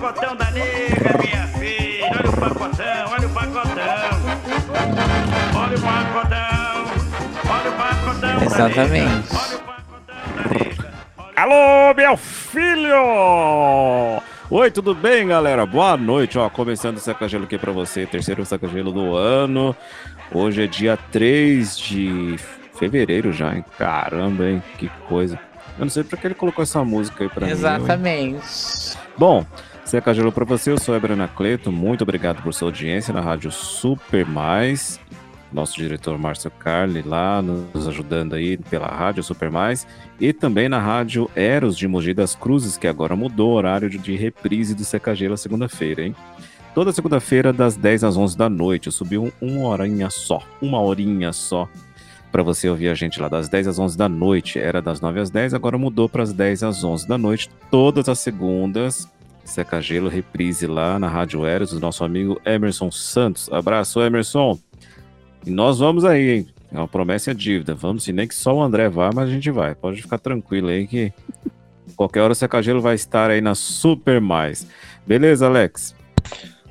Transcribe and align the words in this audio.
Pacotão 0.00 0.36
da 0.36 0.50
nega, 0.50 1.18
minha 1.18 1.46
filha. 1.58 2.06
Olha 2.18 2.30
o 2.30 2.36
pacotão, 2.36 3.10
olha 3.10 3.26
o 3.26 3.30
pacotão. 3.30 4.18
Olha 5.56 5.76
o 5.76 5.80
pacotão, 5.80 6.86
olha 7.50 7.70
o 7.70 7.76
pacotão. 7.76 8.42
Exatamente. 8.44 9.32
nega, 9.32 9.38
Olha 9.40 9.56
o 9.56 9.60
pacotão. 9.60 10.86
Alô, 11.36 11.94
meu 11.96 12.16
filho! 12.16 12.94
Oi, 14.50 14.70
tudo 14.70 14.94
bem, 14.94 15.26
galera? 15.26 15.66
Boa 15.66 15.96
noite, 15.96 16.38
ó. 16.38 16.48
Começando 16.48 16.96
o 16.96 17.00
Saca-Gelo 17.00 17.44
aqui 17.44 17.58
pra 17.58 17.72
você, 17.72 18.06
terceiro 18.06 18.44
Saca-Gelo 18.46 18.92
do 18.92 19.14
ano. 19.16 19.76
Hoje 20.32 20.64
é 20.64 20.66
dia 20.66 20.96
3 21.10 21.76
de 21.78 22.36
fevereiro 22.78 23.32
já, 23.32 23.54
hein? 23.54 23.64
Caramba, 23.76 24.48
hein? 24.48 24.62
Que 24.78 24.88
coisa. 25.08 25.38
Eu 25.78 25.84
não 25.84 25.90
sei 25.90 26.02
pra 26.02 26.16
que 26.18 26.26
ele 26.26 26.34
colocou 26.34 26.62
essa 26.62 26.82
música 26.84 27.24
aí 27.24 27.30
pra 27.30 27.42
mim. 27.46 27.52
hein? 27.52 27.58
Exatamente. 27.58 28.96
Bom, 29.16 29.44
Seca 29.88 30.12
Gelo 30.12 30.30
pra 30.30 30.44
você, 30.44 30.70
eu 30.70 30.78
sou 30.78 30.94
Eber 30.94 31.12
Anacleto, 31.12 31.72
muito 31.72 32.02
obrigado 32.02 32.42
por 32.42 32.52
sua 32.52 32.68
audiência 32.68 33.10
na 33.10 33.22
Rádio 33.22 33.50
Super 33.50 34.26
Mais. 34.26 35.00
Nosso 35.50 35.76
diretor 35.76 36.18
Márcio 36.18 36.50
Carli 36.50 37.00
lá 37.00 37.40
nos 37.40 37.88
ajudando 37.88 38.34
aí 38.34 38.58
pela 38.58 38.86
Rádio 38.86 39.22
Super 39.22 39.50
Mais. 39.50 39.86
E 40.20 40.30
também 40.30 40.68
na 40.68 40.78
Rádio 40.78 41.30
Eros 41.34 41.74
de 41.74 41.88
Mogi 41.88 42.12
das 42.12 42.34
Cruzes, 42.34 42.76
que 42.76 42.86
agora 42.86 43.16
mudou 43.16 43.52
o 43.52 43.54
horário 43.54 43.88
de 43.88 44.14
reprise 44.14 44.74
do 44.74 44.84
Seca 44.84 45.14
Gelo 45.14 45.38
segunda-feira, 45.38 46.02
hein? 46.02 46.14
Toda 46.74 46.92
segunda-feira, 46.92 47.50
das 47.50 47.74
10 47.74 48.04
às 48.04 48.14
11 48.14 48.36
da 48.36 48.50
noite. 48.50 48.88
Eu 48.88 48.92
subi 48.92 49.16
um, 49.16 49.32
uma 49.40 49.68
horinha 49.68 50.10
só, 50.10 50.42
uma 50.60 50.82
horinha 50.82 51.32
só 51.32 51.66
para 52.30 52.42
você 52.42 52.68
ouvir 52.68 52.88
a 52.90 52.94
gente 52.94 53.18
lá 53.18 53.28
das 53.30 53.48
10 53.48 53.68
às 53.68 53.78
11 53.78 53.96
da 53.96 54.06
noite. 54.06 54.58
Era 54.58 54.82
das 54.82 55.00
9 55.00 55.18
às 55.18 55.30
10, 55.30 55.54
agora 55.54 55.78
mudou 55.78 56.10
para 56.10 56.22
as 56.22 56.34
10 56.34 56.62
às 56.62 56.84
11 56.84 57.08
da 57.08 57.16
noite, 57.16 57.48
todas 57.70 58.06
as 58.06 58.18
segundas. 58.18 59.08
Seca 59.48 59.80
Gelo, 59.80 60.08
reprise 60.08 60.66
lá 60.66 60.98
na 60.98 61.08
Rádio 61.08 61.46
Eros, 61.46 61.70
do 61.70 61.80
nosso 61.80 62.04
amigo 62.04 62.40
Emerson 62.44 62.90
Santos. 62.90 63.50
Abraço, 63.50 64.00
Emerson. 64.00 64.58
E 65.46 65.50
nós 65.50 65.78
vamos 65.78 66.04
aí, 66.04 66.30
hein? 66.30 66.46
É 66.70 66.76
uma 66.76 66.86
promessa 66.86 67.30
e 67.30 67.34
dívida. 67.34 67.74
Vamos 67.74 68.04
sim, 68.04 68.12
nem 68.12 68.28
que 68.28 68.34
só 68.34 68.54
o 68.54 68.62
André 68.62 68.90
vá, 68.90 69.10
mas 69.14 69.28
a 69.28 69.32
gente 69.32 69.50
vai. 69.50 69.74
Pode 69.74 70.02
ficar 70.02 70.18
tranquilo 70.18 70.68
aí 70.68 70.86
que 70.86 71.12
qualquer 71.96 72.20
hora 72.20 72.32
o 72.32 72.36
Seca 72.36 72.62
Gelo 72.62 72.82
vai 72.82 72.94
estar 72.94 73.30
aí 73.30 73.40
na 73.40 73.54
Super 73.54 74.20
Mais. 74.20 74.66
Beleza, 75.06 75.46
Alex? 75.46 75.94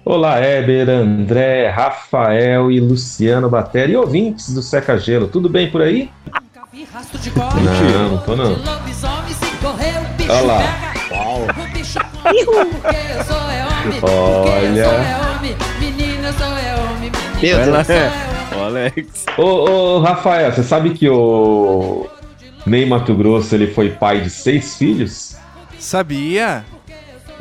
Olá, 0.06 0.38
Éber, 0.38 0.88
André, 0.88 1.70
Rafael 1.70 2.72
e 2.72 2.80
Luciano 2.80 3.50
Batera 3.50 3.92
e 3.92 3.98
ouvintes 3.98 4.54
do 4.54 4.62
Seca 4.62 4.98
Gelo. 4.98 5.28
Tudo 5.28 5.50
bem 5.50 5.70
por 5.70 5.82
aí? 5.82 6.12
Não, 7.60 8.10
não 8.10 8.18
tô 8.20 8.36
não. 8.36 8.56
Se 8.56 8.62
Olha 10.30 10.42
lá. 10.42 10.87
Olha. 14.04 14.82
é 14.82 14.86
é 14.86 15.18
homem. 15.36 15.56
Menina, 15.80 16.32
Vai 17.58 17.68
eu 17.68 17.72
lá, 17.72 17.84
sou 17.84 17.96
é 17.96 18.00
é. 18.00 18.08
homem. 18.08 18.58
Ô, 18.58 18.64
Alex. 18.66 19.26
Ô, 19.38 19.44
ô, 19.44 20.00
Rafael, 20.00 20.52
você 20.52 20.64
sabe 20.64 20.92
que 20.92 21.08
o 21.10 22.08
Ney 22.66 22.86
Mato 22.86 23.14
Grosso 23.16 23.54
ele 23.56 23.68
foi 23.68 23.92
pai 23.92 24.22
de 24.22 24.30
seis 24.30 24.78
filhos? 24.78 25.36
Sabia? 25.80 26.66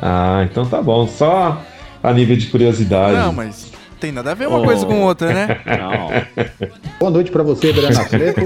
Ah, 0.01 0.45
então 0.49 0.65
tá 0.65 0.81
bom. 0.81 1.07
Só 1.07 1.61
a 2.03 2.13
nível 2.13 2.37
de 2.37 2.47
curiosidade. 2.47 3.17
Não, 3.17 3.33
mas 3.33 3.71
tem 3.99 4.11
nada 4.11 4.31
a 4.31 4.33
ver 4.33 4.47
uma 4.47 4.59
Oh. 4.59 4.63
coisa 4.63 4.85
com 4.85 5.01
outra, 5.03 5.33
né? 5.33 5.59
Não. 5.65 6.67
Boa 6.99 7.11
noite 7.11 7.31
pra 7.31 7.43
você, 7.43 7.69
Adriana 7.69 8.05
Cleto. 8.05 8.41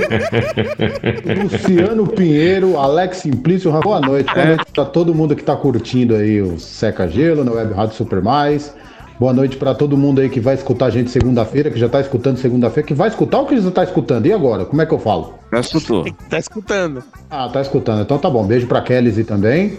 Luciano 1.44 2.07
Pinheiro, 2.07 2.78
Alex 2.78 3.17
Simplício. 3.17 3.72
Boa 3.81 4.00
noite. 4.00 4.25
Boa 4.34 4.41
É. 4.44 4.47
noite 4.56 4.72
pra 4.73 4.85
todo 4.85 5.13
mundo 5.13 5.35
que 5.35 5.44
tá 5.44 5.56
curtindo 5.56 6.16
aí 6.16 6.41
o 6.41 6.59
Seca 6.59 7.07
Gelo 7.07 7.44
na 7.44 7.51
Web 7.51 7.73
Rádio 7.73 7.95
Super 7.95 8.22
Mais. 8.22 8.73
Boa 9.19 9.34
noite 9.34 9.56
pra 9.56 9.75
todo 9.75 9.95
mundo 9.95 10.19
aí 10.19 10.29
que 10.29 10.39
vai 10.39 10.56
escutar 10.56 10.88
a 10.88 10.89
gente 10.89 11.12
segunda-feira, 11.12 11.69
que 11.69 11.79
já 11.79 11.88
tá 11.88 12.01
escutando 12.01 12.38
segunda-feira, 12.38 12.88
que 12.88 12.94
vai 12.95 13.07
escutar 13.07 13.38
ou 13.39 13.45
que 13.45 13.59
já 13.62 13.69
tá 13.69 13.83
escutando? 13.83 14.25
E 14.25 14.33
agora? 14.33 14.66
Como 14.66 14.81
é 14.81 14.85
que 14.85 14.94
eu 14.94 14.97
falo? 15.00 15.35
Já 15.53 15.59
escutou? 15.59 16.06
Tá 16.28 16.39
escutando. 16.39 17.03
Ah, 17.29 17.47
tá 17.47 17.62
escutando. 17.62 18.01
Então 18.01 18.18
tá 18.18 18.29
bom. 18.29 18.44
Beijo 18.44 18.66
pra 18.66 18.81
Kelly 18.81 19.23
também. 19.23 19.78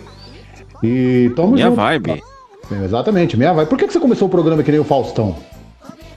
E 0.83 1.33
tamo 1.35 1.53
Minha 1.53 1.67
junto. 1.67 1.77
vibe. 1.77 2.23
Exatamente, 2.85 3.37
minha 3.37 3.53
vibe. 3.53 3.69
Por 3.69 3.77
que, 3.77 3.87
que 3.89 3.93
você 3.93 3.99
começou 4.01 4.29
o 4.29 4.31
programa 4.31 4.63
que 4.63 4.71
nem 4.71 4.81
o 4.81 4.85
Faustão? 4.85 5.35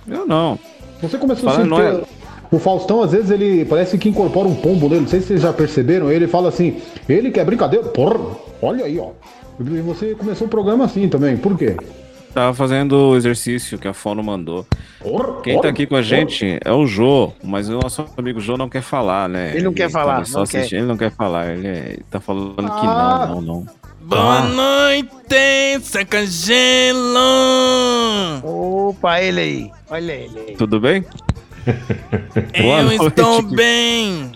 Eu 0.07 0.25
não. 0.25 0.57
Você 1.01 1.17
começou 1.17 1.49
Fala, 1.49 1.61
assim, 1.61 1.69
não 1.69 1.79
é- 1.81 2.01
o 2.51 2.59
Faustão, 2.59 3.01
às 3.03 3.11
vezes, 3.11 3.31
ele 3.31 3.65
parece 3.65 3.97
que 3.97 4.07
incorpora 4.09 4.47
um 4.47 4.55
pombo 4.55 4.87
nele. 4.87 5.01
Não 5.01 5.07
sei 5.07 5.19
se 5.19 5.27
vocês 5.27 5.41
já 5.41 5.51
perceberam. 5.51 6.11
Ele 6.11 6.27
fala 6.27 6.49
assim, 6.49 6.77
ele 7.09 7.31
que 7.31 7.39
é 7.39 7.43
brincadeira. 7.45 7.85
Porra, 7.87 8.19
olha 8.61 8.85
aí, 8.85 8.99
ó. 8.99 9.09
E 9.59 9.63
você 9.81 10.13
começou 10.15 10.47
o 10.47 10.49
programa 10.49 10.85
assim 10.85 11.07
também. 11.09 11.35
Por 11.37 11.57
quê? 11.57 11.75
Tava 12.33 12.53
fazendo 12.53 13.11
o 13.11 13.15
exercício 13.15 13.77
que 13.77 13.87
a 13.87 13.93
Fono 13.93 14.21
mandou. 14.21 14.65
Porra, 15.01 15.41
Quem 15.41 15.59
tá 15.61 15.69
aqui 15.69 15.85
com 15.87 15.95
a 15.95 16.01
gente 16.01 16.59
é 16.63 16.71
o 16.71 16.85
Jô, 16.85 17.31
mas 17.41 17.69
o 17.69 17.79
nosso 17.79 18.05
amigo 18.17 18.41
Jô 18.41 18.57
não 18.57 18.67
quer 18.69 18.81
falar, 18.81 19.29
né? 19.29 19.51
Ele 19.55 19.63
não 19.63 19.73
quer 19.73 19.89
falar, 19.89 20.23
não 20.29 20.45
quer. 20.45 20.65
ele 20.73 20.81
não 20.85 20.97
quer 20.97 21.11
falar. 21.11 21.47
Ele, 21.53 21.67
é- 21.67 21.85
ele 21.93 22.05
tá 22.11 22.19
falando 22.19 22.55
que 22.55 22.85
Ah. 22.85 23.27
não, 23.29 23.41
não, 23.41 23.43
não. 23.59 23.65
Boa 24.01 24.39
Ah. 24.39 24.47
noite, 24.49 25.85
seca 25.85 26.25
gelo! 26.27 26.99
Opa, 29.05 29.21
ele 29.21 29.39
aí. 29.39 29.71
Olha 29.87 30.11
ele 30.13 30.39
aí. 30.39 30.55
Tudo 30.55 30.79
bem? 30.79 31.05
Boa 32.59 32.79
Eu 32.79 32.83
noite. 32.85 33.05
estou 33.05 33.41
bem! 33.43 34.31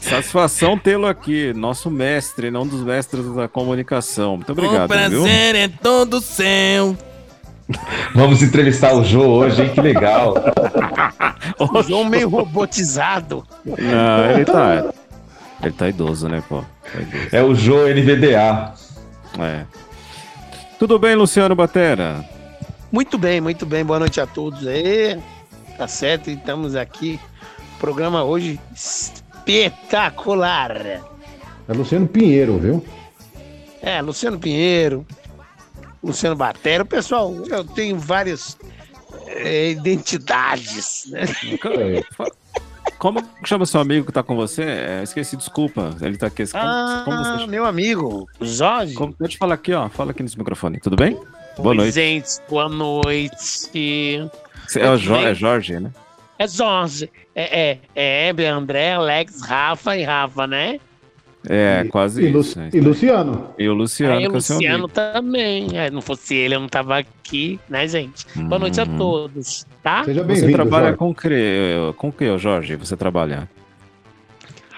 Satisfação 0.00 0.76
tê-lo 0.76 1.06
aqui, 1.06 1.52
nosso 1.54 1.88
mestre, 1.90 2.50
não 2.50 2.66
dos 2.66 2.82
mestres 2.82 3.32
da 3.34 3.46
comunicação. 3.46 4.36
Muito 4.36 4.50
obrigado, 4.50 4.90
o 4.90 5.08
viu? 5.08 5.22
prazer 5.22 5.54
é 5.54 5.68
todo 5.68 6.20
seu. 6.20 6.96
Vamos 8.14 8.42
entrevistar 8.42 8.94
o 8.94 9.04
Jô 9.04 9.22
hoje, 9.22 9.62
hein? 9.62 9.70
Que 9.72 9.80
legal. 9.80 10.34
O 11.58 11.82
João 11.82 12.04
meio 12.04 12.28
robotizado. 12.28 13.46
Não, 13.64 14.30
ele 14.30 14.44
tá. 14.44 14.92
Ele 15.62 15.72
tá 15.72 15.88
idoso, 15.88 16.28
né, 16.28 16.42
pô? 16.48 16.62
Tá 16.92 17.00
idoso. 17.00 17.28
É 17.30 17.42
o 17.42 17.54
Jô 17.54 17.86
NVDA. 17.86 18.74
É. 19.38 19.64
Tudo 20.78 20.98
bem, 20.98 21.14
Luciano 21.14 21.54
Batera? 21.54 22.33
Muito 22.94 23.18
bem, 23.18 23.40
muito 23.40 23.66
bem. 23.66 23.84
Boa 23.84 23.98
noite 23.98 24.20
a 24.20 24.26
todos 24.26 24.64
aí. 24.68 25.20
Tá 25.76 25.88
certo, 25.88 26.30
estamos 26.30 26.76
aqui. 26.76 27.18
Programa 27.80 28.22
hoje 28.22 28.60
espetacular. 28.72 30.76
É 31.66 31.72
Luciano 31.72 32.06
Pinheiro, 32.06 32.56
viu? 32.56 32.86
É, 33.82 34.00
Luciano 34.00 34.38
Pinheiro, 34.38 35.04
Luciano 36.04 36.36
Batera. 36.36 36.84
Pessoal, 36.84 37.34
eu 37.48 37.64
tenho 37.64 37.98
várias 37.98 38.56
eh, 39.26 39.72
identidades, 39.72 41.06
né? 41.10 41.22
Como 42.96 43.20
chama 43.44 43.66
seu 43.66 43.80
amigo 43.80 44.06
que 44.06 44.12
tá 44.12 44.22
com 44.22 44.36
você? 44.36 44.62
É, 44.62 45.02
esqueci, 45.02 45.36
desculpa. 45.36 45.96
Ele 46.00 46.16
tá 46.16 46.28
aqui. 46.28 46.46
Como, 46.46 46.62
como 47.04 47.16
Ah, 47.16 47.38
você 47.40 47.46
meu 47.48 47.66
amigo, 47.66 48.28
Jorge. 48.40 48.94
como, 48.94 49.12
Deixa 49.18 49.34
eu 49.34 49.38
falar 49.38 49.56
aqui, 49.56 49.72
ó. 49.72 49.88
Fala 49.88 50.12
aqui 50.12 50.22
nesse 50.22 50.38
microfone. 50.38 50.78
Tudo 50.78 50.94
bem? 50.94 51.18
Boa 51.58 51.74
noite. 51.74 51.92
Gente, 51.94 52.28
boa 52.48 52.68
noite. 52.68 53.36
Você 54.66 54.80
é, 54.80 54.90
o 54.90 54.96
Jo- 54.96 55.14
é 55.16 55.34
Jorge, 55.34 55.78
né? 55.80 55.90
É 56.38 56.48
Jorge. 56.48 57.10
É, 57.34 57.60
é, 57.70 57.78
é 57.94 58.28
Hebe, 58.28 58.44
André, 58.46 58.92
Alex, 58.94 59.40
Rafa 59.42 59.96
e 59.96 60.02
Rafa, 60.02 60.46
né? 60.46 60.80
É, 61.48 61.84
quase 61.90 62.22
E, 62.24 62.30
Lu- 62.32 62.40
isso. 62.40 62.58
né? 62.58 62.70
e 62.72 62.80
Luciano. 62.80 63.50
E 63.58 63.68
o 63.68 63.74
Luciano, 63.74 64.14
Aí 64.14 64.26
o 64.26 64.30
que 64.30 64.34
é 64.34 64.34
Luciano 64.36 64.88
também. 64.88 65.68
É, 65.78 65.90
não 65.90 66.00
fosse 66.00 66.34
ele, 66.34 66.54
eu 66.54 66.60
não 66.60 66.68
tava 66.68 66.96
aqui, 66.98 67.60
né, 67.68 67.86
gente? 67.86 68.26
Boa 68.34 68.58
noite 68.58 68.80
a 68.80 68.84
Uhum. 68.84 68.96
todos, 68.96 69.66
tá? 69.82 70.04
Seja 70.04 70.22
Você 70.22 70.26
bem-vindo, 70.26 70.52
trabalha 70.52 70.84
Jorge. 70.86 70.98
com 70.98 71.10
o 71.10 71.14
que, 71.14 71.94
com 71.98 72.08
o 72.08 72.12
que, 72.12 72.38
Jorge? 72.38 72.76
Você 72.76 72.96
trabalha? 72.96 73.48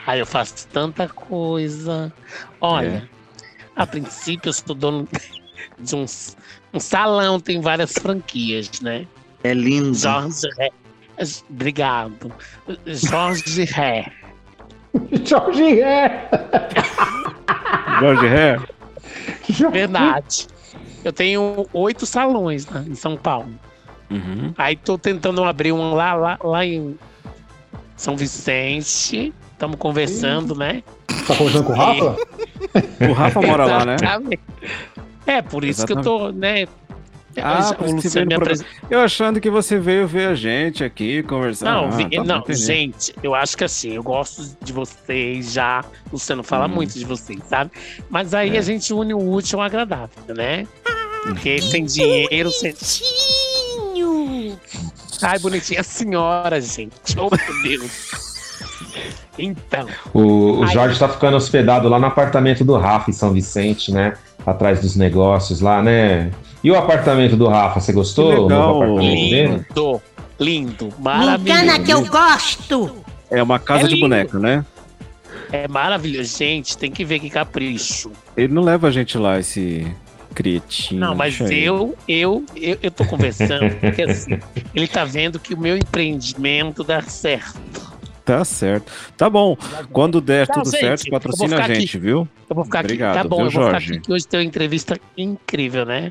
Aí 0.07 0.19
eu 0.19 0.27
faço 0.27 0.67
tanta 0.69 1.09
coisa. 1.09 2.13
Olha, 2.61 3.09
a 3.77 3.87
princípio 3.87 4.49
eu 4.49 4.53
sou 4.53 4.75
dono 4.75 5.09
de 5.79 5.95
um, 5.95 6.05
um 6.77 6.81
salão, 6.81 7.41
tem 7.41 7.61
várias 7.61 7.93
franquias, 7.93 8.81
né? 8.81 9.07
É 9.43 9.55
lindo. 9.55 9.95
Jorge 9.95 10.49
Ré. 10.59 10.71
Obrigado. 11.49 12.33
Jorge 12.87 13.65
Ré. 13.65 14.13
Jorge 15.25 15.75
Ré. 15.75 16.29
Jorge 18.01 18.27
Ré? 18.27 18.61
Verdade. 19.71 20.47
Eu 21.03 21.13
tenho 21.13 21.67
oito 21.73 22.05
salões 22.05 22.67
né, 22.67 22.85
em 22.87 22.95
São 22.95 23.17
Paulo. 23.17 23.49
Uhum. 24.11 24.53
Aí 24.59 24.77
tô 24.77 24.99
tentando 24.99 25.43
abrir 25.45 25.73
um 25.73 25.95
lá, 25.95 26.15
lá, 26.15 26.39
lá 26.43 26.65
em 26.65 26.99
São 27.97 28.17
Vicente. 28.17 29.33
Estamos 29.53 29.77
conversando, 29.79 30.55
né? 30.55 30.83
Tá 31.27 31.35
conversando 31.35 31.65
com 31.65 31.73
o 31.73 31.77
Rafa? 31.77 32.17
O 33.09 33.13
Rafa 33.13 33.41
mora 33.41 33.65
lá, 33.65 33.85
né? 33.85 33.97
Exatamente. 35.27 35.39
É, 35.39 35.43
por 35.43 35.65
isso 35.65 35.87
que 35.87 35.93
eu 35.93 36.01
tô, 36.03 36.31
né? 36.33 36.67
Ah, 37.39 37.75
que 37.75 37.93
você 38.09 38.25
me. 38.25 38.35
Eu 38.89 39.01
achando 39.01 39.39
que 39.43 39.51
você 39.51 39.79
veio 39.79 40.09
ver 40.09 40.29
a 40.29 40.35
gente 40.35 40.83
aqui, 40.83 41.23
conversar. 41.23 41.67
Não, 41.67 41.85
Ah, 41.85 41.91
vi- 41.91 42.09
tá, 42.09 42.25
não, 42.25 42.43
gente, 42.49 43.15
eu 43.23 43.35
acho 43.35 43.55
que 43.59 43.65
assim, 43.65 43.93
eu 43.93 44.03
gosto 44.03 44.57
de 44.63 44.73
vocês 44.73 45.53
já. 45.53 45.85
O 46.07 46.13
Luciano 46.15 46.43
fala 46.43 46.65
Hum. 46.67 46.69
muito 46.71 46.99
de 46.99 47.05
vocês, 47.05 47.39
sabe? 47.47 47.71
Mas 48.09 48.33
aí 48.33 48.57
É. 48.57 48.59
a 48.59 48.63
gente 48.63 48.91
une 48.95 49.13
o 49.13 49.19
útil 49.33 49.61
ao 49.61 49.67
agradável, 49.67 50.35
né? 50.35 50.67
Porque 51.25 51.61
sem 51.61 51.85
dinheiro, 51.85 52.51
sem. 52.53 52.73
Ai, 55.23 55.39
bonitinha 55.39 55.81
a 55.81 55.85
senhora, 55.85 56.59
gente. 56.61 56.93
Oh, 57.19 57.29
meu 57.31 57.63
Deus. 57.63 58.36
Então, 59.39 59.87
O, 60.15 60.61
o. 60.61 60.67
Jorge 60.67 60.99
tá 60.99 61.09
ficando 61.09 61.37
hospedado 61.37 61.89
lá 61.89 61.99
no 61.99 62.07
apartamento 62.07 62.65
do 62.65 62.77
Rafa 62.77 63.11
em 63.11 63.13
São 63.13 63.33
Vicente, 63.33 63.93
né? 63.93 64.15
Atrás 64.47 64.81
dos 64.81 64.97
negócios 64.97 65.61
lá, 65.61 65.83
né? 65.83 66.31
E 66.63 66.71
o 66.71 66.77
apartamento 66.77 67.37
do 67.37 67.47
Rafa, 67.49 67.81
você 67.81 67.93
gostou? 67.93 68.45
Legal. 68.45 68.49
novo 68.49 68.85
apartamento 68.85 69.31
dele? 69.31 69.49
lindo, 69.49 70.03
lindo, 70.39 70.95
maravilhoso. 70.99 71.61
engana 71.63 71.85
que 71.85 71.91
eu 71.93 72.05
gosto. 72.07 72.97
É 73.31 73.43
uma 73.43 73.59
casa 73.59 73.85
É 73.85 73.89
de 73.89 74.01
boneco, 74.01 74.39
né? 74.39 74.65
É 75.53 75.69
maravilhoso. 75.69 76.37
Gente, 76.37 76.77
tem 76.77 76.91
que 76.91 77.05
ver 77.05 77.21
que 77.21 77.31
capricho. 77.31 78.11
Ele 78.37 78.53
não 78.53 78.63
leva 78.63 78.89
a 78.89 78.91
gente 78.91 79.19
lá, 79.19 79.39
esse 79.39 79.87
cretino. 80.35 81.01
Não, 81.01 81.15
mas 81.15 81.41
eu, 81.41 81.97
eu, 82.07 82.45
eu, 82.55 82.79
eu 82.83 82.91
tô 82.91 83.05
conversando, 83.07 83.75
porque 83.81 84.03
assim, 84.03 84.39
ele 84.75 84.87
tá 84.87 85.05
vendo 85.05 85.39
que 85.41 85.55
o 85.55 85.59
meu 85.59 85.77
empreendimento 85.77 86.85
dá 86.85 87.01
certo. 87.03 87.96
Tá 88.27 88.45
certo. 88.45 88.93
Tá 89.17 89.31
bom. 89.31 89.57
Quando 89.93 90.21
der 90.21 90.49
Não, 90.49 90.57
tudo 90.57 90.71
gente, 90.73 90.81
certo, 90.81 91.11
patrocina 91.11 91.59
a 91.59 91.63
ficar 91.63 91.75
gente, 91.75 91.97
viu? 91.97 92.29
Eu 92.51 92.57
vou 92.57 92.65
ficar 92.65 92.81
Obrigado, 92.81 93.15
aqui. 93.19 93.23
Tá 93.23 93.29
bom, 93.29 93.37
viu, 93.37 93.47
eu 93.47 93.51
vou 93.53 93.63
ficar 93.63 93.71
Jorge? 93.79 93.93
aqui 93.93 94.01
que 94.01 94.13
hoje 94.13 94.27
tem 94.27 94.41
uma 94.41 94.47
entrevista 94.47 95.01
incrível, 95.17 95.87
né? 95.87 96.11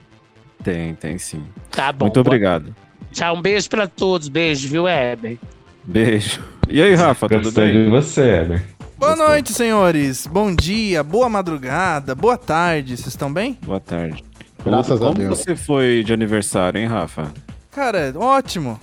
Tem, 0.63 0.95
tem 0.95 1.17
sim. 1.17 1.43
Tá 1.69 1.91
bom. 1.91 2.05
Muito 2.05 2.19
obrigado. 2.21 2.73
Tchau, 3.11 3.35
um 3.35 3.41
beijo 3.41 3.69
pra 3.69 3.85
todos. 3.85 4.29
Beijo, 4.29 4.69
viu, 4.69 4.87
Heber? 4.87 5.37
Beijo. 5.83 6.41
E 6.69 6.81
aí, 6.81 6.95
Rafa, 6.95 7.27
tudo 7.27 7.43
Gostei 7.43 7.73
bem? 7.73 7.83
de 7.83 7.89
você, 7.89 8.21
Heber. 8.21 8.63
Boa 8.97 9.15
noite, 9.17 9.51
senhores. 9.53 10.25
Bom 10.25 10.55
dia, 10.55 11.03
boa 11.03 11.27
madrugada, 11.27 12.15
boa 12.15 12.37
tarde. 12.37 12.95
Vocês 12.95 13.07
estão 13.09 13.31
bem? 13.31 13.59
Boa 13.61 13.81
tarde. 13.81 14.23
Graças 14.63 15.01
a 15.01 15.05
Como 15.07 15.17
Deus. 15.19 15.37
você 15.37 15.53
foi 15.53 16.01
de 16.01 16.13
aniversário, 16.13 16.79
hein, 16.79 16.87
Rafa? 16.87 17.29
Cara, 17.71 18.13
ótimo. 18.15 18.79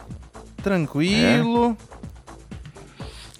Tranquilo. 0.62 1.74
Que 1.76 1.91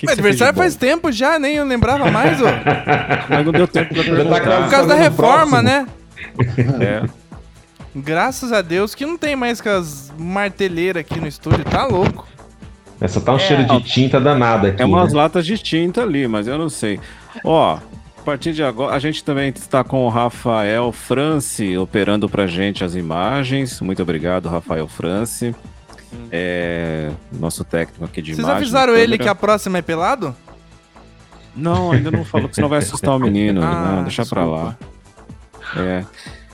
que 0.07 0.15
você 0.15 0.21
aniversário 0.21 0.55
faz 0.59 0.75
tempo 0.75 1.13
já, 1.13 1.39
nem 1.39 1.57
eu 1.57 1.65
lembrava 1.65 2.11
mais, 2.11 2.39
bom? 2.39 2.47
Mas 3.31 3.45
não 3.45 3.53
deu 3.53 3.69
tempo 3.69 3.95
pra 3.95 4.03
tá 4.03 4.11
perguntar. 4.11 4.63
Por 4.63 4.71
causa 4.71 4.89
da 4.89 4.95
reforma, 4.95 5.63
né? 5.63 5.87
É. 6.81 7.03
Graças 7.95 8.53
a 8.53 8.63
Deus 8.63 8.95
que 8.95 9.05
não 9.05 9.19
tem 9.19 9.37
mais 9.37 9.61
com 9.61 9.69
as 9.69 10.13
marteleiras 10.17 11.01
aqui 11.01 11.21
no 11.21 11.27
estúdio, 11.27 11.65
tá 11.65 11.85
louco. 11.85 12.27
É, 13.01 13.09
só 13.09 13.21
tá 13.21 13.35
um 13.35 13.39
cheiro 13.39 13.65
de 13.65 13.83
tinta 13.83 14.21
danada 14.21 14.69
aqui. 14.69 14.81
É 14.81 14.85
umas 14.85 15.13
né? 15.13 15.19
latas 15.21 15.45
de 15.45 15.59
tinta 15.59 16.03
ali, 16.03 16.27
mas 16.27 16.47
eu 16.47 16.57
não 16.57 16.69
sei. 16.69 17.01
Ó, 17.45 17.75
a 17.77 18.25
partir 18.25 18.53
de 18.53 18.63
agora, 18.63 18.95
a 18.95 18.99
gente 18.99 19.23
também 19.23 19.51
está 19.51 19.83
com 19.83 20.07
o 20.07 20.09
Rafael 20.09 20.93
France 20.93 21.77
operando 21.77 22.29
pra 22.29 22.47
gente 22.47 22.85
as 22.85 22.95
imagens. 22.95 23.81
Muito 23.81 24.01
obrigado, 24.01 24.49
Rafael 24.49 24.87
France. 24.89 25.55
É, 26.31 27.11
nosso 27.33 27.65
técnico 27.65 28.05
aqui 28.05 28.23
de 28.23 28.35
Vocês 28.35 28.39
imagem. 28.39 28.57
avisaram 28.57 28.95
ele 28.95 29.19
que 29.19 29.29
a 29.29 29.35
próxima 29.35 29.79
é 29.79 29.83
pelado? 29.83 30.35
Não, 31.55 31.93
ainda 31.93 32.11
não 32.11 32.25
falou 32.25 32.49
que 32.49 32.55
senão 32.55 32.69
vai 32.69 32.79
assustar 32.79 33.15
o 33.15 33.19
menino. 33.19 33.63
Ah, 33.63 33.97
não, 33.97 34.03
deixa 34.03 34.25
pra 34.25 34.45
lá. 34.45 34.77
É. 35.77 36.05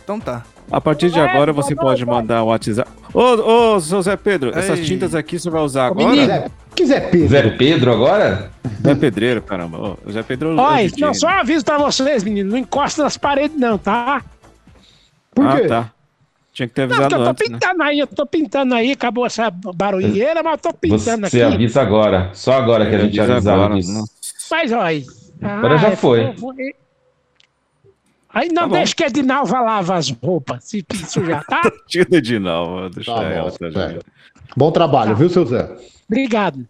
Então 0.03 0.19
tá. 0.19 0.45
A 0.71 0.81
partir 0.81 1.11
de 1.11 1.19
agora 1.19 1.53
você 1.53 1.75
pode 1.75 2.05
mandar 2.05 2.43
o 2.43 2.47
WhatsApp. 2.47 2.91
Ô, 3.15 3.75
ô, 3.75 3.81
seu 3.81 4.03
Zé 4.03 4.17
Pedro, 4.17 4.51
essas 4.57 4.79
Ei. 4.81 4.85
tintas 4.85 5.15
aqui 5.15 5.39
você 5.39 5.49
vai 5.49 5.63
usar 5.63 5.95
menino. 5.95 6.23
agora? 6.25 6.51
Quiser, 6.75 7.11
quiser 7.11 7.11
Pedro. 7.11 7.29
Zé 7.29 7.51
Pedro 7.57 7.93
agora? 7.93 8.51
Zé 8.83 8.95
Pedreiro, 8.95 9.43
caramba. 9.43 9.79
Ô, 9.79 9.99
o 10.05 10.13
Zé 10.13 10.23
Pedro. 10.23 10.51
é 10.51 10.61
Olha, 10.61 10.91
não, 10.99 11.09
né? 11.09 11.15
só 11.15 11.27
um 11.27 11.31
aviso 11.31 11.65
pra 11.65 11.79
vocês, 11.79 12.23
meninos. 12.23 12.53
Não 12.53 12.59
encosta 12.59 13.03
nas 13.03 13.17
paredes, 13.17 13.59
não, 13.59 13.79
tá? 13.79 14.23
Por 15.35 15.47
ah, 15.47 15.57
quê? 15.57 15.67
tá. 15.67 15.91
Tinha 16.59 16.67
que 16.67 16.75
ter 16.75 16.89
Não, 16.89 16.97
avisado 16.97 17.15
eu 17.15 17.25
tô 17.25 17.31
antes, 17.31 17.49
né? 17.49 17.57
pintando 17.57 17.83
aí, 17.85 17.99
eu 18.01 18.07
tô 18.09 18.27
pintando 18.27 18.75
aí, 18.75 18.91
acabou 18.91 19.25
essa 19.25 19.49
barulheira, 19.49 20.43
mas 20.43 20.55
eu 20.55 20.59
tô 20.59 20.73
pintando 20.73 21.25
Você 21.29 21.41
aqui. 21.41 21.55
avisa 21.55 21.81
agora. 21.81 22.31
Só 22.35 22.53
agora 22.55 22.89
que 22.91 22.97
a 22.97 22.99
gente 22.99 23.21
Avisa 23.21 23.35
avisava 23.35 23.65
agora, 23.67 23.75
disso. 23.81 23.93
não. 23.93 24.05
Mas 24.51 24.73
olha 24.73 24.83
aí. 24.83 25.07
Agora 25.41 25.79
já 25.79 25.89
é 25.91 25.97
foi. 25.97 26.21
e- 26.59 26.75
Aí 28.29 28.49
não 28.49 28.63
Tá 28.63 28.67
bom. 28.67 28.73
deixa 28.75 28.93
que 28.97 29.05
a 29.05 29.07
Edinalva 29.07 29.61
lava 29.61 29.95
as 29.95 30.11
roupas, 30.11 30.65
se 30.65 30.85
sujar, 31.07 31.45
tá? 31.45 31.63
Tira 31.87 32.21
de 32.21 32.41
novo, 32.41 32.91
deixa 32.91 33.15
Tá 33.15 33.23
ela. 33.23 33.45
bom, 33.45 33.51
tá 33.57 33.57
certo. 33.71 33.75
vendo? 33.93 34.05
Bom 34.57 34.73
trabalho, 34.73 35.15
viu, 35.15 35.29
seu 35.31 35.47
Zé? 35.47 35.77
Obrigado. 36.09 36.67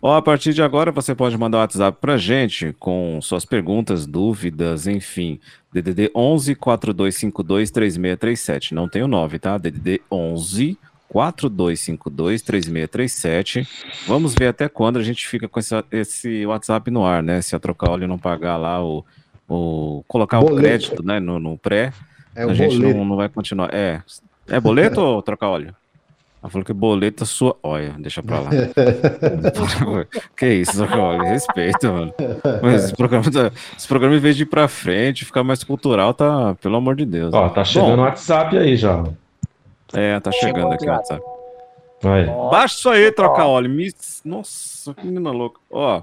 Ó, 0.00 0.14
a 0.16 0.22
partir 0.22 0.54
de 0.54 0.62
agora 0.62 0.92
você 0.92 1.14
pode 1.14 1.36
mandar 1.36 1.58
um 1.58 1.60
WhatsApp 1.60 1.98
pra 2.00 2.16
gente 2.16 2.74
com 2.78 3.18
suas 3.20 3.44
perguntas, 3.44 4.06
dúvidas, 4.06 4.86
enfim. 4.86 5.40
DDD 5.72 6.10
11 6.14 6.54
4252 6.54 7.70
3637. 7.70 8.74
Não 8.74 8.88
tem 8.88 9.02
o 9.02 9.08
9, 9.08 9.38
tá? 9.38 9.58
DDD 9.58 10.00
11 10.10 10.78
4252 11.08 12.42
3637. 12.42 13.68
Vamos 14.06 14.34
ver 14.34 14.48
até 14.48 14.68
quando 14.68 14.98
a 14.98 15.02
gente 15.02 15.26
fica 15.26 15.48
com 15.48 15.58
esse, 15.58 15.74
esse 15.90 16.46
WhatsApp 16.46 16.90
no 16.90 17.04
ar, 17.04 17.22
né? 17.22 17.42
Se 17.42 17.54
a 17.56 17.58
trocar 17.58 17.90
óleo 17.90 18.08
não 18.08 18.18
pagar 18.18 18.56
lá 18.56 18.84
o. 18.84 19.04
o 19.48 20.04
colocar 20.06 20.40
o 20.40 20.44
Boleto. 20.44 20.62
crédito 20.62 21.04
né, 21.04 21.20
no, 21.20 21.38
no 21.38 21.58
pré, 21.58 21.92
É 22.34 22.42
a 22.42 22.46
o 22.46 22.54
gente 22.54 22.78
não, 22.78 23.04
não 23.04 23.16
vai 23.16 23.28
continuar. 23.28 23.72
É. 23.72 24.02
É 24.46 24.60
boleto 24.60 25.00
ou 25.02 25.22
trocar 25.22 25.48
óleo? 25.48 25.74
Ela 26.44 26.50
falou 26.50 26.62
que 26.62 26.74
boleto 26.74 27.22
é 27.22 27.26
sua. 27.26 27.56
Olha, 27.62 27.94
deixa 27.98 28.22
pra 28.22 28.40
lá. 28.40 28.50
que 30.36 30.46
isso, 30.46 30.76
trocar 30.76 30.98
óleo? 30.98 31.22
Respeita, 31.22 31.90
mano. 31.90 32.12
Mas 32.62 32.84
esse 32.84 32.94
programa, 32.94 33.24
tá- 33.30 33.50
esse 33.74 33.88
programa, 33.88 34.14
em 34.14 34.18
vez 34.18 34.36
de 34.36 34.42
ir 34.42 34.46
pra 34.46 34.68
frente, 34.68 35.24
ficar 35.24 35.42
mais 35.42 35.64
cultural, 35.64 36.12
tá. 36.12 36.54
Pelo 36.56 36.76
amor 36.76 36.96
de 36.96 37.06
Deus. 37.06 37.32
Ó, 37.32 37.48
tá 37.48 37.64
chegando 37.64 38.00
o 38.00 38.02
WhatsApp 38.02 38.58
aí 38.58 38.76
já. 38.76 39.02
É, 39.94 40.20
tá 40.20 40.30
chegando 40.32 40.74
aqui, 40.74 40.86
ó. 40.86 40.98
Tá. 40.98 41.18
Aí. 42.04 42.26
Baixa 42.50 42.74
isso 42.74 42.90
aí, 42.90 43.10
trocar 43.10 43.46
óleo. 43.46 43.70
Me... 43.70 43.90
Nossa, 44.22 44.92
que 44.92 45.06
menina 45.06 45.30
louca. 45.30 45.58
Ó, 45.70 46.02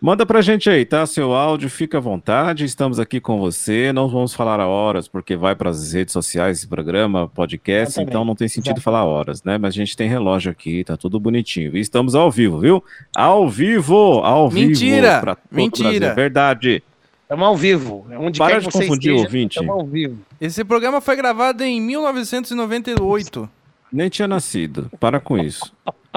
manda 0.00 0.24
pra 0.24 0.40
gente 0.40 0.68
aí, 0.70 0.84
tá? 0.84 1.04
Seu 1.06 1.32
áudio, 1.32 1.68
fica 1.68 1.98
à 1.98 2.00
vontade. 2.00 2.64
Estamos 2.64 2.98
aqui 3.00 3.20
com 3.20 3.38
você. 3.38 3.92
Não 3.92 4.08
vamos 4.08 4.34
falar 4.34 4.60
a 4.60 4.66
horas, 4.66 5.08
porque 5.08 5.36
vai 5.36 5.54
para 5.54 5.70
as 5.70 5.92
redes 5.92 6.12
sociais 6.12 6.58
esse 6.58 6.68
programa, 6.68 7.28
podcast, 7.28 7.92
Exatamente. 7.92 8.10
então 8.10 8.24
não 8.24 8.34
tem 8.34 8.48
sentido 8.48 8.80
falar 8.80 9.04
horas, 9.04 9.42
né? 9.42 9.58
Mas 9.58 9.74
a 9.74 9.76
gente 9.76 9.96
tem 9.96 10.08
relógio 10.08 10.50
aqui, 10.50 10.84
tá 10.84 10.96
tudo 10.96 11.18
bonitinho. 11.18 11.76
E 11.76 11.80
estamos 11.80 12.14
ao 12.14 12.30
vivo, 12.30 12.58
viu? 12.60 12.82
Ao 13.16 13.48
vivo! 13.48 14.20
Ao 14.24 14.50
Mentira, 14.50 15.08
vivo! 15.10 15.20
pra 15.20 15.34
todo 15.34 15.52
o 15.52 15.56
mentira. 15.56 15.90
Brasil. 15.98 16.14
Verdade. 16.14 16.82
Estamos 17.22 17.46
ao 17.46 17.56
vivo. 17.56 18.06
Onde 18.18 18.38
Para 18.38 18.52
quer 18.54 18.60
de 18.60 18.70
confundir 18.70 19.12
o 19.12 19.16
esteja, 19.16 19.24
ouvinte. 19.26 19.58
Estamos 19.60 19.80
ao 19.82 19.86
vivo. 19.86 20.18
Esse 20.40 20.64
programa 20.64 21.00
foi 21.00 21.14
gravado 21.14 21.62
em 21.62 21.78
1998. 21.80 23.48
Nem 23.92 24.08
tinha 24.08 24.26
nascido. 24.28 24.90
Para 24.98 25.20
com 25.20 25.36
isso. 25.38 25.70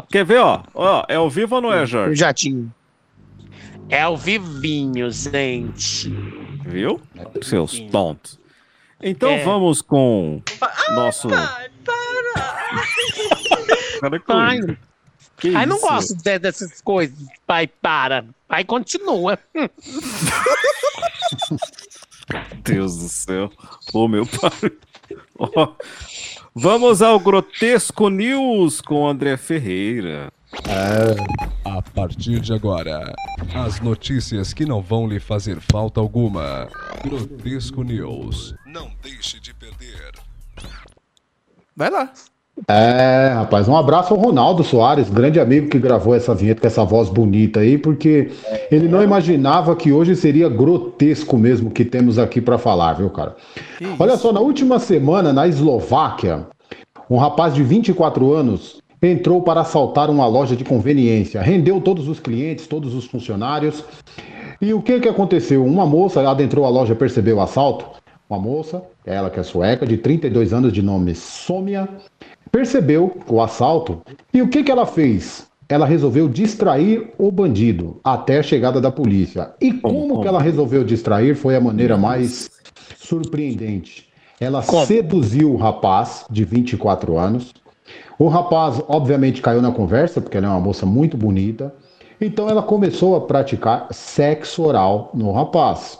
Quer 0.09 0.23
ver, 0.23 0.39
ó? 0.39 0.63
Ó, 0.73 1.03
é 1.09 1.15
ao 1.15 1.29
vivo 1.29 1.55
ou 1.55 1.61
não 1.61 1.73
é, 1.73 1.81
Eu 1.81 1.85
Jorge? 1.85 2.15
já 2.15 2.31
tinha. 2.33 2.65
É 3.91 4.01
ao 4.01 4.17
vivinho, 4.17 5.11
gente. 5.11 6.09
Viu? 6.65 6.99
Seus 7.41 7.79
tontos. 7.91 8.39
Então 9.01 9.31
É. 9.31 9.43
vamos 9.43 9.81
com 9.81 10.41
nosso. 10.95 11.27
Para 13.99 14.19
com 14.19 14.33
Ai, 14.33 14.59
isso. 14.59 14.77
Que 15.37 15.55
ai, 15.55 15.65
não 15.65 15.79
gosto 15.79 16.15
de- 16.15 16.39
dessas 16.39 16.81
coisas. 16.81 17.17
Pai, 17.45 17.67
para. 17.67 18.25
Pai, 18.47 18.63
continua. 18.63 19.37
Deus 22.63 22.97
do 22.97 23.09
céu. 23.09 23.51
Ô, 23.93 24.07
meu 24.07 24.25
pai. 24.25 24.71
Ó, 25.37 25.73
vamos 26.55 27.01
ao 27.01 27.19
Grotesco 27.19 28.09
News 28.09 28.81
com 28.81 29.07
André 29.07 29.37
Ferreira. 29.37 30.31
A 31.63 31.81
partir 31.81 32.39
de 32.41 32.53
agora, 32.53 33.13
as 33.55 33.79
notícias 33.79 34.53
que 34.53 34.65
não 34.65 34.81
vão 34.81 35.07
lhe 35.07 35.19
fazer 35.19 35.59
falta 35.61 35.99
alguma. 36.01 36.67
Grotesco 37.03 37.83
News. 37.83 38.53
Não 38.65 38.91
deixe 39.01 39.39
de 39.39 39.53
perder. 39.53 40.11
Vai 41.75 41.89
lá. 41.89 42.11
É, 42.67 43.31
rapaz, 43.33 43.67
um 43.67 43.75
abraço 43.75 44.13
ao 44.13 44.19
Ronaldo 44.19 44.63
Soares, 44.63 45.09
grande 45.09 45.39
amigo 45.39 45.69
que 45.69 45.79
gravou 45.79 46.13
essa 46.13 46.35
vinheta 46.35 46.61
com 46.61 46.67
essa 46.67 46.83
voz 46.83 47.09
bonita 47.09 47.61
aí, 47.61 47.77
porque 47.77 48.29
ele 48.69 48.89
não 48.89 49.01
imaginava 49.01 49.75
que 49.75 49.91
hoje 49.91 50.15
seria 50.15 50.49
grotesco 50.49 51.37
mesmo 51.37 51.69
o 51.69 51.71
que 51.71 51.85
temos 51.85 52.19
aqui 52.19 52.41
para 52.41 52.57
falar, 52.57 52.93
viu, 52.93 53.09
cara? 53.09 53.35
Olha 53.97 54.17
só, 54.17 54.33
na 54.33 54.41
última 54.41 54.79
semana, 54.79 55.31
na 55.31 55.47
Eslováquia, 55.47 56.45
um 57.09 57.17
rapaz 57.17 57.53
de 57.53 57.63
24 57.63 58.33
anos 58.33 58.80
entrou 59.01 59.41
para 59.41 59.61
assaltar 59.61 60.09
uma 60.09 60.27
loja 60.27 60.55
de 60.55 60.63
conveniência, 60.63 61.41
rendeu 61.41 61.81
todos 61.81 62.07
os 62.07 62.19
clientes, 62.19 62.67
todos 62.67 62.93
os 62.93 63.05
funcionários. 63.05 63.83
E 64.61 64.73
o 64.73 64.81
que 64.81 64.99
que 64.99 65.09
aconteceu? 65.09 65.65
Uma 65.65 65.85
moça 65.85 66.21
adentrou 66.29 66.65
a 66.65 66.69
loja, 66.69 66.93
percebeu 66.93 67.37
o 67.37 67.41
assalto. 67.41 67.85
Uma 68.29 68.39
moça, 68.39 68.83
ela 69.05 69.29
que 69.29 69.39
é 69.39 69.43
sueca, 69.43 69.85
de 69.85 69.97
32 69.97 70.53
anos, 70.53 70.71
de 70.71 70.81
nome 70.81 71.15
Sômia, 71.15 71.89
percebeu 72.51 73.17
o 73.27 73.41
assalto 73.41 74.01
e 74.33 74.41
o 74.41 74.47
que, 74.47 74.63
que 74.63 74.71
ela 74.71 74.85
fez? 74.85 75.49
Ela 75.67 75.85
resolveu 75.85 76.29
distrair 76.29 77.11
o 77.17 77.31
bandido 77.31 77.99
até 78.03 78.39
a 78.39 78.43
chegada 78.43 78.79
da 78.79 78.91
polícia. 78.91 79.51
E 79.59 79.73
como, 79.73 80.21
que 80.21 80.27
ela 80.27 80.41
resolveu 80.41 80.83
distrair 80.83 81.35
foi 81.35 81.55
a 81.55 81.61
maneira 81.61 81.97
mais 81.97 82.51
surpreendente. 82.97 84.09
Ela 84.39 84.61
seduziu 84.61 85.53
o 85.53 85.57
rapaz 85.57 86.25
de 86.29 86.43
24 86.43 87.17
anos. 87.17 87.53
O 88.21 88.27
rapaz, 88.27 88.79
obviamente, 88.87 89.41
caiu 89.41 89.63
na 89.63 89.71
conversa, 89.71 90.21
porque 90.21 90.37
ela 90.37 90.45
é 90.45 90.49
uma 90.51 90.59
moça 90.59 90.85
muito 90.85 91.17
bonita. 91.17 91.73
Então 92.21 92.47
ela 92.47 92.61
começou 92.61 93.15
a 93.15 93.21
praticar 93.21 93.87
sexo 93.89 94.61
oral 94.61 95.09
no 95.11 95.31
rapaz. 95.31 95.99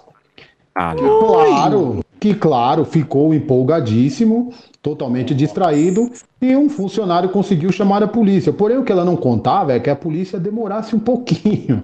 Ah, 0.76 0.94
Que 0.94 1.02
claro, 1.02 2.06
que 2.20 2.34
claro, 2.36 2.86
ficou 2.86 3.34
empolgadíssimo, 3.34 4.54
totalmente 4.84 5.34
distraído, 5.34 6.12
e 6.40 6.56
um 6.56 6.70
funcionário 6.70 7.30
conseguiu 7.30 7.72
chamar 7.72 8.04
a 8.04 8.08
polícia. 8.08 8.54
Porém, 8.54 8.78
o 8.78 8.84
que 8.84 8.92
ela 8.92 9.04
não 9.04 9.16
contava 9.16 9.74
é 9.74 9.80
que 9.80 9.90
a 9.90 9.96
polícia 9.96 10.40
demorasse 10.40 10.96
um 10.96 11.00
pouquinho. 11.00 11.84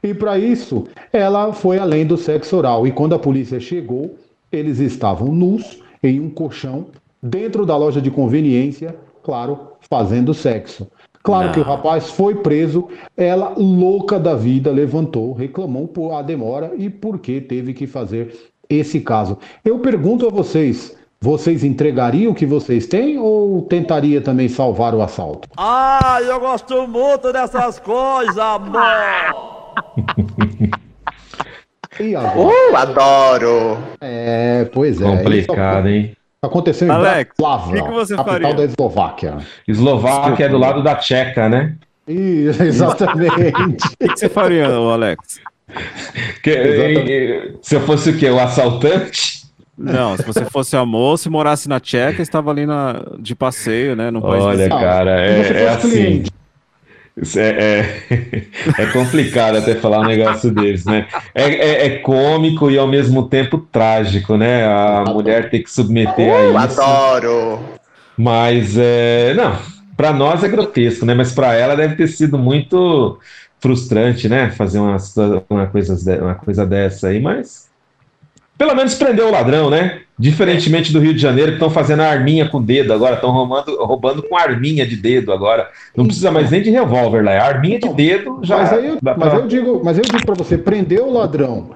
E 0.00 0.14
para 0.14 0.38
isso, 0.38 0.84
ela 1.12 1.52
foi 1.52 1.80
além 1.80 2.06
do 2.06 2.16
sexo 2.16 2.56
oral. 2.56 2.86
E 2.86 2.92
quando 2.92 3.16
a 3.16 3.18
polícia 3.18 3.58
chegou, 3.58 4.14
eles 4.52 4.78
estavam 4.78 5.34
nus 5.34 5.82
em 6.04 6.20
um 6.20 6.30
colchão 6.30 6.86
dentro 7.20 7.66
da 7.66 7.76
loja 7.76 8.00
de 8.00 8.12
conveniência, 8.12 8.94
claro, 9.26 9.72
fazendo 9.80 10.32
sexo. 10.32 10.86
Claro 11.20 11.50
que 11.50 11.58
o 11.58 11.64
rapaz 11.64 12.10
foi 12.10 12.36
preso, 12.36 12.86
ela, 13.16 13.52
louca 13.56 14.20
da 14.20 14.36
vida, 14.36 14.70
levantou, 14.70 15.32
reclamou 15.32 15.88
por 15.88 16.12
a 16.12 16.22
demora 16.22 16.70
e 16.78 16.88
por 16.88 17.18
que 17.18 17.40
teve 17.40 17.74
que 17.74 17.88
fazer 17.88 18.32
esse 18.70 19.00
caso. 19.00 19.36
Eu 19.64 19.80
pergunto 19.80 20.24
a 20.24 20.30
vocês, 20.30 20.96
vocês 21.20 21.64
entregariam 21.64 22.30
o 22.30 22.34
que 22.34 22.46
vocês 22.46 22.86
têm 22.86 23.18
ou 23.18 23.62
tentaria 23.62 24.20
também 24.20 24.48
salvar 24.48 24.94
o 24.94 25.02
assalto? 25.02 25.48
Ah, 25.56 26.20
eu 26.22 26.38
gosto 26.38 26.86
muito 26.86 27.32
dessas 27.32 27.80
coisas, 27.80 28.38
amor! 28.38 29.74
E 31.98 32.14
agora? 32.14 32.54
Uh, 32.72 32.76
adoro! 32.76 33.78
É, 34.02 34.68
pois 34.70 35.00
é. 35.00 35.04
Complicado, 35.04 35.88
hein? 35.88 36.14
Aconteceu 36.46 36.88
em 36.88 36.90
Alex, 36.90 37.32
Bratislava, 37.38 37.70
o 37.70 37.72
que 37.74 37.82
que 37.82 37.90
você 37.90 38.16
capital 38.16 38.34
faria? 38.40 38.54
da 38.54 38.64
Eslováquia. 38.64 39.36
Eslováquia 39.68 40.44
é 40.46 40.48
do 40.48 40.58
lado 40.58 40.82
da 40.82 40.94
Tcheca, 40.96 41.48
né? 41.48 41.74
Isso, 42.08 42.62
exatamente. 42.64 43.84
O 44.00 44.08
que 44.08 44.16
você 44.16 44.28
faria, 44.28 44.66
Alex? 44.68 45.40
Que- 46.42 46.50
eh, 46.50 47.52
se 47.60 47.74
eu 47.74 47.80
fosse 47.80 48.10
o 48.10 48.16
quê? 48.16 48.30
O 48.30 48.38
assaltante? 48.40 49.44
Não, 49.76 50.16
se 50.16 50.22
você 50.22 50.44
fosse 50.46 50.74
a 50.76 50.86
moça 50.86 51.28
e 51.28 51.30
morasse 51.30 51.68
na 51.68 51.78
Tcheca, 51.78 52.22
estava 52.22 52.50
ali 52.50 52.64
na, 52.64 53.04
de 53.18 53.34
passeio, 53.34 53.94
né? 53.94 54.10
No 54.10 54.22
país 54.22 54.42
Olha, 54.42 54.68
cara, 54.68 55.20
é, 55.20 55.64
é 55.64 55.68
assim. 55.68 56.22
Isso 56.22 56.30
é, 57.36 57.40
é, 57.40 58.42
é 58.82 58.86
complicado 58.92 59.56
até 59.56 59.74
falar 59.74 60.00
um 60.00 60.06
negócio 60.06 60.50
desse, 60.50 60.86
né? 60.86 61.06
É, 61.34 61.44
é, 61.44 61.86
é 61.86 61.98
cômico 61.98 62.70
e 62.70 62.76
ao 62.76 62.86
mesmo 62.86 63.28
tempo 63.28 63.58
trágico, 63.58 64.36
né? 64.36 64.66
A 64.66 65.04
mulher 65.06 65.48
ter 65.48 65.60
que 65.60 65.70
submeter 65.70 66.28
Uh, 66.28 66.56
a 66.58 66.66
isso. 66.66 66.80
adoro! 66.80 67.60
Mas, 68.18 68.76
é, 68.76 69.34
não, 69.34 69.58
para 69.96 70.12
nós 70.12 70.44
é 70.44 70.48
grotesco, 70.48 71.06
né? 71.06 71.14
Mas 71.14 71.32
para 71.32 71.54
ela 71.54 71.74
deve 71.74 71.96
ter 71.96 72.08
sido 72.08 72.38
muito 72.38 73.18
frustrante, 73.60 74.28
né? 74.28 74.50
Fazer 74.50 74.78
uma, 74.78 74.96
uma, 75.48 75.66
coisa, 75.66 76.22
uma 76.22 76.34
coisa 76.34 76.66
dessa 76.66 77.08
aí, 77.08 77.18
mas 77.18 77.66
pelo 78.58 78.74
menos 78.74 78.94
prendeu 78.94 79.28
o 79.28 79.32
ladrão, 79.32 79.70
né? 79.70 80.02
Diferentemente 80.18 80.92
do 80.92 80.98
Rio 80.98 81.12
de 81.12 81.20
Janeiro, 81.20 81.50
que 81.52 81.56
estão 81.56 81.68
fazendo 81.68 82.00
a 82.00 82.06
arminha 82.08 82.48
com 82.48 82.56
o 82.56 82.62
dedo 82.62 82.92
agora, 82.92 83.16
estão 83.16 83.30
roubando, 83.30 83.76
roubando 83.84 84.22
com 84.22 84.34
arminha 84.36 84.86
de 84.86 84.96
dedo 84.96 85.30
agora. 85.30 85.68
Não 85.94 86.06
precisa 86.06 86.30
mais 86.30 86.50
nem 86.50 86.62
de 86.62 86.70
revólver 86.70 87.22
lá, 87.22 87.32
é 87.32 87.38
arminha 87.38 87.78
de 87.78 87.88
dedo 87.90 88.40
já. 88.42 88.56
Mas, 88.56 88.72
aí 88.72 88.96
mas 89.02 89.14
pra- 89.18 89.34
eu 89.36 89.46
digo, 89.46 89.82
mas 89.84 89.98
eu 89.98 90.04
digo 90.04 90.24
para 90.24 90.34
você, 90.34 90.56
prendeu 90.56 91.06
o 91.08 91.12
ladrão, 91.12 91.70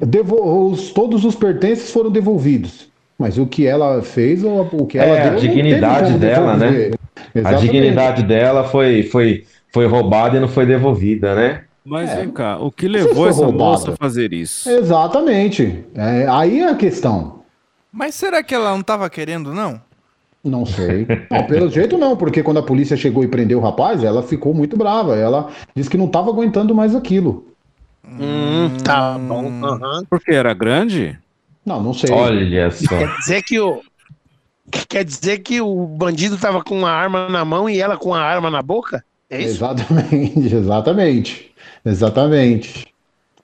devo- 0.00 0.70
os- 0.70 0.90
todos 0.92 1.24
os 1.24 1.34
pertences 1.34 1.90
foram 1.90 2.10
devolvidos. 2.10 2.88
Mas 3.18 3.36
o 3.36 3.44
que 3.44 3.66
ela 3.66 4.00
fez, 4.00 4.42
ou 4.42 4.66
o 4.72 4.86
que 4.86 4.96
ela 4.98 5.14
É, 5.14 5.22
deu, 5.24 5.32
a 5.32 5.36
dignidade 5.36 6.14
dela, 6.14 6.56
né? 6.56 6.66
devolver. 6.70 6.94
A 7.34 7.38
Exatamente. 7.38 7.62
dignidade 7.70 8.22
dela 8.22 8.64
foi, 8.64 9.02
foi, 9.02 9.44
foi 9.70 9.86
roubada 9.86 10.38
e 10.38 10.40
não 10.40 10.48
foi 10.48 10.64
devolvida, 10.64 11.34
né? 11.34 11.60
Mas 11.84 12.14
vem 12.14 12.30
cá, 12.30 12.56
o 12.58 12.70
que 12.72 12.88
levou 12.88 13.28
essa 13.28 13.44
roubado. 13.44 13.58
moça 13.64 13.90
a 13.92 13.96
fazer 13.96 14.32
isso? 14.32 14.68
Exatamente. 14.70 15.84
É, 15.94 16.26
aí 16.30 16.60
é 16.60 16.68
a 16.70 16.74
questão. 16.74 17.39
Mas 17.92 18.14
será 18.14 18.42
que 18.42 18.54
ela 18.54 18.70
não 18.70 18.82
tava 18.82 19.08
querendo, 19.10 19.52
não? 19.52 19.80
Não 20.42 20.64
sei. 20.64 21.06
Não, 21.30 21.44
pelo 21.44 21.70
jeito 21.70 21.98
não, 21.98 22.16
porque 22.16 22.42
quando 22.42 22.58
a 22.58 22.62
polícia 22.62 22.96
chegou 22.96 23.22
e 23.22 23.28
prendeu 23.28 23.58
o 23.58 23.62
rapaz, 23.62 24.02
ela 24.02 24.22
ficou 24.22 24.54
muito 24.54 24.76
brava. 24.76 25.16
Ela 25.16 25.50
disse 25.74 25.90
que 25.90 25.98
não 25.98 26.06
estava 26.06 26.30
aguentando 26.30 26.74
mais 26.74 26.94
aquilo. 26.94 27.46
Hum, 28.06 28.78
tá 28.82 29.18
bom. 29.18 29.64
aham. 29.64 30.04
Porque 30.08 30.32
era 30.32 30.54
grande? 30.54 31.18
Não, 31.64 31.82
não 31.82 31.92
sei. 31.92 32.10
Olha 32.10 32.70
só. 32.70 32.88
Quer 32.88 33.16
dizer 33.18 33.42
que 33.42 33.60
o. 33.60 33.82
Quer 34.88 35.04
dizer 35.04 35.38
que 35.40 35.60
o 35.60 35.86
bandido 35.86 36.38
tava 36.38 36.62
com 36.62 36.78
uma 36.78 36.90
arma 36.90 37.28
na 37.28 37.44
mão 37.44 37.68
e 37.68 37.78
ela 37.80 37.96
com 37.96 38.14
a 38.14 38.22
arma 38.22 38.50
na 38.50 38.62
boca? 38.62 39.04
É 39.28 39.42
isso? 39.42 39.56
Exatamente, 39.56 40.54
exatamente. 40.54 41.52
Exatamente. 41.84 42.86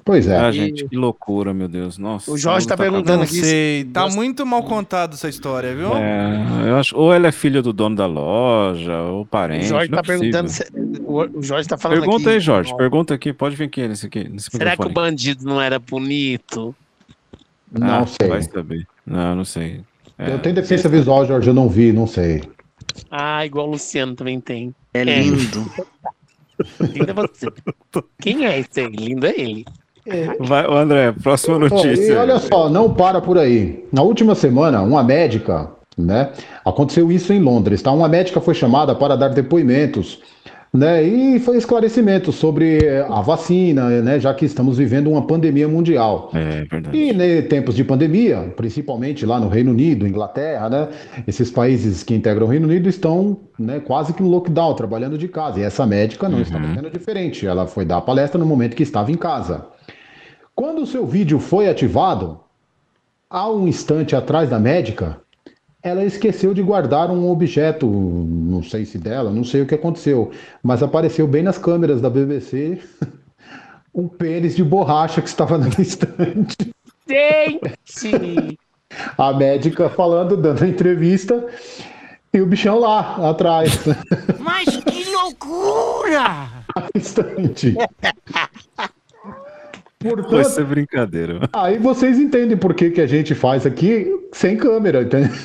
Pois 0.07 0.29
é. 0.29 0.37
Ah, 0.39 0.53
gente, 0.53 0.87
que 0.89 0.95
loucura, 0.97 1.53
meu 1.53 1.67
Deus. 1.67 1.99
Nossa. 1.99 2.31
O 2.31 2.39
Jorge 2.39 2.65
tá 2.65 2.77
perguntando 2.77 3.25
aqui. 3.25 3.35
sei, 3.41 3.85
tá 3.87 4.09
muito 4.09 4.47
mal 4.47 4.63
contado 4.63 5.15
essa 5.15 5.29
história, 5.29 5.75
viu? 5.75 5.93
É, 5.97 6.69
eu 6.69 6.77
acho, 6.77 6.97
ou 6.97 7.13
ela 7.13 7.27
é 7.27 7.33
filha 7.33 7.61
do 7.61 7.73
dono 7.73 7.97
da 7.97 8.07
loja, 8.07 8.97
ou 9.03 9.23
O 9.23 9.27
parente. 9.27 9.67
Jorge 9.67 9.91
não 9.91 10.01
tá 10.01 10.05
é 10.13 10.17
perguntando. 10.17 10.49
se- 10.49 10.65
o, 11.05 11.39
o 11.39 11.43
Jorge 11.43 11.69
tá 11.69 11.77
falando 11.77 11.99
Pergunta 12.03 12.23
aqui. 12.23 12.29
aí, 12.37 12.41
Jorge. 12.41 12.77
Pergunta 12.77 13.15
aqui. 13.15 13.33
Pode 13.33 13.57
vir 13.57 13.65
aqui 13.65 13.89
nesse 13.89 14.07
aqui. 14.07 14.29
Nesse 14.29 14.49
Será 14.49 14.77
que 14.77 14.87
o 14.87 14.91
bandido 14.91 15.45
não 15.45 15.61
era 15.61 15.81
bonito? 15.81 16.73
Não 17.73 18.03
Ah, 18.03 18.07
sei. 18.07 18.29
Vai 18.29 18.43
saber. 18.43 18.87
Não, 19.05 19.35
não 19.35 19.45
sei. 19.45 19.81
É. 20.17 20.33
Eu 20.35 20.39
tenho 20.39 20.55
deficiência 20.55 20.89
visual, 20.89 21.27
Jorge, 21.27 21.49
eu 21.49 21.55
não 21.55 21.69
vi, 21.69 21.93
não 21.93 22.07
sei. 22.07 22.45
Ah, 23.11 23.45
igual 23.45 23.67
o 23.67 23.73
Luciano 23.73 24.15
também 24.15 24.41
tem. 24.41 24.73
É 24.95 25.03
lindo. 25.03 25.69
Lindo 26.81 27.11
é 27.11 27.13
você. 27.13 27.49
Quem 28.23 28.47
é 28.47 28.61
esse 28.61 28.81
aí? 28.81 28.87
Lindo 28.87 29.27
é 29.27 29.35
ele. 29.37 29.67
Vai, 30.41 30.65
André, 30.69 31.13
próxima 31.13 31.59
notícia. 31.59 32.13
e 32.13 32.17
olha 32.17 32.39
só, 32.39 32.69
não 32.69 32.93
para 32.93 33.21
por 33.21 33.39
aí. 33.39 33.85
Na 33.93 34.03
última 34.03 34.35
semana, 34.35 34.83
uma 34.83 35.03
médica, 35.03 35.71
né? 35.97 36.31
Aconteceu 36.65 37.11
isso 37.11 37.33
em 37.33 37.41
Londres, 37.41 37.83
tá? 37.83 37.91
Uma 37.91 38.09
médica 38.09 38.41
foi 38.41 38.55
chamada 38.55 38.95
para 38.95 39.17
dar 39.17 39.29
depoimentos, 39.29 40.21
né? 40.73 41.03
E 41.03 41.39
foi 41.41 41.57
esclarecimento 41.57 42.31
sobre 42.33 42.85
eh, 42.85 43.07
a 43.09 43.21
vacina, 43.23 43.89
né? 44.03 44.21
Já 44.21 44.35
que 44.35 44.45
estamos 44.45 44.77
vivendo 44.77 45.11
uma 45.11 45.27
pandemia 45.27 45.67
mundial. 45.67 46.31
É 46.35 46.65
verdade. 46.65 46.97
E 46.97 47.11
em 47.11 47.43
tempos 47.43 47.75
de 47.75 47.83
pandemia, 47.83 48.53
principalmente 48.57 49.25
lá 49.25 49.41
no 49.41 49.49
Reino 49.49 49.71
Unido, 49.71 50.07
Inglaterra, 50.07 50.69
né? 50.69 50.89
Esses 51.27 51.51
países 51.51 52.03
que 52.03 52.15
integram 52.15 52.47
o 52.47 52.51
Reino 52.51 52.69
Unido 52.69 52.89
estão 52.89 53.39
né, 53.59 53.81
quase 53.81 54.13
que 54.13 54.23
no 54.23 54.29
lockdown, 54.29 54.75
trabalhando 54.75 55.17
de 55.17 55.29
casa. 55.29 55.59
E 55.59 55.63
essa 55.63 55.87
médica 55.87 56.29
não 56.29 56.41
estava 56.41 56.67
sendo 56.75 56.91
diferente. 56.91 57.47
Ela 57.47 57.67
foi 57.67 57.85
dar 57.85 57.97
a 57.97 58.03
palestra 58.03 58.39
no 58.39 58.45
momento 58.45 58.77
que 58.77 58.83
estava 58.83 59.11
em 59.11 59.17
casa. 59.17 59.76
Quando 60.57 60.81
o 60.81 60.87
seu 60.87 61.07
vídeo 61.07 61.39
foi 61.39 61.69
ativado, 61.69 62.41
há 63.29 63.47
um 63.51 63.69
instante 63.69 64.17
atrás 64.17 64.49
da 64.49 64.59
médica, 64.59 65.21
ela 65.83 66.03
esqueceu 66.03 66.55
de 66.55 66.63
guardar 66.63 67.11
um 67.11 67.31
objeto, 67.31 67.87
não 67.87 68.63
sei 68.63 68.87
se 68.87 68.97
dela, 68.97 69.31
não 69.31 69.45
sei 69.45 69.61
o 69.61 69.67
que 69.67 69.75
aconteceu, 69.75 70.31
mas 70.63 70.83
apareceu 70.83 71.29
bem 71.29 71.43
nas 71.43 71.59
câmeras 71.59 72.01
da 72.01 72.09
BBC 72.09 72.81
um 73.95 74.09
pênis 74.09 74.57
de 74.57 74.65
borracha 74.65 75.21
que 75.21 75.29
estava 75.29 75.59
na 75.59 75.69
estante. 75.79 76.75
Gente! 77.07 78.59
A 79.19 79.35
médica 79.35 79.91
falando, 79.91 80.39
dando 80.39 80.63
a 80.63 80.69
entrevista, 80.69 81.45
e 82.33 82.41
o 82.41 82.47
bichão 82.47 82.79
lá, 82.79 83.29
atrás, 83.29 83.81
Mas 84.39 84.77
que 84.77 85.05
loucura! 85.13 86.65
na 86.75 86.89
estante. 86.95 87.75
Foi 90.09 90.23
Portanto, 90.23 90.45
ser 90.45 90.65
brincadeira. 90.65 91.41
aí 91.53 91.79
vocês 91.79 92.19
entendem 92.19 92.57
por 92.57 92.75
que, 92.75 92.91
que 92.91 93.01
a 93.01 93.07
gente 93.07 93.35
faz 93.35 93.65
aqui 93.67 94.07
sem 94.33 94.57
câmera, 94.57 95.03
entendeu? 95.03 95.31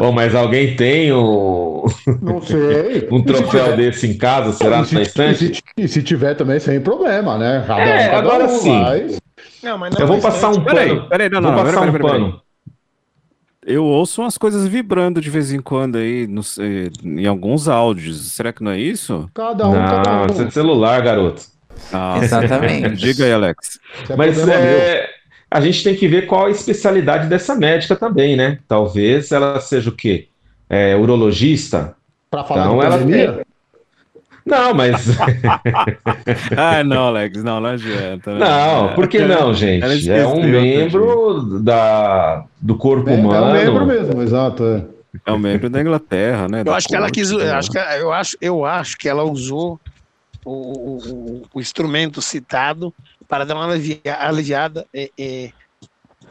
Ô, 0.00 0.12
mas 0.12 0.34
alguém 0.34 0.76
tem 0.76 1.12
um, 1.12 1.84
Não 2.22 2.40
sei. 2.40 3.08
um 3.10 3.18
se 3.18 3.24
troféu 3.24 3.64
tiver- 3.64 3.76
desse 3.76 4.06
em 4.06 4.16
casa? 4.16 4.52
Será 4.52 4.76
E 4.76 4.78
na 4.80 4.84
se, 4.84 4.90
sua 4.90 5.00
e 5.00 5.02
estante? 5.02 5.54
se- 5.56 5.62
e 5.76 5.88
se 5.88 6.02
tiver 6.02 6.34
também, 6.34 6.60
sem 6.60 6.80
problema, 6.80 7.36
né? 7.36 7.64
Cada 7.66 7.80
É, 7.82 8.06
um, 8.06 8.10
cada 8.10 8.18
agora 8.18 8.44
um, 8.44 8.48
sim. 8.48 8.80
mas- 8.80 9.20
Não, 9.62 9.76
mas 9.78 9.98
Eu 9.98 10.06
vou 10.06 10.20
passar 10.20 10.50
um 10.50 10.62
Peraí, 10.62 10.88
pano. 10.90 11.08
peraí, 11.08 11.28
não, 11.28 11.40
Vou 11.42 11.50
não, 11.50 11.56
não, 11.58 11.64
passar 11.64 11.80
peraí, 11.80 11.88
um 11.88 11.92
peraí, 11.92 12.10
peraí. 12.12 12.20
pano. 12.30 12.42
Eu 13.68 13.84
ouço 13.84 14.22
umas 14.22 14.38
coisas 14.38 14.66
vibrando 14.66 15.20
de 15.20 15.28
vez 15.28 15.52
em 15.52 15.60
quando 15.60 15.96
aí, 15.98 16.26
no- 16.26 16.40
em 17.04 17.26
alguns 17.26 17.68
áudios. 17.68 18.32
Será 18.32 18.52
que 18.52 18.62
não 18.64 18.72
é 18.72 18.78
isso? 18.80 19.28
Cada 19.34 19.68
um, 19.68 19.72
cada 19.74 20.10
Não, 20.10 20.22
um. 20.22 20.26
isso 20.26 20.42
é 20.42 20.44
de 20.46 20.54
celular, 20.54 21.02
garoto. 21.02 21.42
Ah, 21.92 22.18
Exatamente. 22.22 22.96
Diga 22.96 23.24
aí, 23.26 23.32
Alex. 23.32 23.78
É 24.08 24.16
Mas 24.16 24.38
é, 24.48 25.08
a 25.50 25.60
gente 25.60 25.84
tem 25.84 25.94
que 25.94 26.08
ver 26.08 26.26
qual 26.26 26.46
a 26.46 26.50
especialidade 26.50 27.28
dessa 27.28 27.54
médica 27.54 27.94
também, 27.94 28.36
né? 28.36 28.58
Talvez 28.66 29.30
ela 29.32 29.60
seja 29.60 29.90
o 29.90 29.94
quê? 29.94 30.28
É, 30.68 30.96
urologista? 30.96 31.94
Pra 32.30 32.44
falar 32.44 32.64
Então 32.66 32.78
de 32.78 32.84
ela 32.86 32.98
pandemia? 32.98 33.32
tem. 33.32 33.44
Não, 34.48 34.74
mas. 34.74 35.06
Ah, 36.56 36.82
não, 36.84 37.08
Alex, 37.08 37.42
não, 37.42 37.60
não 37.60 37.70
adianta. 37.70 38.32
né? 38.34 38.38
Não, 38.40 38.94
por 38.94 39.08
que 39.08 39.18
não, 39.20 39.36
Ela 39.38 39.54
gente? 39.54 39.84
esqueceu, 39.86 40.16
É 40.16 40.26
um 40.26 40.42
membro 40.42 41.60
da, 41.60 42.44
do 42.60 42.76
corpo 42.76 43.08
É, 43.08 43.14
é 43.14 43.16
um 43.16 43.20
humano. 43.20 43.52
membro 43.52 43.86
mesmo, 43.86 44.22
exato. 44.22 44.64
é. 44.64 44.84
É 45.26 45.32
um 45.32 45.38
membro 45.38 45.68
da 45.70 45.80
Inglaterra, 45.80 46.46
né? 46.48 46.60
Eu 46.60 46.64
da 46.64 46.76
acho 46.76 46.86
que 46.88 46.94
ela 46.94 47.06
corte, 47.06 47.14
quis. 47.20 47.30
né? 47.32 47.48
Eu 47.48 47.54
acho 47.54 47.70
que, 47.70 47.78
eu, 47.78 48.12
acho, 48.12 48.36
eu 48.40 48.64
acho 48.64 48.96
que 48.98 49.08
ela 49.08 49.24
usou 49.24 49.80
o, 50.44 50.50
o, 50.52 51.42
o- 51.54 51.60
instrumento 51.60 52.20
citado 52.22 52.92
para 53.26 53.44
dar 53.44 53.54
uma 53.54 53.64
alivia- 53.70 54.00
aliviada, 54.20 54.86
é, 54.94 55.10
é, 55.18 55.50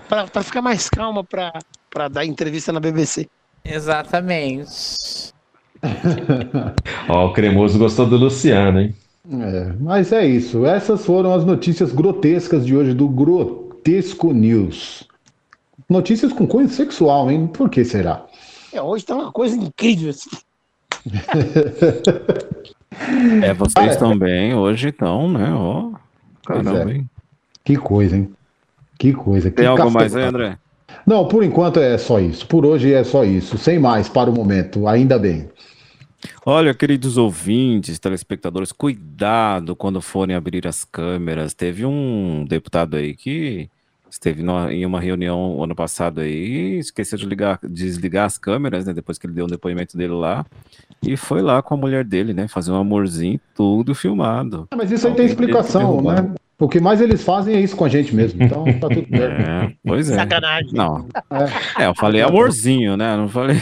para 0.08 0.44
ficar 0.44 0.62
mais 0.62 0.90
calma 0.90 1.24
para 1.24 2.08
dar 2.10 2.26
entrevista 2.26 2.72
na 2.72 2.80
BBC. 2.80 3.28
Exatamente. 3.66 5.34
Ó, 7.10 7.28
o 7.28 7.34
cremoso 7.34 7.78
gostou 7.78 8.06
do 8.06 8.18
Luciano, 8.18 8.80
hein? 8.80 8.96
É, 9.30 9.74
mas 9.80 10.12
é 10.12 10.26
isso. 10.26 10.66
Essas 10.66 11.06
foram 11.06 11.34
as 11.34 11.44
notícias 11.46 11.92
grotescas 11.92 12.66
de 12.66 12.76
hoje 12.76 12.94
do 12.94 13.08
Grotesco 13.08 14.32
News. 14.34 15.08
Notícias 15.90 16.34
com 16.34 16.48
cunho 16.48 16.70
sexual, 16.70 17.30
hein? 17.30 17.48
Por 17.48 17.70
que 17.70 17.84
será? 17.84 18.26
É, 18.74 18.82
hoje 18.82 19.06
tá 19.06 19.16
uma 19.16 19.32
coisa 19.32 19.56
incrível. 19.56 20.10
assim. 20.10 20.30
É, 23.44 23.54
vocês 23.54 23.96
também, 23.98 24.56
hoje 24.56 24.88
então, 24.90 25.30
né? 25.32 25.54
Ó, 25.54 25.92
Pois 26.44 26.64
caramba, 26.64 26.92
é. 26.92 26.96
hein? 26.96 27.10
Que 27.64 27.76
coisa, 27.76 28.16
hein? 28.18 28.32
Que 28.98 29.14
coisa. 29.14 29.52
Tem 29.52 29.64
que 29.64 29.66
algo 29.66 29.92
mais 29.92 30.16
aí, 30.16 30.24
André? 30.24 30.58
Não, 31.06 31.28
por 31.28 31.44
enquanto 31.44 31.80
é 31.80 31.98
só 31.98 32.20
isso. 32.20 32.48
Por 32.48 32.66
hoje 32.66 32.94
é 32.94 33.04
só 33.04 33.24
isso. 33.24 33.58
Sem 33.58 33.78
mais 33.78 34.10
para 34.10 34.30
o 34.30 34.34
momento. 34.34 34.88
Ainda 34.88 35.20
bem. 35.20 35.48
Olha, 36.46 36.74
queridos 36.74 37.18
ouvintes, 37.18 38.00
telespectadores, 38.00 38.72
cuidado 38.72 39.76
quando 39.76 40.02
forem 40.02 40.36
abrir 40.36 40.68
as 40.68 40.84
câmeras. 40.84 41.54
Teve 41.54 41.86
um 41.86 42.46
deputado 42.48 42.96
aí 42.98 43.14
que 43.16 43.70
esteve 44.10 44.42
numa- 44.42 44.74
em 44.74 44.86
uma 44.86 45.00
reunião 45.00 45.62
ano 45.64 45.76
passado 45.76 46.22
aí, 46.22 46.80
esqueceu 46.80 47.18
de 47.20 47.26
ligar, 47.26 47.60
desligar 47.64 48.26
as 48.26 48.38
câmeras, 48.38 48.86
né? 48.86 48.94
Depois 48.94 49.18
que 49.18 49.28
ele 49.28 49.34
deu 49.34 49.46
um 49.46 49.50
depoimento 49.50 49.96
dele 49.98 50.14
lá. 50.14 50.46
E 51.04 51.16
foi 51.16 51.42
lá 51.42 51.62
com 51.62 51.76
a 51.76 51.78
mulher 51.78 52.04
dele, 52.04 52.34
né? 52.34 52.48
Fazer 52.48 52.72
um 52.72 52.76
amorzinho, 52.76 53.40
tudo 53.56 53.94
filmado. 53.94 54.68
Ah, 54.72 54.76
Mas 54.76 54.92
isso 54.92 55.08
aí 55.08 55.14
tem 55.14 55.26
explicação, 55.26 56.02
né? 56.02 56.32
O 56.60 56.68
que 56.68 56.80
mais 56.80 57.00
eles 57.00 57.24
fazem 57.24 57.56
é 57.56 57.60
isso 57.62 57.76
com 57.76 57.86
a 57.86 57.90
gente 57.90 58.16
mesmo. 58.16 58.42
Então 58.42 58.64
tá 58.80 58.90
tudo 58.90 59.06
certo. 59.16 59.42
É, 59.42 59.74
pois 59.86 60.10
é. 60.10 60.16
Sacanagem. 60.16 60.72
Não. 60.74 61.08
É, 61.78 61.86
eu 61.86 61.94
falei 61.94 62.22
amorzinho, 62.22 62.98
né? 62.98 63.16
Não 63.16 63.30
falei. 63.30 63.58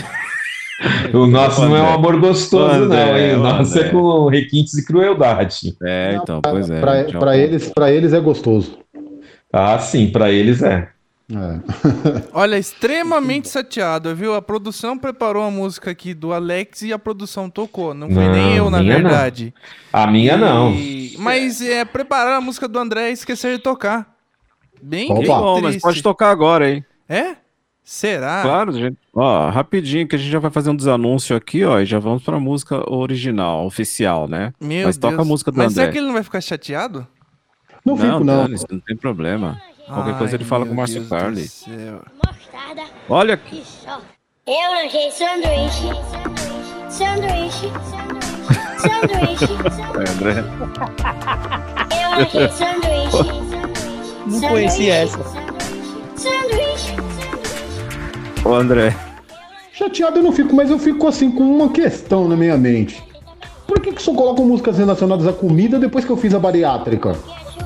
O 1.14 1.26
nosso 1.28 1.62
não 1.62 1.76
é 1.76 1.82
um 1.82 1.94
amor 1.94 2.20
gostoso, 2.20 2.84
André, 2.84 3.06
não, 3.06 3.18
hein? 3.18 3.36
O 3.36 3.40
nosso 3.40 3.78
André. 3.78 3.88
é 3.88 3.92
com 3.92 4.28
requintes 4.28 4.74
de 4.74 4.84
crueldade. 4.86 5.76
É, 5.82 6.18
então, 6.22 6.42
pois 6.42 6.70
é. 6.70 6.80
Pra 6.82 7.38
eles, 7.38 7.70
pra 7.70 7.92
eles 7.92 8.12
é 8.14 8.20
gostoso. 8.20 8.78
Ah, 9.54 9.80
sim, 9.80 10.10
pra 10.12 10.30
eles 10.32 10.62
é. 10.62 10.90
É. 11.32 11.60
Olha, 12.34 12.58
extremamente 12.58 13.50
chateado, 13.50 14.14
viu? 14.14 14.36
A 14.36 14.42
produção 14.42 14.98
preparou 14.98 15.44
a 15.44 15.50
música 15.50 15.90
aqui 15.92 16.14
do 16.14 16.34
Alex 16.34 16.82
e 16.84 16.92
a 16.94 17.00
produção 17.00 17.50
tocou. 17.50 17.94
Não 17.94 18.10
foi 18.10 18.26
Não, 18.26 18.32
nem 18.34 18.56
eu, 18.56 18.70
na 18.70 18.80
minha 18.82 19.00
não. 19.00 19.10
verdade. 19.10 19.54
A 19.94 20.06
minha 20.06 20.36
não. 20.38 20.72
E- 20.74 21.16
Mas 21.18 21.62
é 21.62 21.84
preparar 21.86 22.36
a 22.38 22.42
música 22.42 22.68
do 22.68 22.78
André 22.78 23.10
e 23.10 23.14
esquecer 23.14 23.56
de 23.56 23.64
tocar. 23.64 24.14
Bem, 24.84 25.10
Opa. 25.10 25.20
bem 25.22 25.28
Bom, 25.30 25.62
mas 25.62 25.78
pode 25.82 26.04
tocar 26.04 26.30
agora, 26.30 26.70
hein? 26.70 26.86
É? 27.10 27.38
Será? 27.86 28.42
Claro, 28.42 28.72
gente. 28.74 28.98
Ó, 29.14 29.50
rapidinho 29.52 30.08
que 30.08 30.16
a 30.16 30.20
gente 30.20 30.32
já 30.32 30.40
vai 30.40 30.50
fazer 30.50 30.72
um 30.72 30.76
desanúncio 30.76 31.36
aqui, 31.36 31.64
ó, 31.64 31.80
e 31.80 31.86
já 31.86 32.00
vamos 32.00 32.24
pra 32.24 32.40
música 32.40 32.84
original, 32.92 33.64
oficial, 33.68 34.28
né? 34.28 34.52
Meu 34.60 34.88
Mas 34.88 34.98
toca 34.98 35.18
Deus. 35.18 35.28
a 35.28 35.30
música 35.30 35.52
do 35.52 35.58
Mas 35.60 35.68
André. 35.74 35.84
será 35.84 35.92
que 35.92 35.98
ele 36.00 36.08
não 36.08 36.14
vai 36.16 36.24
ficar 36.24 36.42
chateado? 36.42 37.08
Não 37.86 37.96
fico, 37.96 38.24
não. 38.24 38.26
dane-se, 38.44 38.66
não 38.72 38.80
tem 38.80 38.98
problema. 38.98 39.62
Qualquer 39.86 40.14
Ai, 40.14 40.18
coisa 40.18 40.36
ele 40.36 40.44
fala 40.44 40.66
com 40.66 40.72
o 40.74 40.76
Márcio 40.76 41.06
céu. 41.48 42.02
Olha, 43.08 43.40
Eu 44.48 44.72
lanchei 44.74 45.12
sanduíche, 45.12 45.90
sanduíche, 46.90 47.70
sanduíche, 48.80 49.54
é, 49.96 50.10
André. 50.12 50.44
eu 52.04 52.10
lanchei 52.20 52.50
sanduíche. 52.50 53.32
Não 54.26 54.42
conhecia 54.50 54.94
essa. 54.96 55.20
Sanduíche. 56.16 57.05
Ô, 58.46 58.54
André. 58.54 58.96
Chateado 59.74 60.20
eu 60.20 60.24
não 60.24 60.32
fico, 60.32 60.56
mas 60.56 60.70
eu 60.70 60.80
fico 60.80 61.08
assim 61.08 61.30
com 61.32 61.44
uma 61.44 61.70
questão 61.70 62.28
na 62.28 62.36
minha 62.38 62.56
mente. 62.56 63.04
Por 63.68 63.82
que, 63.82 63.92
que 63.92 64.02
só 64.02 64.14
colocam 64.14 64.46
músicas 64.46 64.78
relacionadas 64.78 65.28
à 65.28 65.34
comida 65.34 65.80
depois 65.80 66.06
que 66.06 66.12
eu 66.12 66.18
fiz 66.18 66.34
a 66.34 66.40
bariátrica? 66.40 67.14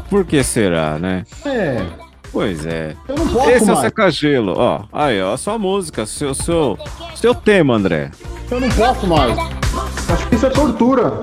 Por 0.09 0.25
que 0.25 0.41
será, 0.41 0.97
né? 0.97 1.25
É, 1.45 1.85
Pois 2.31 2.65
é. 2.65 2.95
eu 3.07 3.15
não 3.15 3.27
posso 3.27 3.49
Esse 3.49 3.63
é 3.69 3.71
o 3.71 3.75
mais. 3.75 3.79
Secagelo, 3.79 4.53
ó. 4.55 4.83
Aí, 4.93 5.21
ó, 5.21 5.33
a 5.33 5.37
sua 5.37 5.57
música, 5.57 6.05
seu, 6.05 6.33
seu, 6.33 6.77
seu 7.15 7.33
tema, 7.33 7.75
André. 7.75 8.11
Eu 8.49 8.59
não 8.59 8.69
posso 8.69 9.07
mais. 9.07 9.37
Acho 10.09 10.27
que 10.29 10.35
isso 10.35 10.45
é 10.45 10.49
tortura. 10.49 11.21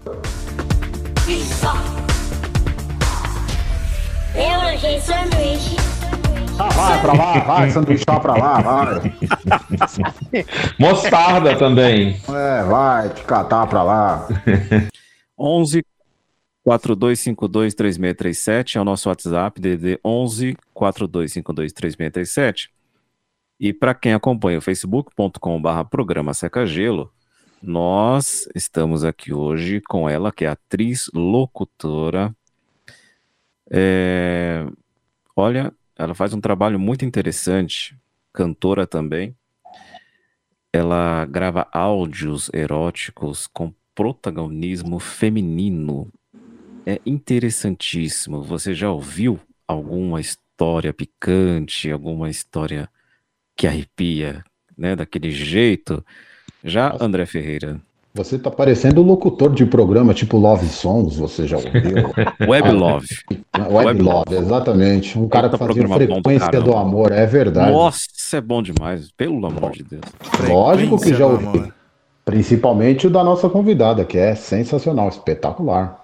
Eu 4.35 4.59
lanchei 4.59 5.01
sanduíche. 5.01 5.86
Ah, 6.59 6.69
vai 6.69 7.01
pra 7.01 7.13
lá, 7.13 7.39
vai, 7.41 7.71
sanduíchar 7.75 8.21
pra 8.21 8.35
lá, 8.35 8.61
vai. 8.61 9.13
Mostarda 10.79 11.57
também. 11.57 12.21
É, 12.29 12.63
vai, 12.65 13.09
te 13.11 13.23
catar 13.25 13.67
pra 13.67 13.83
lá. 13.83 14.29
11 15.39 15.85
42523637 16.67 18.77
é 18.77 18.81
o 18.81 18.85
nosso 18.85 19.09
WhatsApp, 19.09 19.61
DD 19.61 19.99
11 20.05 20.57
42523637. 20.75 22.69
E 23.61 23.73
para 23.73 23.95
quem 23.95 24.13
acompanha 24.13 24.59
o 24.59 24.63
facebook.com/barra 24.63 25.85
programa 25.85 26.35
Seca 26.35 26.67
Gelo, 26.67 27.13
nós 27.63 28.49
estamos 28.55 29.05
aqui 29.05 29.33
hoje 29.33 29.81
com 29.89 30.09
ela, 30.09 30.33
que 30.33 30.45
é 30.45 30.49
atriz, 30.49 31.09
locutora. 31.15 32.35
É, 33.71 34.67
Olha, 35.39 35.71
ela 35.99 36.15
faz 36.15 36.35
um 36.35 36.41
trabalho 36.41 36.79
muito 36.79 37.05
interessante, 37.05 37.97
cantora 38.33 38.87
também. 38.87 39.35
Ela 40.73 41.25
grava 41.25 41.67
áudios 41.73 42.51
eróticos 42.53 43.47
com 43.47 43.73
protagonismo 43.95 44.99
feminino. 44.99 46.13
É 46.85 47.01
interessantíssimo. 47.07 48.43
Você 48.43 48.75
já 48.75 48.91
ouviu 48.91 49.41
alguma 49.67 50.21
história 50.21 50.93
picante, 50.93 51.91
alguma 51.91 52.29
história 52.29 52.91
que 53.57 53.67
arrepia, 53.67 54.45
né, 54.77 54.95
daquele 54.95 55.31
jeito? 55.31 56.05
Já 56.63 56.95
André 57.01 57.25
Ferreira. 57.25 57.81
Você 58.17 58.39
tá 58.39 58.51
parecendo 58.51 59.03
um 59.03 59.05
locutor 59.05 59.53
de 59.53 59.67
programa 59.67 60.15
tipo 60.15 60.39
Love 60.39 60.67
Songs, 60.69 61.17
você 61.17 61.47
já 61.47 61.59
ouviu? 61.59 62.11
Web 62.49 62.71
Love. 62.73 63.07
Web, 63.59 63.75
Web 63.75 64.03
Love, 64.03 64.35
exatamente. 64.37 65.19
Um 65.19 65.29
cara 65.29 65.51
que 65.51 65.59
Puta 65.59 65.67
fazia 65.67 65.87
frequência 65.87 66.47
do 66.53 66.71
caramba. 66.73 66.81
amor, 66.81 67.13
é 67.13 67.27
verdade. 67.27 67.71
Nossa, 67.73 68.09
é 68.33 68.41
bom 68.41 68.63
demais, 68.63 69.11
pelo 69.13 69.45
amor 69.45 69.71
de 69.73 69.83
Deus. 69.83 70.03
Lógico 70.49 70.99
que 70.99 71.11
já 71.11 71.27
do 71.27 71.33
ouvi. 71.33 71.47
amor. 71.47 71.75
Principalmente 72.25 73.07
o 73.07 73.11
da 73.11 73.23
nossa 73.23 73.51
convidada, 73.51 74.03
que 74.03 74.17
é 74.17 74.35
sensacional, 74.35 75.09
espetacular. 75.11 76.03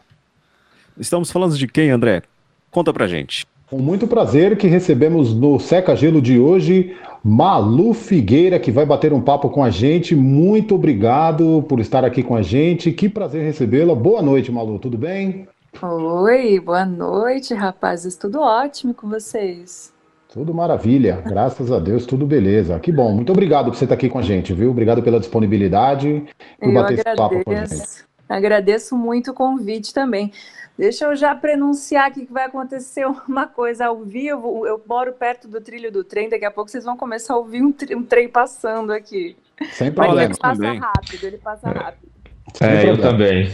Estamos 0.98 1.32
falando 1.32 1.56
de 1.56 1.66
quem, 1.66 1.90
André? 1.90 2.22
Conta 2.70 2.92
pra 2.92 3.06
gente. 3.06 3.46
Com 3.72 3.78
muito 3.78 4.06
prazer 4.06 4.58
que 4.58 4.66
recebemos 4.66 5.34
no 5.34 5.58
Seca 5.58 5.96
Gelo 5.96 6.20
de 6.20 6.38
hoje 6.38 6.94
Malu 7.24 7.94
Figueira, 7.94 8.58
que 8.58 8.70
vai 8.70 8.84
bater 8.84 9.14
um 9.14 9.20
papo 9.22 9.48
com 9.48 9.64
a 9.64 9.70
gente. 9.70 10.14
Muito 10.14 10.74
obrigado 10.74 11.64
por 11.66 11.80
estar 11.80 12.04
aqui 12.04 12.22
com 12.22 12.36
a 12.36 12.42
gente. 12.42 12.92
Que 12.92 13.08
prazer 13.08 13.42
recebê-la. 13.42 13.94
Boa 13.94 14.20
noite, 14.20 14.52
Malu. 14.52 14.78
Tudo 14.78 14.98
bem? 14.98 15.48
Oi, 15.80 16.60
boa 16.60 16.84
noite, 16.84 17.54
rapazes. 17.54 18.14
Tudo 18.14 18.42
ótimo 18.42 18.92
com 18.92 19.08
vocês? 19.08 19.90
Tudo 20.30 20.52
maravilha, 20.52 21.22
graças 21.26 21.72
a 21.72 21.78
Deus, 21.78 22.04
tudo 22.04 22.26
beleza. 22.26 22.78
Que 22.78 22.92
bom, 22.92 23.14
muito 23.14 23.32
obrigado 23.32 23.70
por 23.70 23.76
você 23.76 23.86
estar 23.86 23.94
aqui 23.94 24.10
com 24.10 24.18
a 24.18 24.22
gente, 24.22 24.52
viu? 24.52 24.70
Obrigado 24.70 25.02
pela 25.02 25.18
disponibilidade, 25.18 26.24
por 26.60 26.68
Eu 26.68 26.74
bater 26.74 26.98
esse 26.98 27.16
papo 27.16 27.42
com 27.42 27.50
a 27.50 27.64
gente. 27.64 28.11
Agradeço, 28.32 28.96
muito 28.96 29.30
o 29.30 29.34
convite 29.34 29.92
também. 29.92 30.32
Deixa 30.76 31.04
eu 31.04 31.14
já 31.14 31.34
prenunciar 31.34 32.06
aqui 32.06 32.26
que 32.26 32.32
vai 32.32 32.44
acontecer 32.44 33.06
uma 33.28 33.46
coisa 33.46 33.86
ao 33.86 34.02
vivo. 34.02 34.66
Eu 34.66 34.82
moro 34.86 35.12
perto 35.12 35.46
do 35.46 35.60
trilho 35.60 35.92
do 35.92 36.02
trem, 36.02 36.28
daqui 36.28 36.44
a 36.44 36.50
pouco 36.50 36.70
vocês 36.70 36.84
vão 36.84 36.96
começar 36.96 37.34
a 37.34 37.36
ouvir 37.36 37.62
um, 37.62 37.74
um 37.96 38.02
trem 38.02 38.28
passando 38.28 38.92
aqui. 38.92 39.36
Sem 39.72 39.88
Mas 39.88 39.94
problema. 39.94 40.22
ele 40.24 40.38
passa 40.38 40.62
também. 40.62 40.80
rápido, 40.80 41.24
ele 41.24 41.38
passa 41.38 41.70
rápido. 41.70 42.12
É, 42.60 42.88
eu 42.88 43.00
também. 43.00 43.48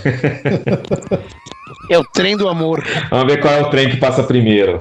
É 1.90 1.98
o 1.98 2.04
trem 2.04 2.36
do 2.36 2.48
amor. 2.48 2.82
Vamos 3.10 3.32
ver 3.32 3.40
qual 3.40 3.54
é 3.54 3.62
o 3.62 3.70
trem 3.70 3.90
que 3.90 3.96
passa 3.98 4.22
primeiro. 4.22 4.78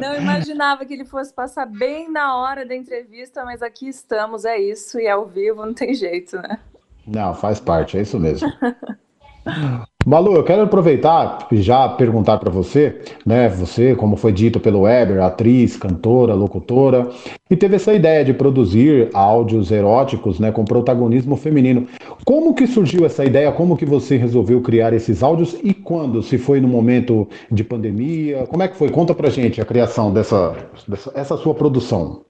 Não 0.00 0.16
imaginava 0.16 0.84
que 0.84 0.94
ele 0.94 1.04
fosse 1.04 1.32
passar 1.32 1.66
bem 1.66 2.10
na 2.10 2.36
hora 2.36 2.64
da 2.64 2.74
entrevista, 2.74 3.44
mas 3.44 3.62
aqui 3.62 3.88
estamos, 3.88 4.44
é 4.44 4.58
isso, 4.58 4.98
e 4.98 5.08
ao 5.08 5.26
vivo 5.26 5.64
não 5.66 5.74
tem 5.74 5.94
jeito, 5.94 6.36
né? 6.36 6.58
Não, 7.06 7.34
faz 7.34 7.60
parte, 7.60 7.98
é 7.98 8.02
isso 8.02 8.18
mesmo. 8.18 8.50
Malu, 10.04 10.34
eu 10.34 10.42
quero 10.42 10.62
aproveitar 10.62 11.46
e 11.50 11.62
já 11.62 11.88
perguntar 11.88 12.38
para 12.38 12.50
você, 12.50 13.00
né? 13.24 13.48
Você, 13.48 13.94
como 13.94 14.16
foi 14.16 14.32
dito 14.32 14.58
pelo 14.58 14.80
Weber, 14.82 15.22
atriz, 15.22 15.76
cantora, 15.76 16.34
locutora, 16.34 17.08
e 17.48 17.56
teve 17.56 17.76
essa 17.76 17.92
ideia 17.92 18.24
de 18.24 18.32
produzir 18.32 19.10
áudios 19.14 19.70
eróticos, 19.70 20.40
né, 20.40 20.50
com 20.50 20.64
protagonismo 20.64 21.36
feminino. 21.36 21.86
Como 22.24 22.54
que 22.54 22.66
surgiu 22.66 23.04
essa 23.06 23.24
ideia? 23.24 23.52
Como 23.52 23.76
que 23.76 23.84
você 23.84 24.16
resolveu 24.16 24.60
criar 24.60 24.92
esses 24.92 25.22
áudios 25.22 25.56
e 25.62 25.72
quando? 25.72 26.22
Se 26.22 26.36
foi 26.36 26.60
no 26.60 26.68
momento 26.68 27.28
de 27.50 27.62
pandemia? 27.62 28.46
Como 28.48 28.62
é 28.62 28.68
que 28.68 28.76
foi? 28.76 28.90
Conta 28.90 29.14
pra 29.14 29.30
gente 29.30 29.60
a 29.60 29.64
criação 29.64 30.12
dessa, 30.12 30.54
dessa 30.88 31.12
essa 31.14 31.36
sua 31.36 31.54
produção. 31.54 32.22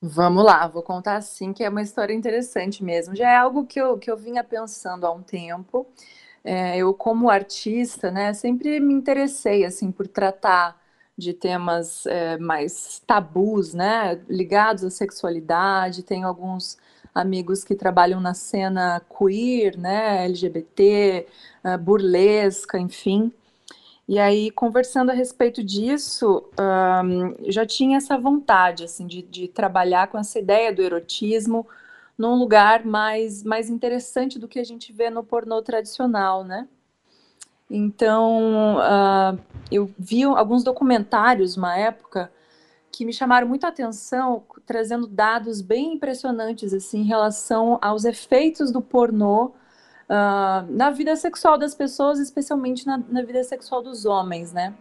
Vamos 0.00 0.44
lá, 0.44 0.66
vou 0.68 0.82
contar 0.82 1.16
assim, 1.16 1.52
que 1.52 1.64
é 1.64 1.68
uma 1.68 1.80
história 1.82 2.12
interessante 2.14 2.84
mesmo. 2.84 3.16
Já 3.16 3.30
é 3.30 3.36
algo 3.36 3.66
que 3.66 3.80
eu, 3.80 3.98
que 3.98 4.10
eu 4.10 4.16
vinha 4.16 4.44
pensando 4.44 5.06
há 5.06 5.10
um 5.12 5.22
tempo. 5.22 5.86
É, 6.44 6.76
eu, 6.78 6.94
como 6.94 7.30
artista, 7.30 8.10
né, 8.10 8.32
sempre 8.34 8.78
me 8.80 8.94
interessei 8.94 9.64
assim 9.64 9.90
por 9.92 10.06
tratar 10.08 10.80
de 11.18 11.32
temas 11.34 12.06
é, 12.06 12.38
mais 12.38 13.02
tabus, 13.06 13.74
né, 13.74 14.20
ligados 14.28 14.84
à 14.84 14.90
sexualidade. 14.90 16.02
Tenho 16.02 16.26
alguns 16.28 16.78
amigos 17.14 17.64
que 17.64 17.74
trabalham 17.74 18.20
na 18.20 18.34
cena 18.34 19.00
queer, 19.18 19.78
né, 19.78 20.26
LGBT, 20.26 21.26
ah, 21.64 21.78
burlesca, 21.78 22.78
enfim. 22.78 23.32
E 24.08 24.20
aí, 24.20 24.52
conversando 24.52 25.10
a 25.10 25.14
respeito 25.14 25.64
disso, 25.64 26.48
eu 27.44 27.50
já 27.50 27.66
tinha 27.66 27.96
essa 27.96 28.16
vontade, 28.16 28.84
assim, 28.84 29.04
de, 29.04 29.20
de 29.22 29.48
trabalhar 29.48 30.06
com 30.06 30.16
essa 30.16 30.38
ideia 30.38 30.72
do 30.72 30.80
erotismo 30.80 31.66
num 32.16 32.36
lugar 32.36 32.84
mais, 32.84 33.42
mais 33.42 33.68
interessante 33.68 34.38
do 34.38 34.46
que 34.46 34.60
a 34.60 34.64
gente 34.64 34.92
vê 34.92 35.10
no 35.10 35.24
pornô 35.24 35.60
tradicional, 35.60 36.44
né? 36.44 36.68
Então, 37.68 38.78
ah, 38.78 39.36
eu 39.72 39.90
vi 39.98 40.22
alguns 40.22 40.62
documentários, 40.62 41.56
uma 41.56 41.76
época, 41.76 42.30
que 42.92 43.04
me 43.04 43.12
chamaram 43.12 43.48
muito 43.48 43.64
a 43.64 43.68
atenção, 43.68 44.44
trazendo 44.64 45.06
dados 45.06 45.60
bem 45.60 45.94
impressionantes, 45.94 46.72
assim, 46.72 47.00
em 47.00 47.06
relação 47.06 47.76
aos 47.82 48.04
efeitos 48.04 48.70
do 48.70 48.80
pornô 48.80 49.52
ah, 50.08 50.64
na 50.68 50.90
vida 50.90 51.16
sexual 51.16 51.58
das 51.58 51.74
pessoas, 51.74 52.18
especialmente 52.18 52.86
na, 52.86 52.98
na 53.08 53.22
vida 53.22 53.42
sexual 53.42 53.82
dos 53.82 54.04
homens, 54.04 54.52
né? 54.52 54.74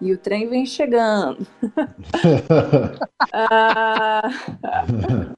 E 0.00 0.12
o 0.12 0.18
trem 0.18 0.48
vem 0.48 0.64
chegando. 0.64 1.46
Ah, 3.32 4.22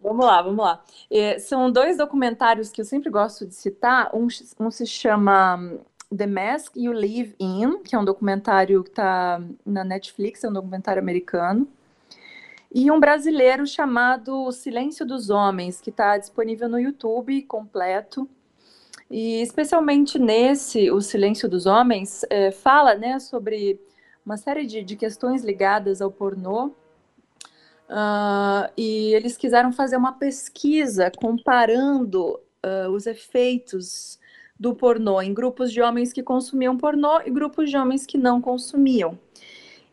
vamos 0.01 0.25
lá, 0.25 0.41
vamos 0.41 0.65
lá. 0.65 0.83
Eh, 1.11 1.39
são 1.39 1.71
dois 1.71 1.99
documentários 1.99 2.71
que 2.71 2.81
eu 2.81 2.85
sempre 2.85 3.11
gosto 3.11 3.45
de 3.47 3.55
citar. 3.55 4.11
Um, 4.15 4.29
um 4.59 4.71
se 4.71 4.87
chama 4.87 5.57
hum, 5.57 5.79
The 6.17 6.27
Mask 6.27 6.77
You 6.77 6.93
Live 6.93 7.35
In, 7.39 7.83
que 7.83 7.95
é 7.95 7.99
um 7.99 8.05
documentário 8.05 8.83
que 8.83 8.91
está 8.91 9.43
na 9.67 9.85
Netflix, 9.85 10.43
é 10.43 10.49
um 10.49 10.53
documentário 10.53 11.03
americano. 11.03 11.69
E 12.75 12.91
um 12.91 12.99
brasileiro 12.99 13.67
chamado 13.67 14.51
Silêncio 14.53 15.05
dos 15.05 15.29
Homens, 15.29 15.81
que 15.81 15.91
está 15.91 16.17
disponível 16.17 16.69
no 16.69 16.79
YouTube 16.79 17.43
completo. 17.43 18.29
E 19.13 19.43
especialmente 19.43 20.19
nesse, 20.19 20.91
O 20.91 21.03
Silêncio 21.03 21.47
dos 21.47 21.67
Homens, 21.67 22.25
eh, 22.31 22.51
fala 22.51 22.95
né, 22.95 23.19
sobre 23.19 23.79
uma 24.25 24.39
série 24.39 24.65
de, 24.65 24.83
de 24.83 24.97
questões 24.97 25.45
ligadas 25.45 26.01
ao 26.01 26.11
pornô. 26.11 26.73
Ah, 27.91 28.71
e 28.75 29.13
eles 29.13 29.37
quiseram 29.37 29.71
fazer 29.71 29.99
uma 29.99 30.13
pesquisa 30.15 31.13
comparando 31.15 32.41
ah, 32.63 32.89
os 32.89 33.07
efeitos 33.07 34.19
do 34.59 34.75
pornô 34.75 35.21
em 35.21 35.35
grupos 35.35 35.71
de 35.71 35.83
homens 35.83 36.11
que 36.11 36.23
consumiam 36.23 36.79
pornô 36.79 37.21
e 37.21 37.31
grupos 37.31 37.69
de 37.69 37.77
homens 37.77 38.07
que 38.07 38.17
não 38.17 38.41
consumiam. 38.41 39.19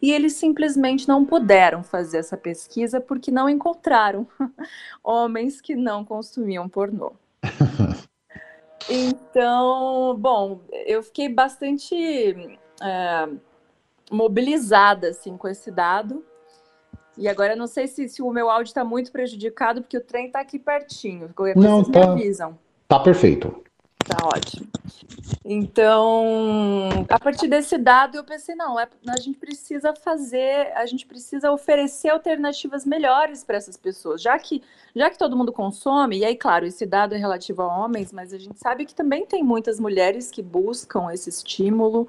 E 0.01 0.13
eles 0.13 0.33
simplesmente 0.35 1.05
não 1.09 1.25
puderam 1.25 1.83
fazer 1.83 2.19
essa 2.19 2.37
pesquisa 2.37 3.01
porque 3.01 3.31
não 3.31 3.49
encontraram 3.49 4.25
homens 5.03 5.59
que 5.59 5.75
não 5.75 6.05
consumiam 6.05 6.69
pornô. 6.69 7.11
Então, 8.89 10.15
bom, 10.17 10.61
eu 10.85 11.03
fiquei 11.03 11.29
bastante 11.29 11.95
é, 12.81 13.29
mobilizada 14.11 15.09
assim 15.09 15.37
com 15.37 15.47
esse 15.47 15.71
dado. 15.71 16.25
E 17.17 17.27
agora 17.27 17.53
eu 17.53 17.57
não 17.57 17.67
sei 17.67 17.87
se, 17.87 18.07
se 18.07 18.21
o 18.21 18.31
meu 18.31 18.49
áudio 18.49 18.69
está 18.69 18.83
muito 18.83 19.11
prejudicado, 19.11 19.81
porque 19.81 19.97
o 19.97 20.03
trem 20.03 20.27
está 20.27 20.39
aqui 20.39 20.57
pertinho. 20.57 21.29
Não, 21.55 21.83
tá- 21.83 21.99
me 21.99 22.05
avisam. 22.05 22.57
Tá 22.87 22.99
perfeito. 22.99 23.63
Tá 24.09 24.25
ótimo. 24.25 24.67
Então, 25.45 26.89
a 27.07 27.19
partir 27.19 27.47
desse 27.47 27.77
dado, 27.77 28.17
eu 28.17 28.23
pensei, 28.23 28.55
não, 28.55 28.79
é, 28.79 28.87
a 29.07 29.17
gente 29.17 29.37
precisa 29.37 29.93
fazer, 29.93 30.71
a 30.75 30.85
gente 30.87 31.05
precisa 31.05 31.51
oferecer 31.51 32.09
alternativas 32.09 32.85
melhores 32.85 33.43
para 33.43 33.57
essas 33.57 33.77
pessoas, 33.77 34.21
já 34.21 34.37
que, 34.39 34.63
já 34.95 35.09
que 35.09 35.17
todo 35.17 35.37
mundo 35.37 35.53
consome, 35.53 36.17
e 36.19 36.25
aí, 36.25 36.35
claro, 36.35 36.65
esse 36.65 36.85
dado 36.87 37.13
é 37.13 37.17
relativo 37.17 37.61
a 37.61 37.67
homens, 37.67 38.11
mas 38.11 38.33
a 38.33 38.39
gente 38.39 38.59
sabe 38.59 38.83
que 38.83 38.95
também 38.95 39.25
tem 39.27 39.43
muitas 39.43 39.79
mulheres 39.79 40.31
que 40.31 40.41
buscam 40.41 41.11
esse 41.13 41.29
estímulo, 41.29 42.07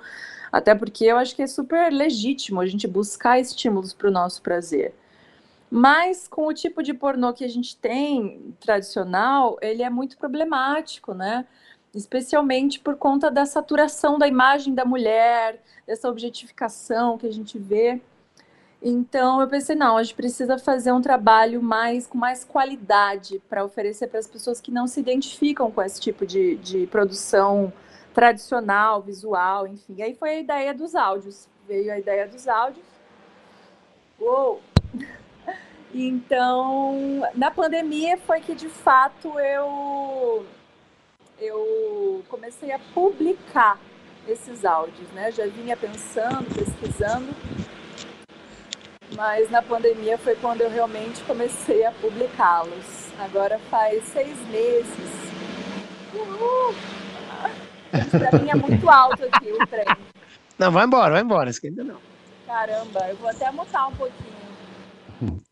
até 0.51 0.75
porque 0.75 1.05
eu 1.05 1.19
acho 1.19 1.37
que 1.37 1.43
é 1.43 1.47
super 1.47 1.93
legítimo 1.93 2.61
a 2.61 2.67
gente 2.67 2.89
buscar 2.89 3.39
estímulos 3.39 3.93
para 3.93 4.09
o 4.09 4.13
nosso 4.13 4.41
prazer. 4.41 4.95
Mas 5.71 6.27
com 6.27 6.49
o 6.49 6.55
tipo 6.55 6.83
de 6.83 6.93
pornô 6.93 7.33
que 7.33 7.45
a 7.45 7.49
gente 7.49 7.77
tem 7.77 8.55
tradicional, 8.59 9.57
ele 9.63 9.85
é 9.85 9.91
muito 9.91 10.19
problemático, 10.19 11.15
né? 11.15 11.47
Especialmente 11.95 12.79
por 12.79 12.97
conta 12.97 13.31
da 13.31 13.45
saturação 13.45 14.19
da 14.19 14.29
imagem 14.29 14.75
da 14.75 14.85
mulher, 14.85 15.61
dessa 15.87 16.09
objetificação 16.09 17.19
que 17.19 17.27
a 17.27 17.33
gente 17.33 17.59
vê. 17.59 18.01
Então 18.83 19.41
eu 19.41 19.49
pensei, 19.49 19.77
não, 19.77 19.97
a 19.97 20.03
gente 20.03 20.15
precisa 20.15 20.59
fazer 20.59 20.93
um 20.93 21.03
trabalho 21.03 21.63
mais 21.63 22.07
com 22.07 22.17
mais 22.17 22.45
qualidade 22.45 23.43
para 23.49 23.65
oferecer 23.65 24.07
para 24.07 24.19
as 24.19 24.27
pessoas 24.27 24.61
que 24.61 24.71
não 24.71 24.87
se 24.87 25.01
identificam 25.01 25.71
com 25.71 25.83
esse 25.83 26.01
tipo 26.01 26.25
de, 26.25 26.57
de 26.57 26.87
produção 26.87 27.73
tradicional, 28.15 29.03
visual, 29.03 29.67
enfim. 29.67 30.01
Aí 30.01 30.15
foi 30.15 30.31
a 30.31 30.41
ideia 30.41 30.75
dos 30.75 30.95
áudios. 30.95 31.49
Veio 31.69 31.93
a 31.93 31.99
ideia 31.99 32.27
dos 32.27 32.49
áudios. 32.49 32.87
Uou! 34.19 34.61
Então, 35.93 37.23
na 37.35 37.51
pandemia 37.51 38.17
foi 38.19 38.41
que 38.41 38.55
de 38.55 38.69
fato 38.69 39.37
eu 39.41 40.47
eu 41.41 42.23
comecei 42.29 42.71
a 42.71 42.79
publicar 42.93 43.79
esses 44.29 44.65
áudios, 44.65 45.09
né? 45.13 45.33
Já 45.33 45.47
vinha 45.47 45.77
pensando, 45.77 46.47
pesquisando, 46.55 47.35
mas 49.17 49.51
na 49.51 49.63
pandemia 49.63 50.19
foi 50.19 50.37
quando 50.37 50.61
eu 50.61 50.71
realmente 50.71 51.23
comecei 51.25 51.85
a 51.85 51.93
publicá-los. 51.93 53.11
Agora 53.19 53.59
faz 53.71 54.05
seis 54.05 54.37
meses. 54.49 55.11
Uhul! 56.15 56.75
Pra 57.91 58.39
mim 58.39 58.51
é 58.51 58.55
muito 58.55 58.89
alto 58.89 59.25
aqui 59.25 59.53
o 59.53 59.67
trem. 59.67 59.87
Não, 60.59 60.71
vai 60.71 60.85
embora, 60.85 61.13
vai 61.13 61.23
embora, 61.23 61.51
esquenta 61.51 61.83
não. 61.83 61.99
Caramba, 62.47 63.09
eu 63.09 63.17
vou 63.17 63.29
até 63.29 63.51
mutar 63.51 63.89
um 63.89 63.95
pouquinho. 63.97 65.41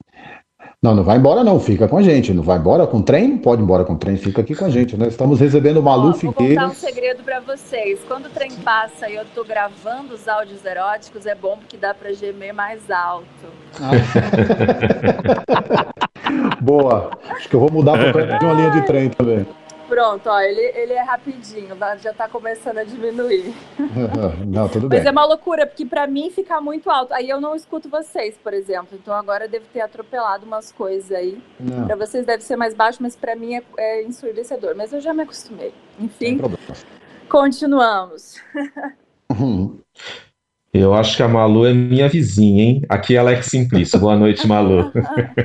Não, 0.80 0.94
não 0.94 1.02
vai 1.02 1.16
embora 1.16 1.42
não, 1.42 1.58
fica 1.58 1.88
com 1.88 1.98
a 1.98 2.02
gente. 2.02 2.32
Não 2.32 2.44
vai 2.44 2.56
embora 2.56 2.86
com 2.86 2.98
o 2.98 3.02
trem? 3.02 3.30
Não 3.30 3.38
pode 3.38 3.60
ir 3.60 3.64
embora 3.64 3.84
com 3.84 3.94
o 3.94 3.98
trem, 3.98 4.16
fica 4.16 4.42
aqui 4.42 4.54
com 4.54 4.64
a 4.64 4.70
gente. 4.70 4.96
Nós 4.96 5.08
estamos 5.08 5.40
recebendo 5.40 5.78
o 5.78 5.82
Malu 5.82 6.10
Ó, 6.10 6.12
vou 6.12 6.32
contar 6.32 6.68
um 6.68 6.74
segredo 6.74 7.24
pra 7.24 7.40
vocês. 7.40 7.98
Quando 8.06 8.26
o 8.26 8.30
trem 8.30 8.52
passa 8.52 9.10
e 9.10 9.16
eu 9.16 9.24
tô 9.34 9.42
gravando 9.42 10.14
os 10.14 10.28
áudios 10.28 10.64
eróticos, 10.64 11.26
é 11.26 11.34
bom 11.34 11.58
porque 11.58 11.76
dá 11.76 11.92
pra 11.92 12.12
gemer 12.12 12.54
mais 12.54 12.88
alto. 12.92 13.26
Boa. 16.62 17.10
Acho 17.28 17.48
que 17.48 17.56
eu 17.56 17.60
vou 17.60 17.72
mudar 17.72 18.12
para 18.12 18.38
uma 18.40 18.54
linha 18.54 18.70
de 18.70 18.86
trem 18.86 19.10
também. 19.10 19.44
Pronto, 19.88 20.28
ó, 20.28 20.38
ele, 20.40 20.60
ele 20.60 20.92
é 20.92 21.02
rapidinho, 21.02 21.74
já 22.02 22.12
tá 22.12 22.28
começando 22.28 22.76
a 22.76 22.84
diminuir. 22.84 23.54
Não, 24.46 24.68
tudo 24.68 24.86
bem. 24.86 24.98
Mas 24.98 25.06
é 25.06 25.10
uma 25.10 25.24
loucura, 25.24 25.66
porque 25.66 25.86
pra 25.86 26.06
mim 26.06 26.30
fica 26.30 26.60
muito 26.60 26.90
alto. 26.90 27.14
Aí 27.14 27.28
eu 27.28 27.40
não 27.40 27.56
escuto 27.56 27.88
vocês, 27.88 28.36
por 28.42 28.52
exemplo. 28.52 28.98
Então 29.00 29.14
agora 29.14 29.46
eu 29.46 29.48
devo 29.48 29.64
ter 29.72 29.80
atropelado 29.80 30.44
umas 30.44 30.70
coisas 30.70 31.10
aí. 31.10 31.42
Não. 31.58 31.86
Pra 31.86 31.96
vocês 31.96 32.26
deve 32.26 32.42
ser 32.42 32.56
mais 32.56 32.74
baixo, 32.74 32.98
mas 33.00 33.16
pra 33.16 33.34
mim 33.34 33.54
é, 33.54 33.62
é 33.78 34.02
ensurdecedor. 34.04 34.74
Mas 34.76 34.92
eu 34.92 35.00
já 35.00 35.14
me 35.14 35.22
acostumei. 35.22 35.72
Enfim, 35.98 36.38
continuamos. 37.28 38.36
Eu 40.72 40.94
acho 40.94 41.16
que 41.16 41.22
a 41.22 41.28
Malu 41.28 41.66
é 41.66 41.72
minha 41.72 42.08
vizinha, 42.08 42.62
hein? 42.62 42.82
Aqui 42.88 43.16
é 43.16 43.18
Alex 43.18 43.46
Simplício. 43.46 43.98
Boa 43.98 44.16
noite, 44.16 44.46
Malu. 44.46 44.92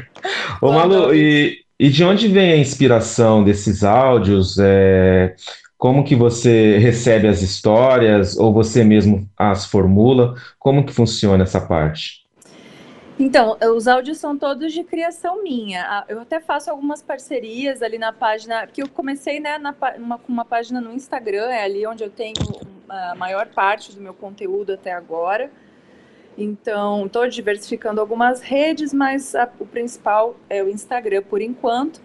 Ô, 0.61 0.71
Malu, 0.71 1.15
e, 1.15 1.62
e 1.79 1.89
de 1.89 2.03
onde 2.03 2.27
vem 2.27 2.53
a 2.53 2.57
inspiração 2.57 3.43
desses 3.43 3.83
áudios? 3.83 4.57
É, 4.59 5.35
como 5.77 6.03
que 6.03 6.15
você 6.15 6.77
recebe 6.77 7.27
as 7.27 7.41
histórias 7.41 8.37
ou 8.37 8.53
você 8.53 8.83
mesmo 8.83 9.29
as 9.37 9.65
formula? 9.65 10.35
Como 10.59 10.85
que 10.85 10.93
funciona 10.93 11.43
essa 11.43 11.59
parte? 11.59 12.23
Então, 13.19 13.57
os 13.75 13.87
áudios 13.87 14.17
são 14.17 14.37
todos 14.37 14.73
de 14.73 14.83
criação 14.83 15.43
minha. 15.43 15.83
Ah, 15.83 16.05
Eu 16.07 16.21
até 16.21 16.39
faço 16.39 16.71
algumas 16.71 17.01
parcerias 17.01 17.81
ali 17.81 17.97
na 17.97 18.11
página, 18.11 18.65
porque 18.65 18.81
eu 18.81 18.89
comecei 18.89 19.39
né, 19.39 19.57
na, 19.57 19.73
uma- 19.97 20.17
com 20.17 20.33
uma 20.33 20.45
página 20.45 20.81
no 20.81 20.93
Instagram, 20.93 21.45
é 21.51 21.63
ali 21.63 21.85
onde 21.85 22.03
eu 22.03 22.09
tenho 22.09 22.33
a 22.89 23.13
maior 23.15 23.47
parte 23.47 23.93
do 23.93 24.01
meu 24.01 24.13
conteúdo 24.13 24.73
até 24.73 24.91
agora. 24.91 25.51
Então, 26.37 27.05
estou 27.05 27.27
diversificando 27.27 28.01
algumas 28.01 28.41
redes, 28.41 28.91
mas 28.93 29.35
a- 29.35 29.49
o 29.59 29.65
principal 29.65 30.35
é 30.49 30.63
o 30.63 30.69
Instagram 30.69 31.21
por 31.23 31.41
enquanto. 31.41 32.01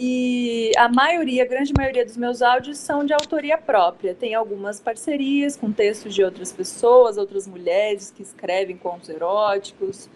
E 0.00 0.70
a 0.76 0.88
maioria, 0.88 1.42
a 1.42 1.46
grande 1.46 1.72
maioria 1.76 2.04
dos 2.04 2.16
meus 2.16 2.40
áudios 2.40 2.78
são 2.78 3.04
de 3.04 3.12
autoria 3.12 3.58
própria. 3.58 4.14
Tem 4.14 4.32
algumas 4.34 4.78
parcerias 4.80 5.56
com 5.56 5.72
textos 5.72 6.14
de 6.14 6.22
outras 6.22 6.52
pessoas, 6.52 7.16
outras 7.18 7.46
mulheres 7.48 8.12
que 8.14 8.22
escrevem 8.22 8.76
contos 8.76 9.08
eróticos. 9.08 10.08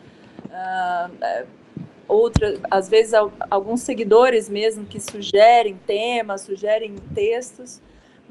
ah, 0.55 1.11
é, 1.23 1.47
outra, 2.07 2.59
às 2.71 2.89
vezes 2.89 3.15
al- 3.15 3.33
alguns 3.51 3.81
seguidores 3.81 4.49
mesmo 4.49 4.85
que 4.85 5.01
sugerem 5.01 5.79
temas, 5.87 6.43
sugerem 6.43 6.95
textos, 7.15 7.81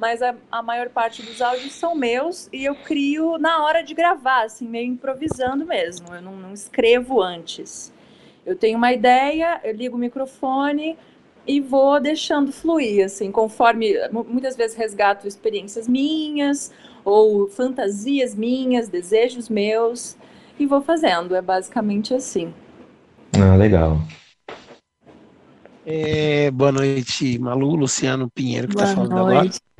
mas 0.01 0.19
a, 0.23 0.33
a 0.51 0.63
maior 0.63 0.89
parte 0.89 1.21
dos 1.21 1.43
áudios 1.43 1.73
são 1.73 1.93
meus 1.93 2.49
e 2.51 2.65
eu 2.65 2.73
crio 2.73 3.37
na 3.37 3.63
hora 3.63 3.83
de 3.83 3.93
gravar, 3.93 4.45
assim, 4.45 4.67
meio 4.67 4.87
improvisando 4.87 5.63
mesmo. 5.63 6.07
Eu 6.11 6.23
não, 6.23 6.35
não 6.35 6.51
escrevo 6.51 7.21
antes. 7.21 7.93
Eu 8.43 8.55
tenho 8.55 8.79
uma 8.79 8.91
ideia, 8.91 9.61
eu 9.63 9.75
ligo 9.75 9.95
o 9.95 9.99
microfone 9.99 10.97
e 11.45 11.61
vou 11.61 11.99
deixando 11.99 12.51
fluir, 12.51 13.05
assim, 13.05 13.31
conforme 13.31 13.93
mu- 14.11 14.23
muitas 14.27 14.55
vezes 14.55 14.75
resgato 14.75 15.27
experiências 15.27 15.87
minhas 15.87 16.71
ou 17.05 17.47
fantasias 17.47 18.33
minhas, 18.33 18.89
desejos 18.89 19.49
meus 19.49 20.17
e 20.57 20.65
vou 20.65 20.81
fazendo. 20.81 21.35
É 21.35 21.43
basicamente 21.43 22.11
assim. 22.11 22.51
Ah, 23.35 23.55
legal. 23.55 23.99
É, 25.85 26.49
boa 26.49 26.71
noite, 26.71 27.37
Malu, 27.37 27.75
Luciano 27.75 28.29
Pinheiro 28.31 28.67
que 28.67 28.73
está 28.73 28.87
falando 28.87 29.11
noite. 29.11 29.37
agora. 29.37 29.70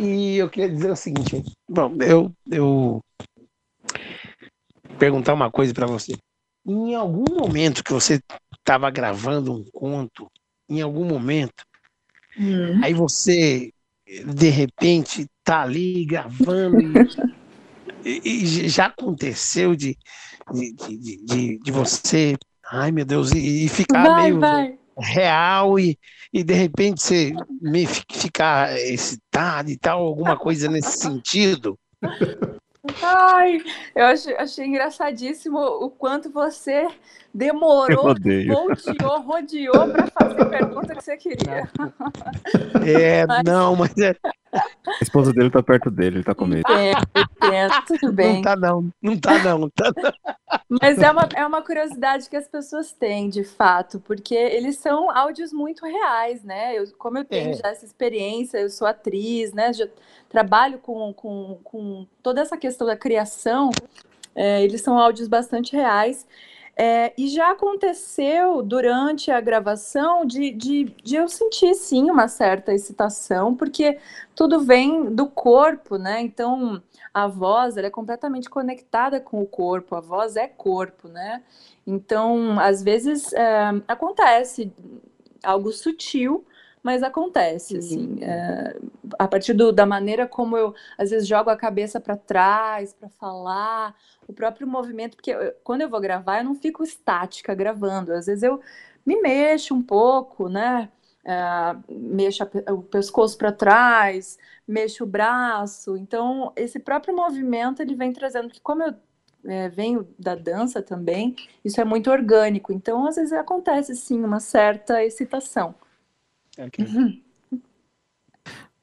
E 0.00 0.36
eu 0.38 0.48
queria 0.48 0.70
dizer 0.70 0.90
o 0.90 0.96
seguinte, 0.96 1.42
bom, 1.68 1.94
eu, 2.00 2.32
eu 2.50 3.00
perguntar 4.98 5.34
uma 5.34 5.50
coisa 5.50 5.74
para 5.74 5.86
você. 5.86 6.16
Em 6.66 6.94
algum 6.94 7.34
momento 7.34 7.84
que 7.84 7.92
você 7.92 8.20
estava 8.58 8.90
gravando 8.90 9.52
um 9.52 9.64
conto, 9.72 10.26
em 10.68 10.80
algum 10.80 11.04
momento, 11.04 11.64
aí 12.82 12.94
você 12.94 13.70
de 14.34 14.48
repente 14.48 15.26
tá 15.44 15.62
ali 15.62 16.04
gravando 16.04 16.80
e, 16.80 16.94
e- 18.04 18.20
e 18.24 18.68
já 18.68 18.86
aconteceu 18.86 19.76
de, 19.76 19.96
de, 20.52 20.72
de, 20.72 21.24
de, 21.24 21.58
de 21.58 21.72
você, 21.72 22.36
ai 22.72 22.90
meu 22.90 23.04
Deus, 23.04 23.32
e, 23.32 23.64
e 23.66 23.68
ficar 23.68 24.08
Vai, 24.10 24.22
meio 24.24 24.40
vai. 24.40 24.78
Real 24.98 25.78
e, 25.78 25.98
e 26.32 26.42
de 26.44 26.54
repente 26.54 27.00
você 27.02 27.32
me 27.60 27.86
fi- 27.86 28.04
ficar 28.10 28.76
excitado 28.78 29.70
e 29.70 29.76
tal, 29.76 30.02
alguma 30.02 30.36
coisa 30.36 30.68
nesse 30.68 30.98
sentido. 30.98 31.78
Ai, 33.02 33.58
eu 33.94 34.06
achei, 34.06 34.36
achei 34.36 34.66
engraçadíssimo 34.66 35.58
o 35.58 35.90
quanto 35.90 36.30
você 36.30 36.88
demorou, 37.32 38.14
volteou, 38.14 39.20
rodeou 39.22 39.88
para 39.92 40.06
fazer 40.08 40.40
a 40.42 40.46
pergunta 40.46 40.94
que 40.94 41.02
você 41.04 41.16
queria. 41.16 41.68
É, 42.86 43.26
Mas- 43.28 43.42
não, 43.44 43.76
mas 43.76 43.96
é, 43.98 44.16
A 44.52 44.62
esposa 45.00 45.32
dele 45.32 45.50
tá 45.50 45.62
perto 45.62 45.90
dele, 45.90 46.16
ele 46.18 46.24
tá 46.24 46.34
com 46.34 46.44
medo. 46.46 46.62
Entendo, 46.68 47.06
entendo, 47.46 47.72
tudo 47.86 48.12
bem. 48.12 48.34
não 48.36 48.42
tá 48.42 48.56
não, 48.56 48.90
não 49.00 49.16
tá 49.18 49.38
não, 49.44 49.70
tá 49.70 49.92
não. 49.96 50.12
Mas 50.80 50.98
é 50.98 51.10
uma, 51.10 51.28
é 51.36 51.46
uma 51.46 51.62
curiosidade 51.62 52.28
que 52.28 52.36
as 52.36 52.48
pessoas 52.48 52.92
têm, 52.92 53.28
de 53.28 53.44
fato, 53.44 54.00
porque 54.00 54.34
eles 54.34 54.76
são 54.78 55.10
áudios 55.10 55.52
muito 55.52 55.84
reais, 55.86 56.42
né? 56.42 56.76
Eu, 56.76 56.84
como 56.98 57.18
eu 57.18 57.24
tenho 57.24 57.50
É. 57.50 57.54
já 57.54 57.68
essa 57.68 57.84
experiência, 57.84 58.58
eu 58.58 58.70
sou 58.70 58.86
atriz, 58.86 59.52
né? 59.52 59.72
Já 59.72 59.86
trabalho 60.28 60.78
com, 60.78 61.12
com, 61.12 61.58
com 61.62 62.06
toda 62.22 62.40
essa 62.40 62.56
questão 62.56 62.86
da 62.86 62.96
criação, 62.96 63.70
é, 64.34 64.62
eles 64.62 64.80
são 64.80 64.98
áudios 64.98 65.28
bastante 65.28 65.74
reais. 65.76 66.26
É, 66.76 67.12
e 67.18 67.28
já 67.28 67.50
aconteceu 67.50 68.62
durante 68.62 69.30
a 69.30 69.40
gravação 69.40 70.24
de, 70.24 70.50
de, 70.50 70.84
de 71.02 71.16
eu 71.16 71.28
sentir 71.28 71.74
sim 71.74 72.10
uma 72.10 72.26
certa 72.26 72.72
excitação, 72.72 73.54
porque 73.54 73.98
tudo 74.34 74.60
vem 74.60 75.14
do 75.14 75.26
corpo, 75.26 75.98
né? 75.98 76.20
Então 76.22 76.82
a 77.12 77.26
voz 77.26 77.76
ela 77.76 77.88
é 77.88 77.90
completamente 77.90 78.48
conectada 78.48 79.20
com 79.20 79.42
o 79.42 79.46
corpo, 79.46 79.94
a 79.94 80.00
voz 80.00 80.36
é 80.36 80.46
corpo, 80.46 81.08
né? 81.08 81.42
Então, 81.86 82.58
às 82.60 82.82
vezes 82.82 83.32
é, 83.32 83.70
acontece 83.88 84.72
algo 85.42 85.72
sutil, 85.72 86.44
mas 86.82 87.02
acontece, 87.02 87.76
assim, 87.76 88.18
é, 88.22 88.76
a 89.18 89.28
partir 89.28 89.52
do- 89.52 89.72
da 89.72 89.84
maneira 89.86 90.26
como 90.26 90.56
eu, 90.56 90.74
às 90.98 91.10
vezes, 91.10 91.28
jogo 91.28 91.50
a 91.50 91.56
cabeça 91.56 92.00
para 92.00 92.16
trás 92.16 92.92
para 92.92 93.08
falar, 93.08 93.94
o 94.26 94.32
próprio 94.32 94.66
movimento, 94.66 95.16
porque 95.16 95.30
eu- 95.32 95.52
quando 95.64 95.82
eu 95.82 95.88
vou 95.90 96.00
gravar, 96.00 96.38
eu 96.38 96.44
não 96.44 96.54
fico 96.54 96.82
estática 96.82 97.54
gravando, 97.54 98.12
às 98.12 98.26
vezes 98.26 98.42
eu 98.42 98.60
me 99.04 99.20
mexo 99.20 99.74
um 99.74 99.82
pouco, 99.82 100.48
né? 100.48 100.88
É, 101.24 101.76
mexo 101.90 102.42
a 102.66 102.72
o 102.72 102.82
pescoço 102.82 103.36
para 103.36 103.52
trás, 103.52 104.38
mexo 104.66 105.04
o 105.04 105.06
braço, 105.06 105.96
então 105.96 106.50
esse 106.56 106.78
próprio 106.78 107.14
movimento 107.14 107.82
ele 107.82 107.94
vem 107.94 108.10
trazendo, 108.12 108.48
que 108.48 108.60
como 108.60 108.82
eu 108.82 108.94
é, 109.44 109.68
venho 109.70 110.06
da 110.18 110.34
dança 110.34 110.82
também, 110.82 111.34
isso 111.64 111.80
é 111.80 111.84
muito 111.84 112.10
orgânico, 112.10 112.72
então 112.72 113.06
às 113.06 113.16
vezes 113.16 113.32
acontece 113.32 113.94
sim 113.96 114.22
uma 114.24 114.38
certa 114.40 115.02
excitação. 115.04 115.74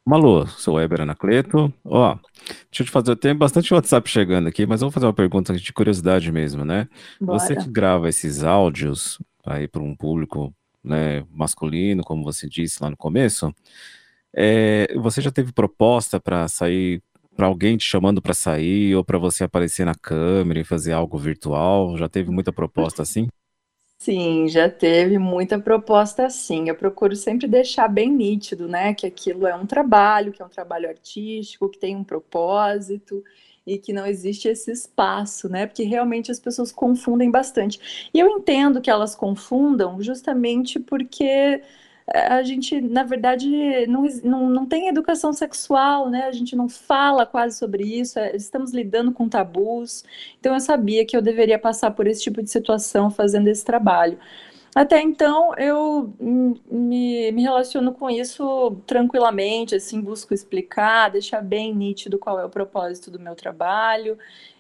Malu, 0.06 0.48
sou 0.48 0.76
Weber 0.76 1.02
Anacleto. 1.02 1.74
Ó, 1.84 2.18
deixa 2.72 2.82
eu 2.82 2.86
te 2.86 2.92
fazer, 2.92 3.16
tem 3.18 3.36
bastante 3.36 3.74
WhatsApp 3.74 4.10
chegando 4.10 4.48
aqui, 4.48 4.66
mas 4.66 4.80
vou 4.80 4.90
fazer 4.90 5.06
uma 5.06 5.14
pergunta 5.14 5.54
de 5.54 5.74
curiosidade 5.74 6.32
mesmo, 6.32 6.64
né? 6.64 6.88
Você 7.20 7.56
Bora. 7.56 7.66
que 7.66 7.70
grava 7.70 8.08
esses 8.08 8.42
áudios 8.42 9.20
aí 9.46 9.68
para 9.68 9.82
um 9.82 9.94
público, 9.94 10.56
né, 10.82 11.26
masculino, 11.30 12.04
como 12.04 12.24
você 12.24 12.48
disse 12.48 12.82
lá 12.82 12.90
no 12.90 12.96
começo, 12.96 13.54
é, 14.34 14.88
você 14.96 15.22
já 15.22 15.32
teve 15.32 15.52
proposta 15.52 16.20
para 16.20 16.48
sair, 16.48 17.02
para 17.36 17.48
alguém 17.48 17.76
te 17.76 17.84
chamando 17.84 18.22
para 18.22 18.34
sair 18.34 18.96
ou 18.96 19.04
para 19.04 19.18
você 19.18 19.44
aparecer 19.44 19.86
na 19.86 19.96
câmera 19.96 20.60
e 20.60 20.64
fazer 20.64 20.94
algo 20.94 21.18
virtual? 21.18 21.98
Já 21.98 22.08
teve 22.08 22.32
muita 22.32 22.54
proposta 22.54 23.02
assim? 23.02 23.28
Sim, 24.00 24.48
já 24.48 24.70
teve 24.70 25.18
muita 25.18 25.60
proposta 25.60 26.26
assim. 26.28 26.70
Eu 26.70 26.76
procuro 26.76 27.16
sempre 27.16 27.48
deixar 27.48 27.88
bem 27.88 28.12
nítido, 28.12 28.68
né, 28.68 28.94
que 28.94 29.06
aquilo 29.08 29.48
é 29.48 29.56
um 29.56 29.66
trabalho, 29.66 30.32
que 30.32 30.42
é 30.42 30.46
um 30.46 30.50
trabalho 30.50 30.88
artístico, 30.88 31.70
que 31.70 31.80
tem 31.80 31.96
um 31.96 32.04
propósito 32.04 33.24
e 33.66 33.78
que 33.78 33.92
não 33.92 34.06
existe 34.06 34.48
esse 34.48 34.72
espaço, 34.72 35.50
né? 35.50 35.66
Porque 35.68 35.84
realmente 35.84 36.32
as 36.32 36.40
pessoas 36.40 36.72
confundem 36.72 37.30
bastante. 37.30 38.10
E 38.14 38.20
eu 38.20 38.30
entendo 38.30 38.80
que 38.82 38.90
elas 38.90 39.14
confundam 39.16 40.02
justamente 40.02 40.80
porque 40.80 41.62
a 42.14 42.42
gente, 42.42 42.80
na 42.80 43.04
verdade, 43.04 43.86
não, 43.88 44.04
não, 44.24 44.50
não 44.50 44.66
tem 44.66 44.88
educação 44.88 45.34
sexual, 45.34 46.10
né? 46.10 46.24
A 46.24 46.32
gente 46.32 46.56
não 46.56 46.70
fala 46.70 47.26
quase 47.26 47.58
sobre 47.58 47.84
isso, 47.84 48.18
eh, 48.18 48.36
estamos 48.36 48.72
lidando 48.72 49.12
com 49.12 49.28
tabus. 49.28 50.06
Então 50.40 50.54
eu 50.54 50.60
sabia 50.60 51.06
que 51.06 51.18
eu 51.18 51.22
deveria 51.22 51.60
passar 51.60 51.92
por 51.92 52.08
esse 52.08 52.22
tipo 52.22 52.42
de 52.42 52.50
situação 52.50 53.10
fazendo 53.12 53.48
esse 53.48 53.66
trabalho. 53.66 54.18
Até 54.74 55.02
então 55.02 55.54
eu 55.58 56.14
me, 56.20 57.32
me 57.32 57.42
relaciono 57.42 57.92
com 57.94 58.10
isso 58.10 58.78
tranquilamente, 58.86 59.76
assim, 59.76 60.00
busco 60.00 60.34
explicar, 60.34 61.10
deixar 61.10 61.42
bem 61.42 61.74
nítido 61.76 62.18
qual 62.20 62.40
é 62.40 62.46
o 62.46 62.50
propósito 62.50 63.12
do 63.12 63.20
meu 63.20 63.36
trabalho 63.36 64.18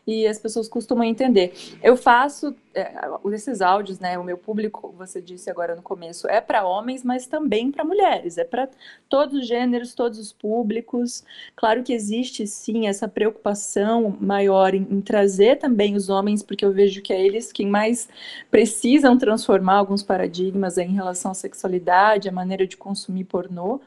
e 0.07 0.25
as 0.25 0.39
pessoas 0.39 0.69
costumam 0.69 1.03
entender. 1.03 1.53
Eu 1.83 1.97
faço 1.97 2.55
é, 2.73 2.93
esses 3.33 3.61
áudios, 3.61 3.99
né? 3.99 4.17
O 4.17 4.23
meu 4.23 4.37
público, 4.37 4.95
você 4.97 5.21
disse 5.21 5.49
agora 5.49 5.75
no 5.75 5.81
começo, 5.81 6.29
é 6.29 6.39
para 6.39 6.65
homens, 6.65 7.03
mas 7.03 7.27
também 7.27 7.69
para 7.69 7.83
mulheres, 7.83 8.37
é 8.37 8.45
para 8.45 8.69
todos 9.09 9.41
os 9.41 9.45
gêneros, 9.45 9.93
todos 9.93 10.17
os 10.17 10.31
públicos. 10.31 11.25
Claro 11.57 11.83
que 11.83 11.91
existe 11.91 12.47
sim 12.47 12.87
essa 12.87 13.05
preocupação 13.05 14.15
maior 14.21 14.73
em, 14.73 14.87
em 14.89 15.01
trazer 15.01 15.57
também 15.57 15.95
os 15.95 16.07
homens, 16.07 16.41
porque 16.41 16.63
eu 16.63 16.71
vejo 16.71 17.01
que 17.01 17.11
é 17.11 17.21
eles 17.21 17.51
quem 17.51 17.67
mais 17.67 18.07
precisam 18.49 19.17
transformar 19.17 19.75
alguns 19.75 20.03
paradigmas 20.03 20.77
em 20.77 20.93
relação 20.93 21.31
à 21.31 21.33
sexualidade, 21.33 22.29
a 22.29 22.31
maneira 22.31 22.65
de 22.65 22.77
consumir 22.77 23.25
pornô 23.25 23.81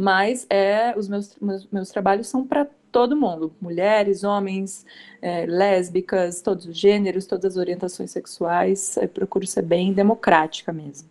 mas 0.00 0.46
é 0.48 0.94
os 0.96 1.08
meus, 1.08 1.36
meus, 1.40 1.66
meus 1.72 1.90
trabalhos 1.90 2.28
são 2.28 2.46
para 2.46 2.68
todo 2.90 3.16
mundo, 3.16 3.52
mulheres, 3.60 4.24
homens, 4.24 4.84
é, 5.20 5.46
lésbicas, 5.46 6.40
todos 6.40 6.66
os 6.66 6.76
gêneros, 6.76 7.26
todas 7.26 7.52
as 7.52 7.56
orientações 7.56 8.10
sexuais. 8.10 8.96
Eu 8.96 9.08
procuro 9.08 9.46
ser 9.46 9.62
bem 9.62 9.92
democrática 9.92 10.72
mesmo. 10.72 11.08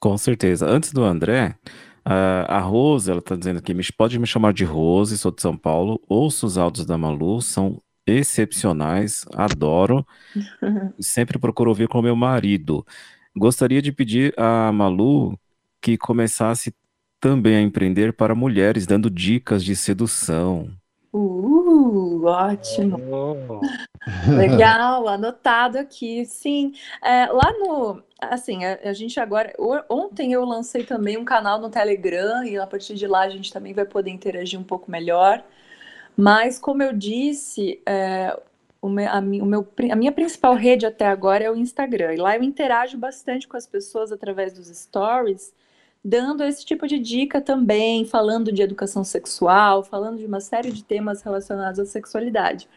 Com 0.00 0.16
certeza. 0.18 0.66
Antes 0.66 0.92
do 0.92 1.02
André, 1.02 1.56
a, 2.04 2.60
Rose, 2.60 3.10
ela 3.10 3.22
tá 3.22 3.34
dizendo 3.34 3.58
aqui, 3.58 3.72
me, 3.72 3.82
pode 3.96 4.18
me 4.18 4.26
chamar 4.26 4.52
de 4.52 4.64
Rose, 4.64 5.16
sou 5.16 5.32
de 5.32 5.40
São 5.40 5.56
Paulo, 5.56 6.00
ouço 6.08 6.46
os 6.46 6.58
áudios 6.58 6.84
da 6.84 6.98
Malu, 6.98 7.40
são 7.40 7.80
excepcionais, 8.06 9.24
adoro, 9.34 10.06
sempre 11.00 11.38
procuro 11.38 11.70
ouvir 11.70 11.88
com 11.88 12.02
meu 12.02 12.14
marido. 12.14 12.86
Gostaria 13.34 13.80
de 13.80 13.90
pedir 13.90 14.34
a 14.38 14.70
Malu 14.70 15.38
que 15.80 15.96
começasse 15.96 16.74
também 17.18 17.56
a 17.56 17.62
empreender 17.62 18.12
para 18.12 18.34
mulheres, 18.34 18.86
dando 18.86 19.08
dicas 19.08 19.64
de 19.64 19.74
sedução. 19.74 20.70
Uh, 21.16 22.24
ótimo. 22.24 22.96
Legal, 24.36 25.06
anotado 25.06 25.78
aqui. 25.78 26.26
Sim, 26.26 26.72
é, 27.00 27.26
lá 27.26 27.52
no. 27.52 28.02
Assim, 28.20 28.64
a, 28.64 28.80
a, 28.82 28.92
gente 28.92 29.20
agora. 29.20 29.54
Ontem 29.88 30.32
eu 30.32 30.44
lancei 30.44 30.82
também 30.82 31.16
um 31.16 31.24
canal 31.24 31.60
no 31.60 31.70
Telegram 31.70 32.42
e 32.42 32.58
a 32.58 32.66
partir 32.66 32.96
de 32.96 33.06
lá 33.06 33.20
a 33.20 33.28
gente 33.28 33.52
também 33.52 33.72
vai 33.72 33.84
poder 33.84 34.10
interagir 34.10 34.58
um 34.58 34.64
pouco 34.64 34.90
melhor. 34.90 35.44
Mas, 36.16 36.58
como 36.58 36.82
eu 36.82 36.92
disse, 36.92 37.80
é, 37.86 38.36
o 38.82 38.88
meu, 38.88 39.08
a, 39.08 39.20
o 39.20 39.46
meu, 39.46 39.68
a 39.92 39.96
minha 39.96 40.12
principal 40.12 40.54
rede 40.54 40.84
até 40.84 41.06
agora 41.06 41.44
é 41.44 41.50
o 41.50 41.54
Instagram. 41.54 42.14
E 42.14 42.16
lá 42.16 42.36
eu 42.36 42.42
interajo 42.42 42.98
bastante 42.98 43.46
com 43.46 43.56
as 43.56 43.68
pessoas 43.68 44.10
através 44.10 44.52
dos 44.52 44.66
stories 44.66 45.54
dando 46.04 46.44
esse 46.44 46.64
tipo 46.64 46.86
de 46.86 46.98
dica 46.98 47.40
também, 47.40 48.04
falando 48.04 48.52
de 48.52 48.60
educação 48.60 49.02
sexual, 49.02 49.82
falando 49.82 50.18
de 50.18 50.26
uma 50.26 50.40
série 50.40 50.70
de 50.70 50.84
temas 50.84 51.22
relacionados 51.22 51.80
à 51.80 51.86
sexualidade. 51.86 52.68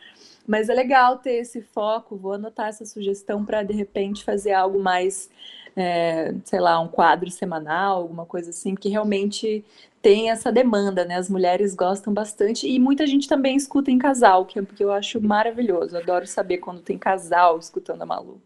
Mas 0.48 0.70
é 0.70 0.74
legal 0.74 1.18
ter 1.18 1.34
esse 1.42 1.62
foco, 1.62 2.16
vou 2.16 2.34
anotar 2.34 2.70
essa 2.70 2.86
sugestão 2.86 3.44
para 3.44 3.63
de 3.63 3.74
repente 3.74 4.24
fazer 4.24 4.54
algo 4.54 4.80
mais, 4.80 5.30
é, 5.76 6.34
sei 6.46 6.62
lá, 6.62 6.80
um 6.80 6.88
quadro 6.88 7.30
semanal, 7.30 7.98
alguma 8.02 8.26
coisa 8.26 8.52
assim, 8.52 8.74
que 8.74 8.88
realmente 8.88 9.66
tem 10.02 10.30
essa 10.32 10.50
demanda, 10.50 11.04
né? 11.04 11.16
As 11.18 11.30
mulheres 11.30 11.76
gostam 11.76 12.13
bastante 12.13 12.66
e 12.66 12.80
muita 12.80 13.06
gente 13.06 13.28
também 13.28 13.58
escuta 13.58 13.92
em 13.92 13.98
casal, 13.98 14.46
que, 14.46 14.58
é, 14.58 14.63
que 14.63 14.82
eu 14.82 14.92
acho 14.94 15.22
maravilhoso. 15.22 15.98
Adoro 15.98 16.26
saber 16.26 16.60
quando 16.60 16.82
tem 16.82 16.98
casal 16.98 17.60
escutando 17.60 18.04
a 18.04 18.06
Malu. 18.06 18.42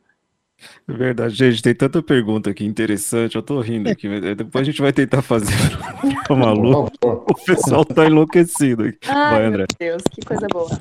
É 0.88 0.94
verdade, 0.94 1.36
gente, 1.36 1.62
tem 1.62 1.74
tanta 1.74 2.02
pergunta 2.02 2.50
aqui 2.50 2.66
interessante, 2.66 3.36
eu 3.36 3.42
tô 3.42 3.60
rindo 3.62 3.90
aqui, 3.90 4.08
depois 4.36 4.62
a 4.62 4.66
gente 4.66 4.82
vai 4.82 4.94
tentar 4.94 5.22
fazer 5.22 5.54
o 6.30 6.36
maluco, 6.36 6.92
o 7.04 7.36
pessoal 7.46 7.86
tá 7.86 8.06
enlouquecido 8.06 8.84
aqui. 8.84 8.98
Ai, 9.08 9.32
vai, 9.32 9.46
André. 9.46 9.66
meu 9.80 9.90
Deus, 9.92 10.04
que 10.12 10.22
coisa 10.22 10.48
boa. 10.52 10.80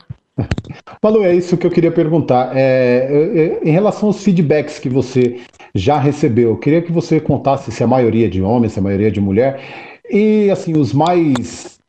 Malu, 1.03 1.25
é 1.25 1.35
isso 1.35 1.57
que 1.57 1.67
eu 1.67 1.71
queria 1.71 1.93
perguntar. 1.93 2.57
É, 2.57 3.09
é, 3.11 3.39
é, 3.39 3.61
em 3.63 3.71
relação 3.71 4.09
aos 4.09 4.23
feedbacks 4.23 4.79
que 4.79 4.89
você 4.89 5.41
já 5.75 5.99
recebeu, 5.99 6.51
eu 6.51 6.57
queria 6.57 6.83
que 6.83 6.93
você 6.93 7.21
contasse 7.21 7.71
se 7.71 7.83
a 7.83 7.87
maioria 7.87 8.29
de 8.29 8.43
homens, 8.43 8.73
se 8.73 8.79
a 8.79 8.83
maioria 8.83 9.11
de 9.11 9.21
mulher, 9.21 9.61
e 10.11 10.51
assim, 10.51 10.77
os 10.77 10.93
mais 10.93 11.80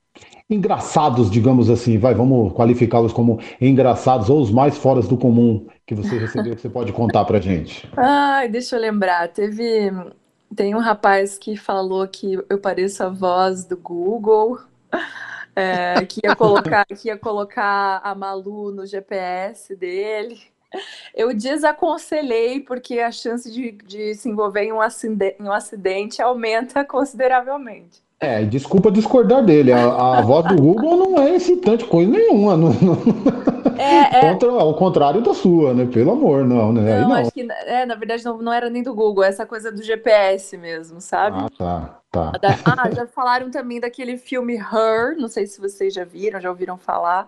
engraçados, 0.52 1.32
digamos 1.32 1.70
assim, 1.70 1.98
vai, 1.98 2.14
vamos 2.14 2.54
qualificá-los 2.54 3.14
como 3.14 3.40
engraçados 3.60 4.30
ou 4.30 4.42
os 4.42 4.52
mais 4.52 4.78
fora 4.78 5.02
do 5.02 5.18
comum 5.18 5.66
que 5.86 5.96
você 5.96 6.18
recebeu 6.18 6.56
que 6.56 6.62
você 6.62 6.70
pode 6.70 6.92
contar 6.94 7.26
pra 7.26 7.40
gente? 7.40 7.90
Ai, 7.98 8.48
deixa 8.48 8.76
eu 8.76 8.82
lembrar. 8.82 9.28
Teve. 9.30 9.92
Tem 10.56 10.76
um 10.76 10.80
rapaz 10.80 11.38
que 11.38 11.56
falou 11.56 12.06
que 12.08 12.38
eu 12.50 12.58
pareço 12.58 13.04
a 13.04 13.10
voz 13.10 13.64
do 13.64 13.78
Google, 13.78 14.60
é, 15.56 16.06
que, 16.06 16.20
ia 16.24 16.36
colocar, 16.36 16.86
que 16.86 17.08
ia 17.08 17.18
colocar 17.18 18.02
a 18.04 18.14
Malu 18.14 18.72
no 18.72 18.86
GPS 18.86 19.74
dele. 19.76 20.38
Eu 21.14 21.34
desaconselhei 21.34 22.62
porque 22.62 23.00
a 23.00 23.12
chance 23.12 23.52
de, 23.52 23.72
de 23.72 24.16
se 24.16 24.30
envolver 24.30 24.64
em 24.64 24.72
um, 24.72 24.82
acidente, 24.82 25.36
em 25.42 25.46
um 25.46 25.52
acidente 25.52 26.22
aumenta 26.22 26.84
consideravelmente. 26.86 28.02
É, 28.21 28.43
desculpa 28.43 28.91
discordar 28.91 29.43
dele. 29.43 29.73
A, 29.73 30.19
a 30.19 30.21
voz 30.21 30.45
do 30.45 30.55
Google 30.55 30.95
não 30.95 31.19
é 31.19 31.36
excitante 31.36 31.84
coisa 31.86 32.12
nenhuma. 32.12 32.55
Não, 32.55 32.69
não... 32.69 32.97
É, 33.79 34.17
é... 34.17 34.21
Contra, 34.29 34.51
ao 34.51 34.75
contrário 34.75 35.21
da 35.21 35.34
sua, 35.34 35.73
né? 35.73 35.88
Pelo 35.91 36.12
amor, 36.12 36.45
não, 36.45 36.71
né? 36.71 37.01
Não, 37.01 37.10
não. 37.10 37.15
acho 37.15 37.31
que 37.31 37.47
é, 37.65 37.84
na 37.84 37.95
verdade 37.95 38.23
não, 38.23 38.38
não 38.39 38.53
era 38.53 38.69
nem 38.69 38.84
do 38.84 38.93
Google, 38.93 39.23
essa 39.23 39.43
coisa 39.43 39.71
do 39.71 39.81
GPS 39.81 40.55
mesmo, 40.55 41.01
sabe? 41.01 41.36
Ah, 41.60 41.99
tá, 42.12 42.31
tá. 42.39 42.60
Ah, 42.63 42.91
já 42.91 43.07
falaram 43.07 43.49
também 43.49 43.79
daquele 43.79 44.15
filme 44.17 44.55
Her, 44.55 45.17
não 45.17 45.27
sei 45.27 45.47
se 45.47 45.60
vocês 45.60 45.91
já 45.91 46.05
viram, 46.05 46.39
já 46.39 46.49
ouviram 46.49 46.77
falar. 46.77 47.27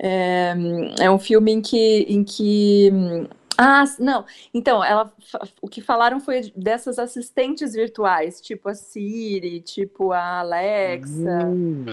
É, 0.00 0.54
é 1.00 1.10
um 1.10 1.18
filme 1.18 1.50
em 1.50 1.60
que, 1.60 2.06
em 2.08 2.22
que 2.22 3.28
ah, 3.60 3.82
não. 3.98 4.24
Então, 4.54 4.84
ela, 4.84 5.12
o 5.60 5.68
que 5.68 5.80
falaram 5.80 6.20
foi 6.20 6.52
dessas 6.54 6.96
assistentes 6.96 7.72
virtuais, 7.72 8.40
tipo 8.40 8.68
a 8.68 8.74
Siri, 8.74 9.60
tipo 9.60 10.12
a 10.12 10.38
Alexa. 10.38 11.44
Hum, 11.44 11.84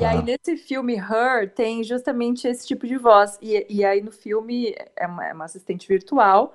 e 0.00 0.04
aí, 0.04 0.20
nesse 0.24 0.56
filme 0.56 0.96
Her, 0.96 1.48
tem 1.54 1.84
justamente 1.84 2.48
esse 2.48 2.66
tipo 2.66 2.88
de 2.88 2.96
voz. 2.98 3.38
E, 3.40 3.64
e 3.70 3.84
aí, 3.84 4.02
no 4.02 4.10
filme, 4.10 4.74
é 4.96 5.06
uma, 5.06 5.28
é 5.28 5.32
uma 5.32 5.44
assistente 5.44 5.86
virtual. 5.86 6.52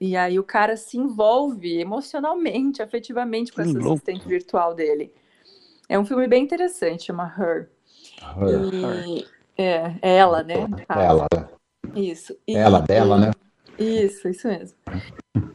E 0.00 0.16
aí, 0.16 0.38
o 0.38 0.44
cara 0.44 0.74
se 0.78 0.96
envolve 0.96 1.78
emocionalmente, 1.78 2.80
afetivamente 2.80 3.52
com 3.52 3.60
essa 3.60 3.78
assistente 3.78 4.26
virtual 4.26 4.74
dele. 4.74 5.12
É 5.86 5.98
um 5.98 6.06
filme 6.06 6.26
bem 6.26 6.42
interessante, 6.42 7.04
chama 7.04 7.30
Her. 7.38 7.68
Her, 8.22 8.72
e, 8.72 9.18
Her. 9.18 9.28
É, 9.58 9.94
é 10.00 10.16
ela, 10.16 10.42
né? 10.42 10.66
Ela. 10.88 11.26
Isso. 11.94 12.34
E, 12.48 12.56
ela 12.56 12.80
dela, 12.80 13.18
né? 13.18 13.30
Isso, 13.78 14.28
isso 14.28 14.48
mesmo. 14.48 14.78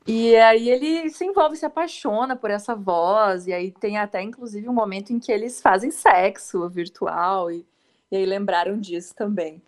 E 0.08 0.36
aí 0.36 0.70
ele 0.70 1.10
se 1.10 1.26
envolve, 1.26 1.56
se 1.56 1.66
apaixona 1.66 2.36
por 2.36 2.52
essa 2.52 2.76
voz, 2.76 3.48
e 3.48 3.54
aí 3.54 3.72
tem 3.72 3.98
até 3.98 4.22
inclusive 4.22 4.68
um 4.68 4.74
momento 4.74 5.12
em 5.14 5.20
que 5.20 5.32
eles 5.32 5.62
fazem 5.62 5.92
sexo 5.92 6.68
virtual, 6.70 7.52
e, 7.52 7.66
e 8.12 8.18
aí 8.18 8.26
lembraram 8.26 8.80
disso 8.80 9.16
também. 9.16 9.62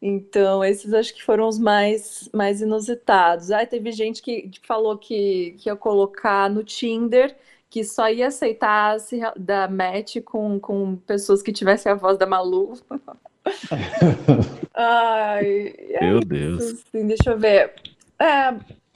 Então, 0.00 0.64
esses 0.64 0.92
acho 0.92 1.14
que 1.14 1.24
foram 1.24 1.48
os 1.48 1.58
mais, 1.58 2.28
mais 2.32 2.60
inusitados. 2.60 3.50
Ah, 3.50 3.64
teve 3.64 3.90
gente 3.92 4.22
que 4.22 4.50
falou 4.62 4.96
que, 4.98 5.56
que 5.58 5.68
ia 5.68 5.76
colocar 5.76 6.50
no 6.50 6.62
Tinder 6.62 7.36
que 7.68 7.84
só 7.84 8.08
ia 8.08 8.28
aceitar 8.28 8.98
se 9.00 9.20
dar 9.36 9.70
match 9.70 10.16
com, 10.24 10.58
com 10.60 10.96
pessoas 10.96 11.42
que 11.42 11.52
tivessem 11.52 11.90
a 11.90 11.94
voz 11.94 12.16
da 12.16 12.26
Malu. 12.26 12.74
Ai, 14.74 15.74
Meu 16.00 16.20
Deus. 16.20 16.62
Assim, 16.62 17.06
deixa 17.06 17.30
eu 17.30 17.38
ver. 17.38 17.74
É, 18.18 18.54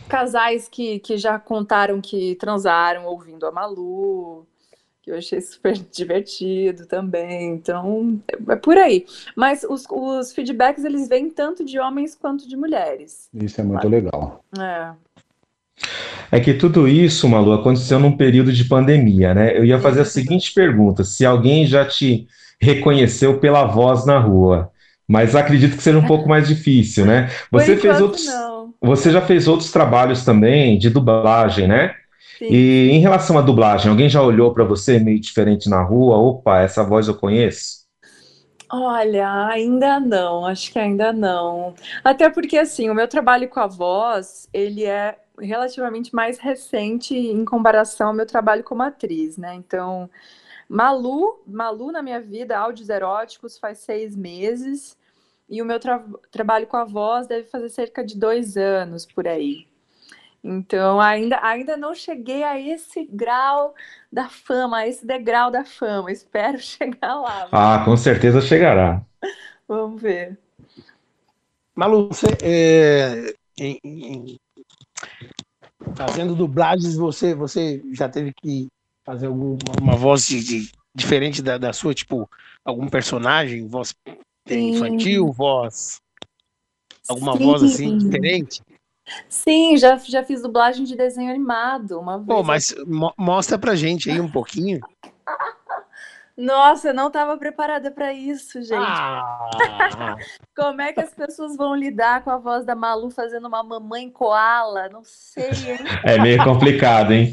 casais 0.09 0.69
que, 0.69 0.99
que 0.99 1.17
já 1.17 1.39
contaram 1.39 2.01
que 2.01 2.35
transaram 2.37 3.07
ouvindo 3.07 3.47
a 3.47 3.53
Malu, 3.53 4.47
que 5.03 5.11
eu 5.11 5.17
achei 5.17 5.41
super 5.41 5.75
divertido 5.93 6.87
também. 6.87 7.53
Então, 7.53 8.21
é, 8.29 8.53
é 8.53 8.57
por 8.57 8.77
aí. 8.77 9.07
Mas 9.37 9.65
os, 9.65 9.85
os 9.91 10.33
feedbacks, 10.33 10.85
eles 10.85 11.09
vêm 11.09 11.31
tanto 11.31 11.65
de 11.65 11.79
homens 11.79 12.15
quanto 12.15 12.49
de 12.49 12.57
mulheres. 12.57 13.29
Isso 13.33 13.61
é 13.61 13.65
muito 13.65 13.89
legal. 13.89 14.45
É. 14.59 14.93
É 16.33 16.39
que 16.39 16.55
tudo 16.55 16.87
isso, 16.87 17.29
Malu, 17.29 17.53
aconteceu 17.53 17.99
num 17.99 18.17
período 18.17 18.53
de 18.53 18.65
pandemia, 18.65 19.35
né? 19.35 19.57
Eu 19.57 19.65
ia 19.65 19.81
fazer 19.81 20.03
a 20.03 20.05
seguinte 20.05 20.53
pergunta: 20.55 21.03
se 21.03 21.25
alguém 21.25 21.67
já 21.67 21.85
te 21.85 22.29
reconheceu 22.61 23.39
pela 23.39 23.65
voz 23.65 24.05
na 24.05 24.19
rua. 24.19 24.71
Mas 25.09 25.35
acredito 25.35 25.77
que 25.77 25.83
seja 25.83 25.99
um 25.99 26.07
pouco 26.07 26.29
mais 26.29 26.47
difícil, 26.47 27.05
né? 27.05 27.29
Você 27.51 27.77
fez 27.77 28.01
outros. 28.01 28.27
Não. 28.27 28.73
Você 28.81 29.11
já 29.11 29.21
fez 29.21 29.49
outros 29.49 29.73
trabalhos 29.73 30.25
também 30.25 30.79
de 30.79 30.89
dublagem, 30.89 31.67
né? 31.67 31.95
Sim. 32.39 32.47
E 32.49 32.91
em 32.91 33.01
relação 33.01 33.37
à 33.37 33.43
dublagem, 33.43 33.91
alguém 33.91 34.09
já 34.09 34.23
olhou 34.23 34.55
para 34.55 34.65
você 34.65 34.99
meio 34.99 35.21
diferente 35.21 35.69
na 35.69 35.83
rua? 35.83 36.17
Opa, 36.17 36.61
essa 36.61 36.85
voz 36.85 37.09
eu 37.09 37.15
conheço? 37.15 37.81
Olha, 38.73 39.47
ainda 39.49 39.99
não, 39.99 40.47
acho 40.47 40.73
que 40.73 40.79
ainda 40.79 41.13
não. 41.13 41.75
Até 42.05 42.31
porque 42.31 42.57
assim, 42.57 42.89
o 42.89 42.95
meu 42.95 43.09
trabalho 43.09 43.49
com 43.49 43.59
a 43.59 43.67
voz, 43.67 44.49
ele 44.53 44.85
é 44.85 45.17
relativamente 45.41 46.15
mais 46.15 46.39
recente 46.39 47.15
em 47.17 47.45
comparação 47.45 48.09
ao 48.09 48.15
meu 48.15 48.27
trabalho 48.27 48.63
como 48.63 48.83
atriz, 48.83 49.37
né? 49.37 49.55
Então, 49.55 50.09
Malu, 50.71 51.43
Malu 51.49 51.91
na 51.91 52.01
minha 52.01 52.21
vida, 52.21 52.57
áudios 52.57 52.89
eróticos 52.89 53.59
faz 53.59 53.79
seis 53.79 54.15
meses. 54.15 54.97
e 55.53 55.61
o 55.61 55.65
meu 55.65 55.81
tra- 55.81 56.05
trabalho 56.31 56.65
com 56.69 56.77
a 56.77 56.85
voz 56.85 57.27
deve 57.27 57.49
fazer 57.49 57.69
cerca 57.71 58.05
de 58.05 58.17
dois 58.17 58.57
anos 58.57 59.05
por 59.05 59.27
aí. 59.27 59.67
Então, 60.45 61.01
ainda, 61.01 61.41
ainda 61.43 61.77
não 61.77 61.93
cheguei 61.93 62.45
a 62.45 62.57
esse 62.57 63.05
grau 63.05 63.75
da 64.13 64.29
fama, 64.29 64.79
a 64.79 64.87
esse 64.87 65.05
degrau 65.05 65.51
da 65.51 65.65
fama. 65.65 66.11
Espero 66.13 66.57
chegar 66.61 67.17
lá. 67.21 67.49
Ah, 67.51 67.85
com 67.85 67.97
certeza 67.97 68.41
chegará. 68.41 69.03
Vamos 69.67 70.01
ver. 70.01 70.39
Malu, 71.75 72.07
você, 72.09 72.27
é, 72.45 73.35
em- 73.59 73.81
em- 73.83 74.37
fazendo 75.97 76.37
dublagens, 76.37 76.97
você, 76.97 77.35
você 77.35 77.83
já 77.93 78.09
teve 78.09 78.33
que 78.41 78.69
fazer 79.11 79.27
alguma 79.27 79.57
uma 79.81 79.97
voz 79.97 80.27
de, 80.29 80.43
de- 80.43 80.73
diferente 80.95 81.43
da, 81.43 81.59
da 81.59 81.73
sua, 81.73 81.93
tipo, 81.93 82.31
algum 82.65 82.89
personagem, 82.89 83.67
voz 83.67 83.93
Sim. 84.47 84.71
infantil, 84.71 85.33
voz. 85.33 86.01
Alguma 87.09 87.35
voz 87.35 87.63
assim 87.65 87.99
Sim. 87.99 87.99
diferente? 87.99 88.63
Sim, 89.29 89.77
já, 89.77 89.97
já 89.99 90.23
fiz 90.23 90.41
dublagem 90.43 90.85
de 90.85 90.95
desenho 90.97 91.31
animado 91.31 91.99
uma 91.99 92.19
vez. 92.19 92.29
Pô, 92.29 92.45
mas 92.45 92.73
mo- 92.87 93.13
mostra 93.19 93.59
pra 93.59 93.75
gente 93.75 94.09
aí 94.09 94.21
um 94.21 94.31
pouquinho. 94.31 94.79
Nossa, 96.41 96.89
eu 96.89 96.95
não 96.95 97.09
estava 97.09 97.37
preparada 97.37 97.91
para 97.91 98.15
isso, 98.15 98.63
gente. 98.63 98.75
Ah, 98.75 100.17
Como 100.57 100.81
é 100.81 100.91
que 100.91 101.01
as 101.01 101.13
pessoas 101.13 101.55
vão 101.55 101.75
lidar 101.75 102.25
com 102.25 102.31
a 102.31 102.39
voz 102.39 102.65
da 102.65 102.75
Malu 102.75 103.11
fazendo 103.11 103.47
uma 103.47 103.63
mamãe 103.63 104.09
koala? 104.09 104.89
Não 104.89 105.03
sei, 105.05 105.51
hein? 105.51 105.79
É 106.03 106.19
meio 106.19 106.43
complicado, 106.43 107.13
hein? 107.13 107.33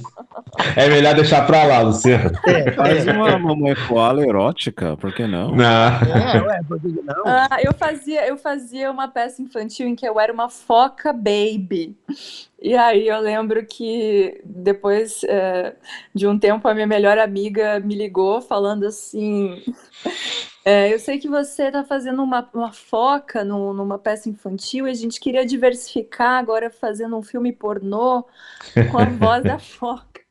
É 0.75 0.89
melhor 0.89 1.15
deixar 1.15 1.45
pra 1.45 1.63
lá, 1.63 1.79
Luciano. 1.79 2.31
Faz 2.75 3.07
uma 3.07 3.39
mamãe 3.39 3.75
koala 3.87 4.25
erótica, 4.25 4.97
por 4.97 5.13
que 5.13 5.25
não? 5.25 5.55
Não. 5.55 5.65
é, 5.65 6.41
ué, 6.41 6.61
por 6.67 6.79
que 6.79 6.87
não? 6.87 7.23
Ah, 7.25 7.59
eu 7.61 7.73
fazia, 7.73 8.27
eu 8.27 8.37
fazia 8.37 8.91
uma 8.91 9.07
peça 9.07 9.41
infantil 9.41 9.87
em 9.87 9.95
que 9.95 10.07
eu 10.07 10.19
era 10.19 10.33
uma 10.33 10.49
foca 10.49 11.13
baby. 11.13 11.95
E 12.59 12.75
aí 12.75 13.07
eu 13.07 13.19
lembro 13.19 13.63
que 13.65 14.41
depois 14.43 15.23
eh, 15.25 15.75
de 16.13 16.27
um 16.27 16.39
tempo 16.39 16.67
a 16.67 16.73
minha 16.73 16.87
melhor 16.87 17.19
amiga 17.19 17.79
me 17.79 17.95
ligou 17.95 18.41
falando 18.41 18.85
assim: 18.85 19.63
é, 20.65 20.91
eu 20.91 20.99
sei 20.99 21.19
que 21.19 21.29
você 21.29 21.67
está 21.67 21.83
fazendo 21.83 22.23
uma, 22.23 22.49
uma 22.53 22.73
foca 22.73 23.43
no- 23.43 23.73
numa 23.73 23.99
peça 23.99 24.27
infantil 24.27 24.87
e 24.87 24.91
a 24.91 24.93
gente 24.95 25.19
queria 25.19 25.45
diversificar 25.45 26.39
agora 26.39 26.71
fazendo 26.71 27.15
um 27.15 27.21
filme 27.21 27.53
pornô 27.53 28.25
com 28.91 28.97
a 28.97 29.05
voz 29.05 29.43
da 29.43 29.59
foca. 29.59 30.21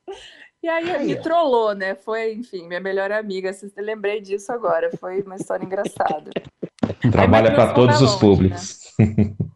E 0.62 0.68
aí 0.68 1.06
me 1.06 1.14
trollou, 1.16 1.74
né? 1.76 1.94
Foi, 1.94 2.34
enfim, 2.34 2.66
minha 2.66 2.80
melhor 2.80 3.12
amiga. 3.12 3.52
Lembrei 3.76 4.20
disso 4.20 4.50
agora. 4.50 4.90
Foi 4.98 5.22
uma 5.22 5.36
história 5.36 5.64
engraçada. 5.64 6.30
Trabalha 7.12 7.54
para 7.54 7.72
todos 7.72 8.00
os 8.02 8.10
longe, 8.10 8.20
públicos. 8.20 8.80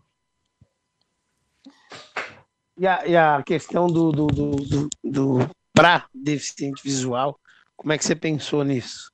E 2.80 2.86
a, 2.86 3.06
e 3.06 3.14
a 3.14 3.42
questão 3.42 3.88
do, 3.88 4.10
do, 4.10 4.26
do, 4.28 4.50
do, 4.56 4.88
do 5.04 5.50
para 5.74 6.06
deficiente 6.14 6.82
visual, 6.82 7.38
como 7.76 7.92
é 7.92 7.98
que 7.98 8.04
você 8.06 8.16
pensou 8.16 8.64
nisso? 8.64 9.12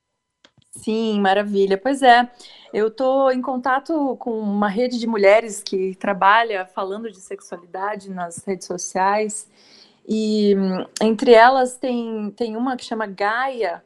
Sim, 0.71 1.19
maravilha. 1.21 1.77
Pois 1.77 2.01
é, 2.01 2.31
eu 2.73 2.87
estou 2.87 3.33
em 3.33 3.43
contato 3.43 4.17
com 4.21 4.39
uma 4.39 4.69
rede 4.69 5.01
de 5.01 5.07
mulheres 5.09 5.65
que 5.65 5.97
trabalha 5.97 6.65
falando 6.65 7.11
de 7.11 7.19
sexualidade 7.19 8.09
nas 8.09 8.45
redes 8.47 8.69
sociais, 8.69 9.51
e 10.07 10.55
hum, 10.57 10.87
entre 11.03 11.33
elas 11.33 11.77
tem, 11.77 12.31
tem 12.37 12.57
uma 12.57 12.77
que 12.77 12.85
chama 12.85 13.09
Gaia, 13.09 13.83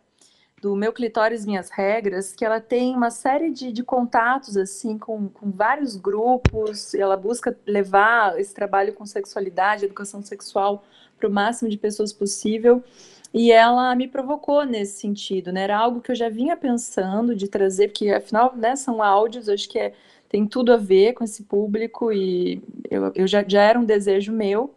do 0.60 0.76
Meu 0.76 0.92
Clitóris 0.92 1.46
Minhas 1.46 1.70
Regras, 1.70 2.34
que 2.34 2.44
ela 2.44 2.60
tem 2.60 2.94
uma 2.94 3.10
série 3.10 3.50
de, 3.50 3.72
de 3.72 3.82
contatos 3.82 4.56
assim 4.56 4.98
com, 4.98 5.28
com 5.28 5.50
vários 5.50 5.96
grupos, 5.96 6.94
ela 6.94 7.16
busca 7.16 7.56
levar 7.66 8.38
esse 8.38 8.54
trabalho 8.54 8.92
com 8.92 9.06
sexualidade, 9.06 9.86
educação 9.86 10.22
sexual 10.22 10.84
para 11.18 11.28
o 11.28 11.32
máximo 11.32 11.70
de 11.70 11.78
pessoas 11.78 12.12
possível. 12.12 12.84
E 13.32 13.52
ela 13.52 13.94
me 13.94 14.08
provocou 14.08 14.64
nesse 14.64 15.00
sentido, 15.00 15.52
né? 15.52 15.62
Era 15.62 15.78
algo 15.78 16.00
que 16.00 16.10
eu 16.10 16.16
já 16.16 16.28
vinha 16.28 16.56
pensando 16.56 17.34
de 17.34 17.46
trazer, 17.48 17.88
porque 17.88 18.10
afinal, 18.10 18.54
né, 18.56 18.74
são 18.74 19.02
áudios, 19.02 19.48
acho 19.48 19.68
que 19.68 19.78
é, 19.78 19.94
tem 20.28 20.46
tudo 20.46 20.72
a 20.72 20.76
ver 20.76 21.14
com 21.14 21.22
esse 21.24 21.44
público 21.44 22.12
e 22.12 22.62
eu, 22.90 23.12
eu 23.14 23.26
já, 23.26 23.44
já 23.46 23.62
era 23.62 23.78
um 23.78 23.84
desejo 23.84 24.32
meu. 24.32 24.74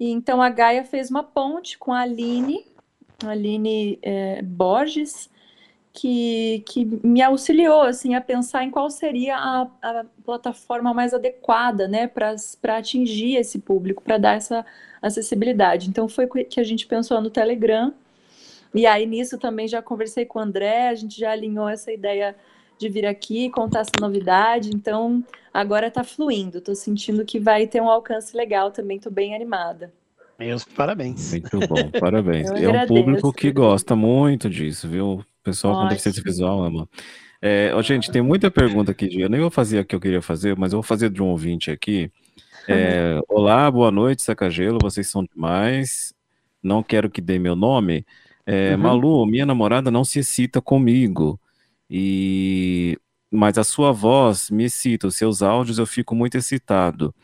E 0.00 0.10
então 0.10 0.40
a 0.40 0.48
Gaia 0.48 0.82
fez 0.82 1.10
uma 1.10 1.22
ponte 1.22 1.76
com 1.76 1.92
a 1.92 2.00
Aline, 2.00 2.64
Aline 3.24 3.98
é, 4.02 4.42
Borges, 4.42 5.30
que, 5.92 6.62
que 6.66 6.84
me 6.84 7.20
auxiliou 7.20 7.82
assim 7.82 8.14
a 8.14 8.20
pensar 8.20 8.64
em 8.64 8.70
qual 8.70 8.88
seria 8.90 9.36
a, 9.36 9.62
a 9.82 10.04
plataforma 10.24 10.94
mais 10.94 11.12
adequada, 11.12 11.88
né, 11.88 12.06
para 12.06 12.36
atingir 12.76 13.36
esse 13.36 13.58
público, 13.58 14.02
para 14.02 14.18
dar 14.18 14.36
essa 14.36 14.64
acessibilidade. 15.02 15.88
Então 15.88 16.08
foi 16.08 16.26
que 16.44 16.60
a 16.60 16.64
gente 16.64 16.86
pensou 16.86 17.20
no 17.20 17.30
Telegram. 17.30 17.92
E 18.72 18.86
aí 18.86 19.04
nisso 19.04 19.36
também 19.36 19.66
já 19.66 19.82
conversei 19.82 20.24
com 20.24 20.38
o 20.38 20.42
André, 20.42 20.88
a 20.88 20.94
gente 20.94 21.18
já 21.18 21.32
alinhou 21.32 21.68
essa 21.68 21.92
ideia 21.92 22.36
de 22.78 22.88
vir 22.88 23.04
aqui 23.04 23.50
contar 23.50 23.80
essa 23.80 23.90
novidade. 24.00 24.70
Então 24.72 25.24
agora 25.52 25.88
está 25.88 26.04
fluindo. 26.04 26.58
Estou 26.58 26.74
sentindo 26.74 27.24
que 27.24 27.40
vai 27.40 27.66
ter 27.66 27.82
um 27.82 27.90
alcance 27.90 28.36
legal 28.36 28.70
também. 28.70 28.96
Estou 28.96 29.12
bem 29.12 29.34
animada. 29.34 29.92
Meus 30.40 30.64
parabéns. 30.64 31.32
Muito 31.32 31.58
bom, 31.68 31.90
parabéns. 32.00 32.48
Eu 32.52 32.74
É 32.74 32.82
um 32.84 32.86
público 32.86 33.30
que 33.30 33.52
gosta 33.52 33.94
muito 33.94 34.48
disso, 34.48 34.88
viu? 34.88 35.06
O 35.18 35.24
pessoal 35.44 35.74
com 35.74 35.78
Ótimo. 35.80 35.90
deficiência 35.90 36.22
visual 36.22 36.64
ama. 36.64 36.88
É, 37.42 37.70
ó, 37.74 37.82
gente, 37.82 38.10
tem 38.10 38.22
muita 38.22 38.50
pergunta 38.50 38.90
aqui. 38.90 39.20
Eu 39.20 39.28
nem 39.28 39.38
vou 39.38 39.50
fazer 39.50 39.80
a 39.80 39.84
que 39.84 39.94
eu 39.94 40.00
queria 40.00 40.22
fazer, 40.22 40.56
mas 40.56 40.72
eu 40.72 40.78
vou 40.78 40.82
fazer 40.82 41.10
de 41.10 41.22
um 41.22 41.26
ouvinte 41.26 41.70
aqui. 41.70 42.10
É, 42.66 43.20
Olá, 43.28 43.70
boa 43.70 43.90
noite, 43.90 44.22
Sacagelo. 44.22 44.78
Vocês 44.80 45.10
são 45.10 45.24
demais. 45.24 46.14
Não 46.62 46.82
quero 46.82 47.10
que 47.10 47.20
dê 47.20 47.38
meu 47.38 47.54
nome. 47.54 48.06
É, 48.46 48.74
Uhum. 48.74 48.78
Malu, 48.78 49.26
minha 49.26 49.44
namorada 49.44 49.90
não 49.90 50.04
se 50.04 50.20
excita 50.20 50.62
comigo. 50.62 51.38
E 51.90 52.98
mas 53.30 53.58
a 53.58 53.62
sua 53.62 53.92
voz 53.92 54.50
me 54.50 54.64
excita, 54.64 55.06
os 55.06 55.16
seus 55.16 55.42
áudios 55.42 55.78
eu 55.78 55.86
fico 55.86 56.14
muito 56.14 56.36
excitado. 56.38 57.14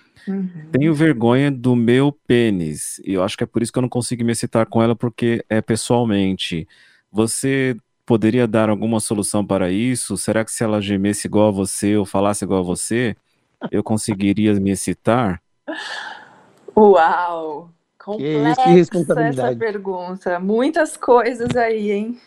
Tenho 0.72 0.94
vergonha 0.94 1.50
do 1.50 1.76
meu 1.76 2.12
pênis. 2.12 3.00
E 3.04 3.14
eu 3.14 3.22
acho 3.22 3.36
que 3.36 3.44
é 3.44 3.46
por 3.46 3.62
isso 3.62 3.72
que 3.72 3.78
eu 3.78 3.82
não 3.82 3.88
consigo 3.88 4.24
me 4.24 4.32
excitar 4.32 4.66
com 4.66 4.82
ela, 4.82 4.96
porque 4.96 5.44
é 5.48 5.60
pessoalmente. 5.60 6.66
Você 7.12 7.76
poderia 8.04 8.46
dar 8.46 8.70
alguma 8.70 9.00
solução 9.00 9.44
para 9.44 9.70
isso? 9.70 10.16
Será 10.16 10.44
que 10.44 10.52
se 10.52 10.62
ela 10.62 10.80
gemesse 10.80 11.26
igual 11.26 11.48
a 11.48 11.52
você 11.52 11.96
ou 11.96 12.04
falasse 12.04 12.44
igual 12.44 12.60
a 12.60 12.64
você, 12.64 13.16
eu 13.70 13.82
conseguiria 13.82 14.54
me 14.54 14.70
excitar? 14.70 15.40
Uau! 16.76 17.70
isso, 18.14 18.16
que 18.16 18.34
Complexa 18.36 18.62
responsabilidade. 18.70 19.48
essa 19.48 19.58
pergunta. 19.58 20.38
Muitas 20.38 20.96
coisas 20.96 21.56
aí, 21.56 21.90
hein? 21.90 22.20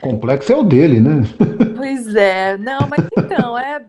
Complexo 0.00 0.52
é 0.52 0.56
o 0.56 0.64
dele, 0.64 1.00
né? 1.00 1.22
Pois 1.76 2.14
é, 2.14 2.56
não, 2.58 2.80
mas 2.88 3.06
então, 3.16 3.56
é. 3.56 3.84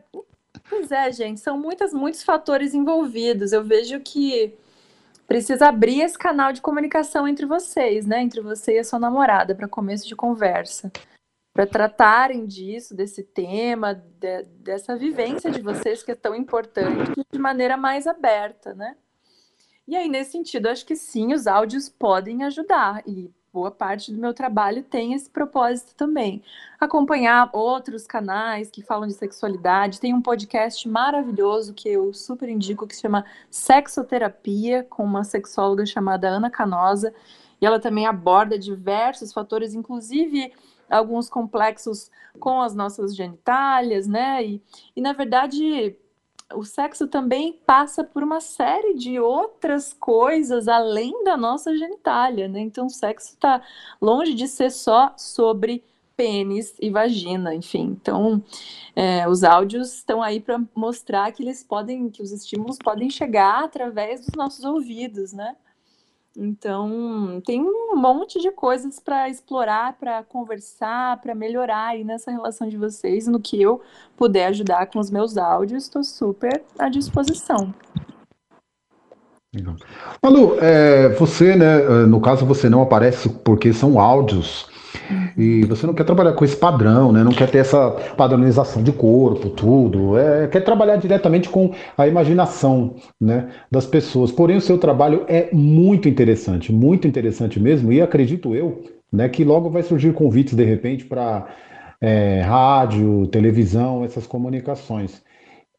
Pois 0.71 0.89
é, 0.89 1.11
gente, 1.11 1.41
são 1.41 1.59
muitas, 1.59 1.93
muitos 1.93 2.23
fatores 2.23 2.73
envolvidos. 2.73 3.51
Eu 3.51 3.61
vejo 3.61 3.99
que 3.99 4.57
precisa 5.27 5.67
abrir 5.67 5.99
esse 5.99 6.17
canal 6.17 6.53
de 6.53 6.61
comunicação 6.61 7.27
entre 7.27 7.45
vocês, 7.45 8.05
né? 8.05 8.21
Entre 8.21 8.39
você 8.39 8.77
e 8.77 8.79
a 8.79 8.83
sua 8.85 8.97
namorada, 8.97 9.53
para 9.53 9.67
começo 9.67 10.07
de 10.07 10.15
conversa. 10.15 10.89
Para 11.53 11.67
tratarem 11.67 12.45
disso, 12.45 12.95
desse 12.95 13.21
tema, 13.21 13.93
de- 13.93 14.43
dessa 14.43 14.95
vivência 14.95 15.51
de 15.51 15.61
vocês 15.61 16.03
que 16.03 16.11
é 16.11 16.15
tão 16.15 16.33
importante, 16.33 17.11
de 17.29 17.37
maneira 17.37 17.75
mais 17.75 18.07
aberta, 18.07 18.73
né? 18.73 18.95
E 19.85 19.97
aí, 19.97 20.07
nesse 20.07 20.31
sentido, 20.31 20.69
acho 20.69 20.85
que 20.85 20.95
sim, 20.95 21.33
os 21.33 21.47
áudios 21.47 21.89
podem 21.89 22.45
ajudar. 22.45 23.03
E 23.05 23.29
boa 23.53 23.69
parte 23.69 24.13
do 24.13 24.17
meu 24.17 24.33
trabalho 24.33 24.81
tem 24.81 25.13
esse 25.13 25.29
propósito 25.29 25.93
também. 25.95 26.41
Acompanhar 26.79 27.49
outros 27.51 28.07
canais 28.07 28.71
que 28.71 28.81
falam 28.81 29.07
de 29.07 29.13
sexualidade. 29.13 29.99
Tem 29.99 30.13
um 30.13 30.21
podcast 30.21 30.87
maravilhoso 30.87 31.73
que 31.73 31.89
eu 31.89 32.13
super 32.13 32.47
indico, 32.47 32.87
que 32.87 32.95
se 32.95 33.01
chama 33.01 33.25
Sexoterapia, 33.49 34.85
com 34.89 35.03
uma 35.03 35.25
sexóloga 35.25 35.85
chamada 35.85 36.29
Ana 36.29 36.49
Canosa. 36.49 37.13
E 37.59 37.65
ela 37.65 37.79
também 37.79 38.07
aborda 38.07 38.57
diversos 38.57 39.33
fatores, 39.33 39.73
inclusive 39.73 40.53
alguns 40.89 41.29
complexos 41.29 42.09
com 42.39 42.61
as 42.61 42.73
nossas 42.73 43.13
genitálias, 43.15 44.07
né? 44.07 44.45
E, 44.45 44.61
e 44.95 45.01
na 45.01 45.11
verdade, 45.11 45.95
o 46.55 46.63
sexo 46.63 47.07
também 47.07 47.53
passa 47.65 48.03
por 48.03 48.23
uma 48.23 48.39
série 48.39 48.93
de 48.93 49.19
outras 49.19 49.93
coisas 49.93 50.67
além 50.67 51.23
da 51.23 51.35
nossa 51.37 51.75
genitália, 51.75 52.47
né? 52.47 52.59
Então, 52.59 52.85
o 52.87 52.89
sexo 52.89 53.29
está 53.29 53.61
longe 54.01 54.33
de 54.33 54.47
ser 54.47 54.71
só 54.71 55.13
sobre 55.17 55.83
pênis 56.15 56.75
e 56.79 56.89
vagina, 56.89 57.55
enfim. 57.55 57.97
Então, 57.99 58.43
é, 58.95 59.27
os 59.27 59.43
áudios 59.43 59.95
estão 59.95 60.21
aí 60.21 60.39
para 60.39 60.61
mostrar 60.75 61.31
que 61.31 61.41
eles 61.43 61.63
podem, 61.63 62.09
que 62.09 62.21
os 62.21 62.31
estímulos 62.31 62.77
podem 62.77 63.09
chegar 63.09 63.63
através 63.63 64.25
dos 64.25 64.35
nossos 64.35 64.63
ouvidos, 64.63 65.33
né? 65.33 65.55
Então, 66.37 67.41
tem 67.45 67.61
um 67.61 67.95
monte 67.95 68.39
de 68.39 68.51
coisas 68.51 68.99
para 68.99 69.27
explorar, 69.27 69.97
para 69.99 70.23
conversar, 70.23 71.19
para 71.19 71.35
melhorar 71.35 71.89
aí 71.89 72.03
nessa 72.05 72.31
relação 72.31 72.69
de 72.69 72.77
vocês. 72.77 73.27
No 73.27 73.39
que 73.39 73.61
eu 73.61 73.81
puder 74.15 74.47
ajudar 74.47 74.85
com 74.87 74.99
os 74.99 75.11
meus 75.11 75.37
áudios, 75.37 75.83
estou 75.83 76.03
super 76.03 76.63
à 76.79 76.87
disposição. 76.87 77.73
Malu, 80.23 80.57
é, 80.61 81.09
você, 81.09 81.57
né, 81.57 81.81
é, 81.81 82.05
no 82.05 82.21
caso 82.21 82.45
você 82.45 82.69
não 82.69 82.81
aparece 82.81 83.27
porque 83.27 83.73
são 83.73 83.99
áudios 83.99 84.70
e 85.37 85.63
você 85.65 85.85
não 85.87 85.93
quer 85.93 86.03
trabalhar 86.03 86.33
com 86.33 86.43
esse 86.45 86.55
padrão, 86.55 87.11
né, 87.11 87.23
não 87.23 87.31
quer 87.31 87.49
ter 87.49 87.59
essa 87.59 87.91
padronização 88.15 88.83
de 88.83 88.91
corpo, 88.91 89.49
tudo, 89.49 90.17
é, 90.17 90.47
quer 90.47 90.61
trabalhar 90.61 90.97
diretamente 90.97 91.49
com 91.49 91.71
a 91.97 92.07
imaginação, 92.07 92.95
né, 93.19 93.49
das 93.69 93.85
pessoas. 93.85 94.31
Porém, 94.31 94.57
o 94.57 94.61
seu 94.61 94.77
trabalho 94.77 95.25
é 95.27 95.49
muito 95.53 96.07
interessante, 96.09 96.71
muito 96.71 97.07
interessante 97.07 97.59
mesmo 97.59 97.91
e 97.91 98.01
acredito 98.01 98.55
eu, 98.55 98.83
né, 99.11 99.29
que 99.29 99.43
logo 99.43 99.69
vai 99.69 99.83
surgir 99.83 100.13
convites 100.13 100.55
de 100.55 100.63
repente 100.63 101.05
para 101.05 101.47
é, 101.99 102.41
rádio, 102.41 103.27
televisão, 103.27 104.03
essas 104.03 104.25
comunicações. 104.25 105.21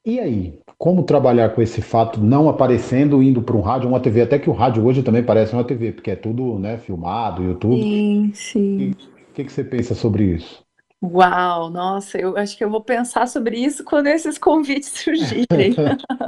E 0.05 0.19
aí, 0.19 0.59
como 0.77 1.05
trabalhar 1.05 1.51
com 1.51 1.63
esse 1.63 1.81
fato 1.81 2.21
não 2.21 2.49
aparecendo, 2.49 3.23
indo 3.23 3.41
para 3.41 3.57
um 3.57 3.61
rádio, 3.61 3.89
uma 3.89 4.01
TV, 4.01 4.23
até 4.23 4.37
que 4.37 4.51
o 4.51 4.53
rádio 4.53 4.85
hoje 4.85 5.03
também 5.03 5.23
parece 5.23 5.53
uma 5.53 5.63
TV, 5.63 5.93
porque 5.93 6.11
é 6.11 6.17
tudo 6.17 6.59
né, 6.59 6.77
filmado, 6.77 7.45
YouTube. 7.45 7.81
Sim, 7.81 8.33
sim. 8.35 8.91
O 9.31 9.35
que, 9.35 9.45
que 9.45 9.53
você 9.53 9.63
pensa 9.63 9.95
sobre 9.95 10.25
isso? 10.25 10.65
Uau, 11.01 11.71
nossa, 11.71 12.17
eu 12.19 12.37
acho 12.37 12.57
que 12.57 12.65
eu 12.65 12.71
vou 12.71 12.81
pensar 12.81 13.27
sobre 13.27 13.59
isso 13.59 13.85
quando 13.85 14.09
esses 14.09 14.39
convites 14.39 14.89
surgirem. 14.99 15.75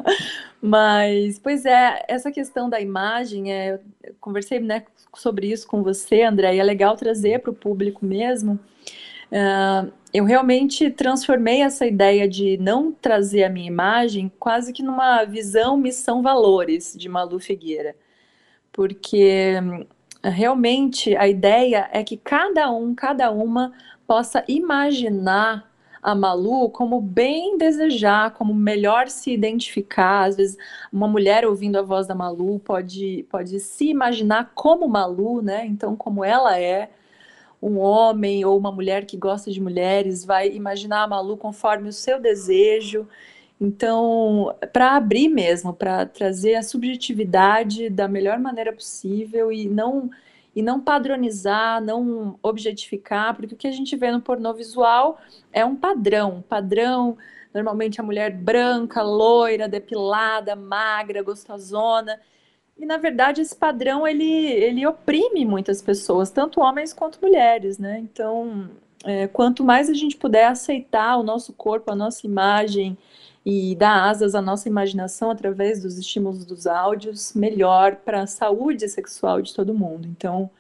Mas, 0.63 1.39
pois 1.39 1.67
é, 1.67 2.05
essa 2.09 2.33
questão 2.33 2.71
da 2.71 2.81
imagem, 2.81 3.53
é, 3.53 3.81
eu 4.03 4.15
conversei 4.21 4.61
né, 4.61 4.85
sobre 5.15 5.49
isso 5.49 5.67
com 5.67 5.83
você, 5.83 6.23
André, 6.23 6.57
e 6.57 6.59
é 6.61 6.63
legal 6.63 6.97
trazer 6.97 7.41
para 7.41 7.51
o 7.51 7.55
público 7.55 8.05
mesmo. 8.05 8.59
Uh, 9.31 9.93
eu 10.13 10.25
realmente 10.25 10.91
transformei 10.91 11.63
essa 11.63 11.87
ideia 11.87 12.29
de 12.29 12.57
não 12.59 12.93
trazer 12.93 13.45
a 13.45 13.51
minha 13.51 13.67
imagem 13.67 14.31
quase 14.39 14.73
que 14.73 14.83
numa 14.83 15.25
visão, 15.25 15.77
missão, 15.77 16.23
valores 16.23 16.95
de 16.97 17.09
Malu 17.09 17.41
Figueira. 17.41 17.97
Porque 18.73 19.55
realmente 20.23 21.17
a 21.17 21.27
ideia 21.27 21.89
é 21.93 22.05
que 22.05 22.17
cada 22.17 22.71
um, 22.71 22.95
cada 22.95 23.31
uma 23.31 23.73
possa 24.07 24.45
imaginar 24.47 25.69
a 26.05 26.15
Malu 26.15 26.69
como 26.69 27.01
bem 27.01 27.57
desejar, 27.57 28.33
como 28.35 28.53
melhor 28.55 29.09
se 29.09 29.33
identificar. 29.33 30.29
Às 30.29 30.37
vezes, 30.37 30.59
uma 30.93 31.09
mulher 31.09 31.47
ouvindo 31.47 31.77
a 31.77 31.83
voz 31.83 32.07
da 32.07 32.15
Malu 32.15 32.61
pode, 32.61 33.27
pode 33.31 33.59
se 33.59 33.89
imaginar 33.89 34.53
como 34.55 34.87
Malu, 34.87 35.41
né? 35.41 35.65
Então, 35.67 35.97
como 35.97 36.23
ela 36.23 36.59
é 36.61 36.91
um 37.65 37.79
homem 37.79 38.45
ou 38.45 38.59
uma 38.59 38.71
mulher 38.71 39.07
que 39.07 39.17
gosta 39.17 39.51
de 39.51 39.61
mulheres 39.61 40.23
vai 40.25 40.51
imaginar 40.51 41.05
a 41.05 41.09
Malu 41.09 41.37
conforme 41.39 41.89
o 41.89 41.93
seu 41.93 42.21
desejo. 42.21 43.09
Então, 43.59 44.55
para 44.71 44.97
abrir 44.97 45.29
mesmo, 45.31 45.73
para 45.73 46.05
trazer 46.05 46.57
a 46.57 46.63
subjetividade 46.63 47.89
da 47.89 48.07
melhor 48.07 48.39
maneira 48.39 48.73
possível 48.73 49.51
e 49.51 49.67
não 49.67 50.11
e 50.55 50.63
não 50.63 50.81
padronizar, 50.81 51.83
não 51.83 52.39
objetificar, 52.41 53.35
porque 53.35 53.55
o 53.55 53.57
que 53.57 53.67
a 53.67 53.73
gente 53.73 53.97
vê 53.97 54.13
no 54.13 54.21
pornô 54.21 54.55
visual 54.55 55.19
é 55.53 55.65
um 55.65 55.75
padrão, 55.75 56.45
padrão, 56.49 57.19
normalmente 57.53 58.01
a 58.01 58.05
mulher 58.05 58.31
branca, 58.31 59.03
loira, 59.03 59.69
depilada, 59.69 60.55
magra, 60.55 61.25
gostosona. 61.25 62.21
E 62.77 62.85
na 62.85 62.97
verdade 62.97 63.41
esse 63.41 63.55
padrão 63.55 64.07
ele, 64.07 64.25
ele 64.25 64.87
oprime 64.87 65.45
muitas 65.47 65.81
pessoas, 65.81 66.31
tanto 66.31 66.61
homens 66.61 66.93
quanto 66.93 67.21
mulheres, 67.23 67.79
né? 67.79 67.99
Então, 68.01 68.69
é, 69.05 69.29
quanto 69.29 69.63
mais 69.63 69.89
a 69.89 69.95
gente 69.95 70.17
puder 70.17 70.47
aceitar 70.47 71.17
o 71.17 71.23
nosso 71.23 71.53
corpo, 71.53 71.93
a 71.93 71.97
nossa 71.97 72.27
imagem 72.27 72.99
e 73.45 73.75
dar 73.77 74.09
asas 74.09 74.35
à 74.35 74.41
nossa 74.41 74.69
imaginação 74.69 75.31
através 75.31 75.83
dos 75.83 75.99
estímulos 75.99 76.45
dos 76.45 76.67
áudios, 76.67 77.35
melhor 77.35 77.97
para 77.97 78.23
a 78.23 78.27
saúde 78.27 78.89
sexual 78.89 79.43
de 79.43 79.55
todo 79.55 79.75
mundo. 79.75 80.09
Então, 80.09 80.51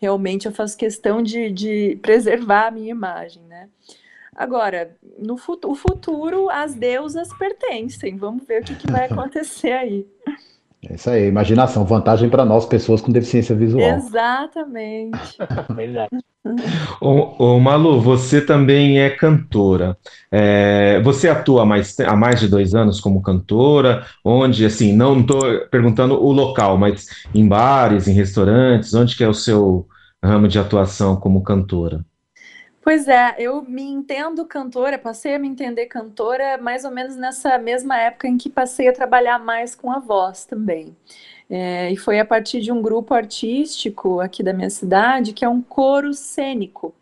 realmente 0.00 0.46
eu 0.46 0.52
faço 0.52 0.76
questão 0.76 1.22
de, 1.22 1.50
de 1.50 1.98
preservar 2.00 2.68
a 2.68 2.70
minha 2.70 2.90
imagem, 2.90 3.42
né? 3.48 3.68
Agora, 4.34 4.96
no 5.18 5.36
futuro, 5.36 5.72
o 5.72 5.76
futuro, 5.76 6.48
as 6.50 6.74
deusas 6.74 7.28
pertencem. 7.36 8.16
Vamos 8.16 8.46
ver 8.46 8.62
o 8.62 8.64
que, 8.64 8.76
que 8.76 8.90
vai 8.90 9.06
acontecer 9.10 9.72
aí. 9.72 10.06
É 10.88 10.94
isso 10.94 11.10
aí, 11.10 11.28
imaginação, 11.28 11.84
vantagem 11.84 12.30
para 12.30 12.44
nós, 12.44 12.64
pessoas 12.64 13.02
com 13.02 13.12
deficiência 13.12 13.54
visual. 13.54 13.86
Exatamente. 13.90 15.36
Verdade. 15.76 16.08
Ô, 17.02 17.56
ô, 17.56 17.60
Malu, 17.60 18.00
você 18.00 18.40
também 18.40 18.98
é 18.98 19.10
cantora. 19.10 19.96
É, 20.32 20.98
você 21.02 21.28
atua 21.28 21.62
há 21.62 21.66
mais, 21.66 22.00
há 22.00 22.16
mais 22.16 22.40
de 22.40 22.48
dois 22.48 22.74
anos 22.74 22.98
como 22.98 23.20
cantora, 23.20 24.06
onde, 24.24 24.64
assim, 24.64 24.94
não 24.94 25.20
estou 25.20 25.42
perguntando 25.70 26.14
o 26.14 26.32
local, 26.32 26.78
mas 26.78 27.06
em 27.34 27.46
bares, 27.46 28.08
em 28.08 28.14
restaurantes, 28.14 28.94
onde 28.94 29.14
que 29.14 29.22
é 29.22 29.28
o 29.28 29.34
seu 29.34 29.86
ramo 30.24 30.48
de 30.48 30.58
atuação 30.58 31.14
como 31.14 31.42
cantora? 31.42 32.04
Pois 32.82 33.08
é, 33.08 33.36
eu 33.38 33.62
me 33.62 33.82
entendo 33.82 34.44
cantora, 34.46 34.98
passei 34.98 35.34
a 35.34 35.38
me 35.38 35.46
entender 35.46 35.86
cantora 35.86 36.56
mais 36.56 36.84
ou 36.84 36.90
menos 36.90 37.14
nessa 37.14 37.58
mesma 37.58 37.98
época 37.98 38.26
em 38.26 38.38
que 38.38 38.48
passei 38.48 38.88
a 38.88 38.92
trabalhar 38.92 39.38
mais 39.38 39.74
com 39.74 39.92
a 39.92 39.98
voz 39.98 40.46
também. 40.46 40.96
É, 41.48 41.90
e 41.90 41.96
foi 41.96 42.18
a 42.18 42.24
partir 42.24 42.60
de 42.60 42.72
um 42.72 42.80
grupo 42.80 43.12
artístico 43.12 44.20
aqui 44.20 44.42
da 44.42 44.52
minha 44.52 44.70
cidade, 44.70 45.34
que 45.34 45.44
é 45.44 45.48
um 45.48 45.60
coro 45.60 46.14
cênico. 46.14 46.94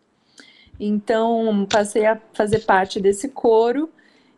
Então, 0.80 1.66
passei 1.70 2.06
a 2.06 2.20
fazer 2.32 2.60
parte 2.60 3.00
desse 3.00 3.28
coro 3.28 3.88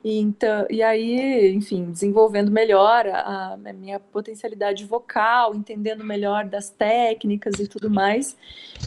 e, 0.03 0.18
então, 0.18 0.66
e 0.70 0.82
aí, 0.82 1.53
enfim, 1.53 1.90
desenvolvendo 1.90 2.51
melhor 2.51 3.07
a, 3.07 3.53
a, 3.53 3.72
minha 3.74 4.01
potencialidade 4.01 4.84
vocal, 4.86 5.55
entendendo 5.55 6.03
melhor 6.03 6.46
das 6.46 6.70
técnicas 6.70 7.59
e 7.61 7.68
tudo 7.68 7.90
mais. 7.90 8.34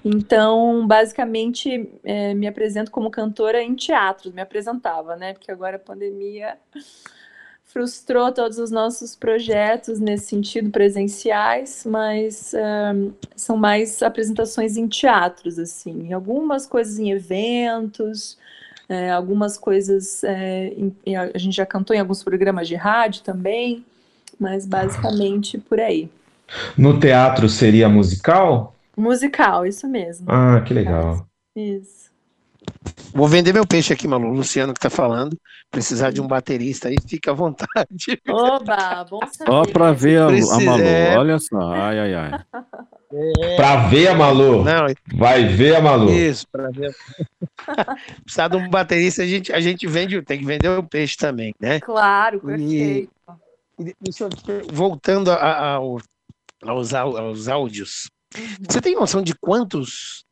Então, 0.03 0.87
basicamente, 0.87 1.87
é, 2.03 2.33
me 2.33 2.47
apresento 2.47 2.89
como 2.89 3.11
cantora 3.11 3.61
em 3.61 3.75
teatros, 3.75 4.33
me 4.33 4.41
apresentava, 4.41 5.15
né? 5.15 5.33
Porque 5.33 5.51
agora 5.51 5.75
a 5.75 5.79
pandemia 5.79 6.57
frustrou 7.63 8.31
todos 8.31 8.57
os 8.57 8.71
nossos 8.71 9.15
projetos 9.15 9.99
nesse 9.99 10.27
sentido 10.27 10.71
presenciais, 10.71 11.85
mas 11.85 12.53
são 13.35 13.57
mais 13.57 14.01
apresentações 14.03 14.77
em 14.77 14.87
teatros, 14.87 15.57
assim, 15.57 16.11
algumas 16.13 16.67
coisas 16.67 16.99
em 16.99 17.11
eventos 17.11 18.37
é, 18.87 19.11
algumas 19.11 19.57
coisas 19.57 20.23
é, 20.23 20.73
em, 21.05 21.15
a 21.15 21.37
gente 21.37 21.55
já 21.55 21.65
cantou 21.65 21.95
em 21.95 21.99
alguns 21.99 22.23
programas 22.23 22.67
de 22.67 22.75
rádio 22.75 23.23
também, 23.23 23.85
mas 24.39 24.65
basicamente 24.65 25.57
por 25.57 25.79
aí. 25.79 26.09
No 26.77 26.99
teatro 26.99 27.47
seria 27.49 27.89
musical? 27.89 28.75
Musical, 28.95 29.65
isso 29.65 29.87
mesmo. 29.87 30.27
Ah, 30.29 30.61
que 30.61 30.73
legal. 30.73 31.25
Isso. 31.55 32.12
Vou 33.13 33.27
vender 33.27 33.53
meu 33.53 33.65
peixe 33.65 33.93
aqui, 33.93 34.07
Malu. 34.07 34.29
Luciano 34.33 34.73
que 34.73 34.79
tá 34.79 34.89
falando. 34.89 35.37
Precisar 35.69 36.11
de 36.11 36.19
um 36.21 36.27
baterista 36.27 36.87
aí, 36.89 36.95
fica 37.07 37.31
à 37.31 37.33
vontade. 37.33 38.19
Oba, 38.27 39.03
bom 39.09 39.19
saber. 39.31 39.51
Só 39.51 39.63
pra 39.63 39.91
ver 39.91 40.19
a, 40.21 40.27
a 40.27 40.59
Malu, 40.59 40.83
é. 40.83 41.17
olha 41.17 41.39
só. 41.39 41.59
Ai, 41.73 41.99
ai, 41.99 42.13
ai. 42.15 42.43
Pra 43.55 43.87
ver 43.87 44.07
a 44.07 44.15
Malu. 44.15 44.63
Não, 44.63 44.85
Vai 45.15 45.45
ver 45.47 45.75
a 45.75 45.81
Malu. 45.81 46.11
Isso, 46.11 46.47
para 46.51 46.69
ver. 46.71 46.95
Precisar 48.23 48.47
de 48.49 48.57
um 48.57 48.69
baterista, 48.69 49.21
a 49.23 49.25
gente, 49.27 49.53
a 49.53 49.59
gente 49.61 49.85
vende, 49.87 50.21
tem 50.23 50.39
que 50.39 50.45
vender 50.45 50.69
o 50.69 50.83
peixe 50.83 51.15
também, 51.17 51.53
né? 51.59 51.79
Claro, 51.79 52.37
E- 52.59 53.07
perfeito. 53.09 53.09
E 53.79 54.73
voltando 54.73 55.31
a- 55.31 55.35
a- 55.35 55.71
ao- 55.75 55.99
aos, 56.63 56.93
aos 56.93 57.47
áudios, 57.47 58.09
você 58.67 58.79
tem 58.81 58.95
noção 58.95 59.21
de 59.21 59.33
quantos 59.35 60.23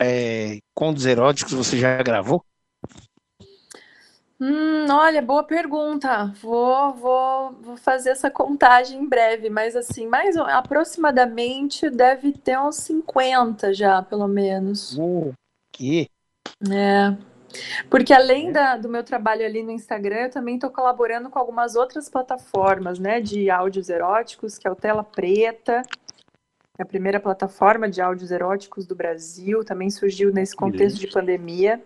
é, 0.00 0.58
contos 0.74 1.06
eróticos 1.06 1.52
você 1.52 1.76
já 1.78 2.02
gravou? 2.02 2.44
Hum, 4.40 4.86
olha, 4.90 5.20
boa 5.20 5.42
pergunta. 5.42 6.32
Vou, 6.40 6.94
vou, 6.94 7.52
vou 7.60 7.76
fazer 7.76 8.10
essa 8.10 8.30
contagem 8.30 9.00
em 9.00 9.08
breve, 9.08 9.50
mas 9.50 9.74
assim, 9.74 10.06
mais 10.06 10.36
aproximadamente 10.36 11.90
deve 11.90 12.32
ter 12.32 12.56
uns 12.58 12.76
50 12.76 13.74
já, 13.74 14.00
pelo 14.00 14.28
menos. 14.28 14.96
Que? 15.72 16.08
É. 16.70 17.16
Porque 17.90 18.12
além 18.12 18.52
da- 18.52 18.76
do 18.76 18.88
meu 18.88 19.02
trabalho 19.02 19.44
ali 19.44 19.62
no 19.62 19.72
Instagram, 19.72 20.24
eu 20.26 20.30
também 20.30 20.54
estou 20.54 20.70
colaborando 20.70 21.30
com 21.30 21.38
algumas 21.38 21.74
outras 21.74 22.08
plataformas, 22.08 22.98
né, 22.98 23.20
de 23.20 23.50
áudios 23.50 23.88
eróticos, 23.88 24.56
que 24.58 24.68
é 24.68 24.70
o 24.70 24.76
Tela 24.76 25.02
Preta, 25.02 25.82
é 25.82 25.82
a 26.78 26.84
primeira 26.84 27.18
plataforma 27.18 27.88
de 27.88 28.00
áudios 28.00 28.30
eróticos 28.30 28.86
do 28.86 28.94
Brasil, 28.94 29.64
também 29.64 29.90
surgiu 29.90 30.32
nesse 30.32 30.54
contexto 30.54 30.98
de 30.98 31.08
pandemia. 31.08 31.82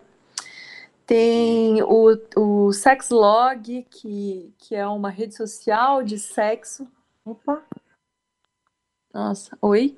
Tem 1.05 1.81
o, 1.83 2.17
o 2.37 2.71
Sexlog, 2.71 3.85
que, 3.89 4.53
que 4.57 4.75
é 4.75 4.87
uma 4.87 5.09
rede 5.09 5.35
social 5.35 6.03
de 6.03 6.17
sexo. 6.19 6.87
Opa! 7.25 7.61
Nossa, 9.13 9.57
oi? 9.61 9.97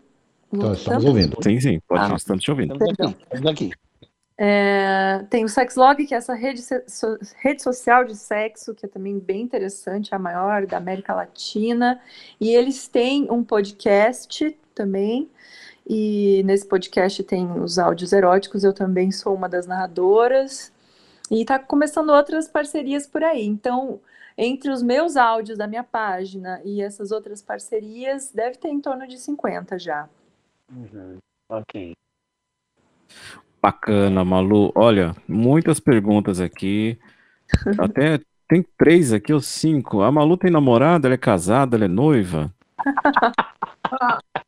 Então, 0.52 0.74
estamos 0.74 1.06
ouvindo. 1.06 1.38
Sim, 1.44 1.60
sim, 1.60 1.80
pode, 1.88 2.14
Ah. 2.14 2.16
estamos 2.16 2.44
te 2.44 2.50
ouvindo. 2.50 2.78
Perdão. 2.78 3.14
Estamos 3.22 3.52
aqui. 3.52 3.72
É, 4.38 5.26
tem 5.30 5.46
o 5.46 5.50
Sexlog, 5.50 6.06
que 6.06 6.14
é 6.14 6.18
essa 6.18 6.34
rede, 6.34 6.62
so- 6.62 7.18
rede 7.38 7.62
social 7.62 8.04
de 8.04 8.16
sexo, 8.16 8.74
que 8.74 8.86
é 8.86 8.90
também 8.90 9.18
bem 9.18 9.42
interessante, 9.42 10.14
a 10.14 10.20
maior 10.20 10.66
da 10.66 10.78
América 10.78 11.14
Latina. 11.14 12.02
E 12.40 12.50
eles 12.50 12.88
têm 12.88 13.32
um 13.32 13.44
podcast 13.44 14.58
também. 14.76 15.30
E 15.88 16.44
nesse 16.44 16.68
podcast 16.68 17.24
tem 17.24 17.50
os 17.60 17.80
áudios 17.80 18.12
eróticos. 18.12 18.64
Eu 18.64 18.74
também 18.74 19.12
sou 19.12 19.34
uma 19.34 19.48
das 19.48 19.66
narradoras. 19.66 20.74
E 21.32 21.44
tá 21.46 21.58
começando 21.58 22.10
outras 22.10 22.48
parcerias 22.48 23.08
por 23.08 23.24
aí. 23.24 23.46
Então, 23.46 24.00
entre 24.38 24.70
os 24.70 24.84
meus 24.84 25.16
áudios 25.16 25.58
da 25.58 25.68
minha 25.68 25.84
página 25.84 26.62
e 26.64 26.82
essas 26.82 27.12
outras 27.12 27.42
parcerias, 27.42 28.32
deve 28.32 28.58
ter 28.58 28.70
em 28.70 28.82
torno 28.82 29.08
de 29.08 29.18
50 29.18 29.80
já. 29.80 30.10
Ok. 31.50 31.94
Bacana, 33.62 34.24
Malu. 34.24 34.72
Olha, 34.76 35.16
muitas 35.28 35.80
perguntas 35.80 36.40
aqui. 36.40 37.00
Até 37.80 38.20
tem 38.48 38.64
três 38.78 39.14
aqui 39.14 39.34
ou 39.34 39.40
cinco. 39.40 40.02
A 40.02 40.12
Malu 40.12 40.38
tem 40.38 40.52
namorada? 40.52 41.08
Ela 41.08 41.16
é 41.16 41.18
casada? 41.18 41.76
Ela 41.76 41.86
é 41.86 41.88
noiva? 41.88 42.54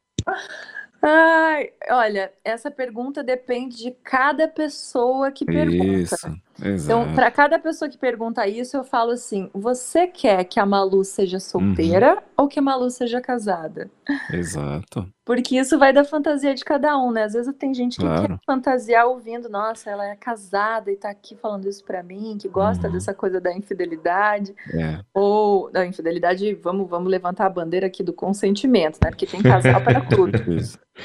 Ai, 1.02 1.72
olha, 1.90 2.34
essa 2.44 2.72
pergunta 2.72 3.24
depende 3.24 3.78
de 3.78 3.92
cada 4.04 4.48
pessoa 4.48 5.32
que 5.32 5.46
pergunta. 5.46 6.16
Isso, 6.16 6.42
Então, 6.60 6.74
exato. 7.02 7.14
para 7.16 7.30
cada 7.32 7.60
pessoa 7.60 7.90
que 7.90 7.98
pergunta 7.98 8.48
isso, 8.48 8.76
eu 8.76 8.84
falo 8.84 9.12
assim: 9.12 9.50
você 9.54 10.08
quer 10.08 10.44
que 10.44 10.60
a 10.60 10.66
Malu 10.66 11.04
seja 11.04 11.40
solteira 11.40 12.24
ou 12.36 12.48
que 12.48 12.60
a 12.60 12.62
Malu 12.62 12.90
seja 12.90 13.22
casada? 13.22 13.90
Exato. 14.32 15.08
Porque 15.26 15.58
isso 15.60 15.78
vai 15.78 15.92
da 15.92 16.06
fantasia 16.06 16.56
de 16.56 16.64
cada 16.64 16.98
um, 16.98 17.12
né? 17.12 17.24
Às 17.24 17.34
vezes 17.34 17.54
tem 17.60 17.74
gente 17.74 17.98
que 17.98 18.04
Claro. 18.06 18.28
quer 18.28 18.40
fantasiar 18.46 19.06
ouvindo, 19.08 19.50
nossa, 19.50 19.90
ela 19.90 20.08
é 20.08 20.16
casada 20.16 20.90
e 20.90 20.96
tá 20.96 21.10
aqui 21.10 21.36
falando 21.36 21.68
isso 21.68 21.84
pra 21.84 22.02
mim, 22.02 22.38
que 22.40 22.48
gosta 22.48 22.90
dessa 22.90 23.14
coisa 23.14 23.42
da 23.42 23.54
infidelidade. 23.54 24.56
É. 24.74 25.00
Ou 25.14 25.70
da 25.70 25.86
infidelidade, 25.86 26.54
vamos, 26.56 26.90
vamos 26.90 27.12
levantar 27.12 27.46
a 27.48 27.50
bandeira 27.50 27.88
aqui 27.88 28.02
do 28.02 28.14
consentimento, 28.14 28.98
né? 29.04 29.10
Porque 29.10 29.26
tem 29.26 29.42
casal 29.42 29.82
para 29.84 30.00
tudo. 30.08 30.38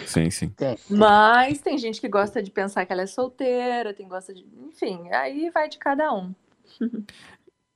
Sim, 0.07 0.31
sim. 0.31 0.55
Mas 0.89 1.61
tem 1.61 1.77
gente 1.77 2.01
que 2.01 2.09
gosta 2.09 2.41
de 2.43 2.51
pensar 2.51 2.87
que 2.87 2.93
ela 2.93 3.03
é 3.03 3.07
solteira, 3.07 3.93
tem 3.93 4.07
gosta 4.09 4.33
de. 4.33 4.47
Enfim, 4.69 5.11
aí 5.11 5.42
vai 5.51 5.69
de 5.69 5.79
cada 5.79 6.13
um. 6.13 6.33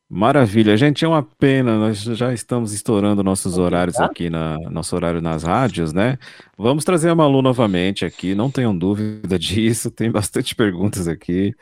Maravilha, 0.09 0.77
gente, 0.77 1.05
é 1.05 1.09
uma 1.09 1.23
pena, 1.23 1.77
nós 1.79 1.99
já 1.99 2.33
estamos 2.33 2.73
estourando 2.73 3.25
nossos 3.25 3.59
horários 3.59 3.99
aqui 3.99 4.31
na 4.31 4.57
nosso 4.71 4.95
horário 4.95 5.21
nas 5.21 5.43
rádios, 5.43 5.93
né? 5.93 6.17
Vamos 6.57 6.85
trazer 6.85 7.11
a 7.11 7.14
Malu 7.14 7.43
novamente 7.43 8.05
aqui, 8.05 8.33
não 8.33 8.49
tenham 8.49 8.77
dúvida 8.77 9.37
disso, 9.39 9.91
tem 9.91 10.09
bastante 10.09 10.55
perguntas 10.55 11.09
aqui. 11.09 11.53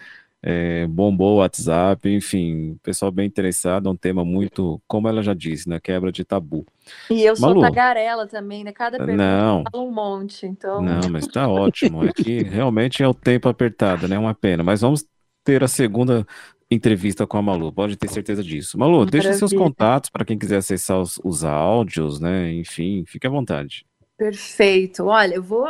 É, 0.47 0.87
bombou 0.87 1.37
o 1.37 1.39
WhatsApp, 1.39 2.07
enfim, 2.07 2.77
pessoal 2.83 3.11
bem 3.11 3.27
interessado, 3.27 3.89
é 3.89 3.91
um 3.93 3.97
tema 3.97 4.27
muito, 4.27 4.79
como 4.87 5.09
ela 5.09 5.23
já 5.23 5.33
disse, 5.33 5.67
né? 5.67 5.81
Quebra 5.81 6.13
de 6.13 6.23
tabu. 6.23 6.67
E 7.11 7.23
eu 7.23 7.35
sou 7.35 7.49
Malu. 7.49 7.63
tagarela 7.63 8.27
também, 8.27 8.63
né? 8.63 8.73
Cada 8.73 8.99
pergunta 8.99 9.17
Não. 9.17 9.61
eu 9.61 9.65
falo 9.73 9.89
um 9.89 9.91
monte, 9.91 10.45
então. 10.45 10.83
Não, 10.83 11.09
mas 11.09 11.27
tá 11.27 11.49
ótimo. 11.49 12.05
É 12.05 12.13
que 12.13 12.43
realmente 12.45 13.03
é 13.03 13.09
o 13.09 13.15
tempo 13.15 13.49
apertado, 13.49 14.07
né? 14.07 14.19
Uma 14.19 14.35
pena. 14.35 14.63
Mas 14.63 14.83
vamos 14.83 15.07
ter 15.45 15.63
a 15.63 15.69
segunda 15.69 16.27
entrevista 16.71 17.27
com 17.27 17.37
a 17.37 17.43
Malu, 17.43 17.73
pode 17.73 17.97
ter 17.97 18.09
certeza 18.09 18.43
disso. 18.43 18.79
Malu, 18.79 19.05
deixa 19.07 19.33
seus 19.35 19.53
Maravilha. 19.53 19.71
contatos 19.71 20.11
para 20.11 20.25
quem 20.25 20.39
quiser 20.39 20.57
acessar 20.57 21.01
os, 21.01 21.21
os 21.23 21.45
áudios, 21.45 22.19
né? 22.19 22.53
Enfim, 22.53 23.05
fique 23.07 23.27
à 23.27 23.31
vontade. 23.31 23.87
Perfeito. 24.17 25.07
Olha, 25.07 25.35
eu 25.35 25.43
vou 25.43 25.69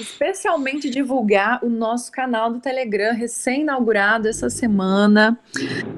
especialmente 0.00 0.90
divulgar 0.90 1.64
o 1.64 1.68
nosso 1.68 2.10
canal 2.10 2.52
do 2.52 2.58
Telegram, 2.58 3.14
recém-inaugurado 3.14 4.26
essa 4.26 4.50
semana. 4.50 5.38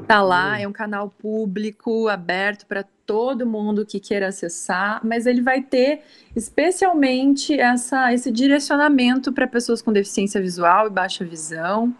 Tá 0.06 0.22
lá, 0.22 0.60
é 0.60 0.68
um 0.68 0.72
canal 0.72 1.08
público, 1.08 2.06
aberto 2.08 2.66
para 2.66 2.84
todo 3.06 3.46
mundo 3.46 3.86
que 3.86 3.98
queira 3.98 4.28
acessar, 4.28 5.00
mas 5.02 5.26
ele 5.26 5.40
vai 5.40 5.62
ter 5.62 6.02
especialmente 6.34 7.58
essa, 7.58 8.12
esse 8.12 8.30
direcionamento 8.30 9.32
para 9.32 9.46
pessoas 9.46 9.80
com 9.80 9.90
deficiência 9.90 10.40
visual 10.40 10.88
e 10.88 10.90
baixa 10.90 11.24
visão. 11.24 11.94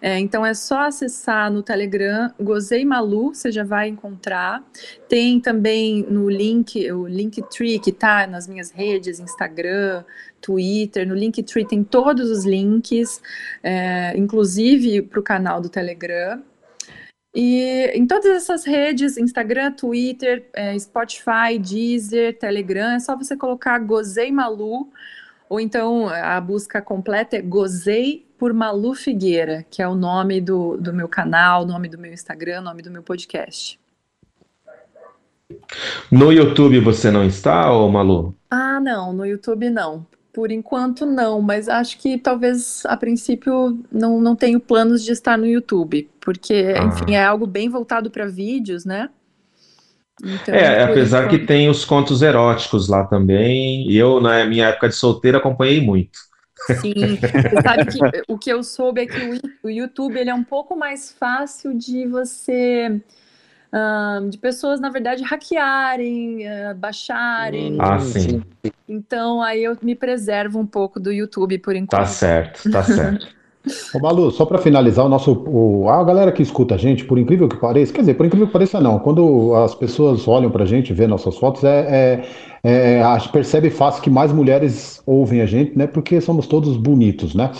É, 0.00 0.18
então 0.18 0.44
é 0.44 0.54
só 0.54 0.86
acessar 0.86 1.50
no 1.50 1.62
Telegram 1.62 2.32
Gozei 2.40 2.84
Malu, 2.84 3.34
você 3.34 3.50
já 3.52 3.64
vai 3.64 3.88
encontrar. 3.88 4.64
Tem 5.08 5.40
também 5.40 6.02
no 6.08 6.28
link, 6.28 6.90
o 6.90 7.06
Linktree, 7.06 7.78
que 7.78 7.92
tá 7.92 8.26
nas 8.26 8.48
minhas 8.48 8.70
redes, 8.70 9.20
Instagram, 9.20 10.04
Twitter. 10.40 11.06
No 11.06 11.14
Linktree 11.14 11.66
tem 11.66 11.84
todos 11.84 12.30
os 12.30 12.44
links, 12.44 13.20
é, 13.62 14.16
inclusive 14.16 15.02
para 15.02 15.20
o 15.20 15.22
canal 15.22 15.60
do 15.60 15.68
Telegram. 15.68 16.42
E 17.34 17.90
em 17.94 18.06
todas 18.06 18.26
essas 18.26 18.64
redes, 18.64 19.16
Instagram, 19.16 19.72
Twitter, 19.72 20.50
é, 20.52 20.78
Spotify, 20.78 21.58
Deezer, 21.58 22.38
Telegram, 22.38 22.90
é 22.90 23.00
só 23.00 23.16
você 23.16 23.34
colocar 23.34 23.78
Gozei 23.78 24.30
Malu, 24.30 24.90
ou 25.52 25.60
então 25.60 26.08
a 26.08 26.40
busca 26.40 26.80
completa 26.80 27.36
é 27.36 27.42
Gozei 27.42 28.26
por 28.38 28.54
Malu 28.54 28.94
Figueira, 28.94 29.66
que 29.70 29.82
é 29.82 29.86
o 29.86 29.94
nome 29.94 30.40
do, 30.40 30.78
do 30.78 30.94
meu 30.94 31.06
canal, 31.06 31.66
nome 31.66 31.90
do 31.90 31.98
meu 31.98 32.10
Instagram, 32.10 32.62
nome 32.62 32.80
do 32.80 32.90
meu 32.90 33.02
podcast. 33.02 33.78
No 36.10 36.32
YouTube 36.32 36.80
você 36.80 37.10
não 37.10 37.22
está, 37.22 37.70
ô 37.70 37.86
Malu? 37.90 38.34
Ah, 38.50 38.80
não, 38.80 39.12
no 39.12 39.26
YouTube 39.26 39.68
não. 39.68 40.06
Por 40.32 40.50
enquanto 40.50 41.04
não, 41.04 41.42
mas 41.42 41.68
acho 41.68 41.98
que 41.98 42.16
talvez 42.16 42.86
a 42.86 42.96
princípio 42.96 43.78
não, 43.92 44.22
não 44.22 44.34
tenho 44.34 44.58
planos 44.58 45.04
de 45.04 45.12
estar 45.12 45.36
no 45.36 45.44
YouTube, 45.44 46.08
porque, 46.18 46.72
Ah. 46.78 46.84
enfim, 46.84 47.14
é 47.14 47.22
algo 47.22 47.46
bem 47.46 47.68
voltado 47.68 48.10
para 48.10 48.24
vídeos, 48.24 48.86
né? 48.86 49.10
Então, 50.20 50.54
É, 50.54 50.82
apesar 50.82 51.28
que 51.28 51.38
tem 51.38 51.68
os 51.68 51.84
contos 51.84 52.22
eróticos 52.22 52.88
lá 52.88 53.04
também. 53.04 53.88
E 53.88 53.96
eu, 53.96 54.20
na 54.20 54.44
minha 54.44 54.68
época 54.68 54.88
de 54.88 54.94
solteiro, 54.94 55.38
acompanhei 55.38 55.80
muito. 55.80 56.18
Sim, 56.80 57.16
você 57.16 57.62
sabe 57.62 57.86
que 57.86 57.98
o 58.28 58.38
que 58.38 58.50
eu 58.50 58.62
soube 58.62 59.00
é 59.00 59.06
que 59.06 59.40
o, 59.64 59.70
YouTube 59.70 60.18
ele 60.18 60.30
é 60.30 60.34
um 60.34 60.44
pouco 60.44 60.76
mais 60.76 61.10
fácil 61.10 61.76
de 61.76 62.06
você, 62.06 63.00
ahn, 63.72 64.28
de 64.28 64.38
pessoas, 64.38 64.80
na 64.80 64.90
verdade, 64.90 65.24
hackearem, 65.24 66.46
ah, 66.46 66.74
baixarem. 66.74 67.78
Ah, 67.80 67.98
sim. 67.98 68.42
Então, 68.88 69.42
aí 69.42 69.64
eu 69.64 69.76
me 69.82 69.94
preservo 69.94 70.58
um 70.58 70.66
pouco 70.66 71.00
do 71.00 71.10
YouTube 71.10 71.58
por 71.58 71.74
enquanto. 71.74 72.00
Tá 72.00 72.06
certo, 72.06 72.70
tá 72.70 72.82
certo. 72.82 73.26
Ô 73.94 73.98
Malu, 74.00 74.30
só 74.30 74.44
para 74.44 74.58
finalizar, 74.58 75.04
o 75.06 75.08
nosso, 75.08 75.32
o- 75.46 75.88
a 75.88 76.02
galera 76.02 76.32
que 76.32 76.42
escuta 76.42 76.74
a 76.74 76.78
gente, 76.78 77.04
por 77.04 77.18
incrível 77.18 77.48
que 77.48 77.56
pareça, 77.56 77.92
quer 77.92 78.00
dizer, 78.00 78.14
por 78.14 78.26
incrível 78.26 78.46
que 78.46 78.52
pareça, 78.52 78.80
não, 78.80 78.98
quando 78.98 79.54
as 79.54 79.74
pessoas 79.74 80.26
olham 80.26 80.50
pra 80.50 80.64
gente, 80.64 80.92
vê 80.92 81.06
nossas 81.06 81.36
fotos, 81.38 81.62
é, 81.62 82.24
é, 82.64 82.70
é, 82.98 83.02
a 83.02 83.18
gente 83.18 83.30
percebe 83.30 83.70
fácil 83.70 84.02
que 84.02 84.10
mais 84.10 84.32
mulheres 84.32 85.02
ouvem 85.06 85.40
a 85.42 85.46
gente, 85.46 85.76
né? 85.76 85.86
Porque 85.86 86.20
somos 86.20 86.46
todos 86.46 86.76
bonitos, 86.76 87.34
né? 87.34 87.50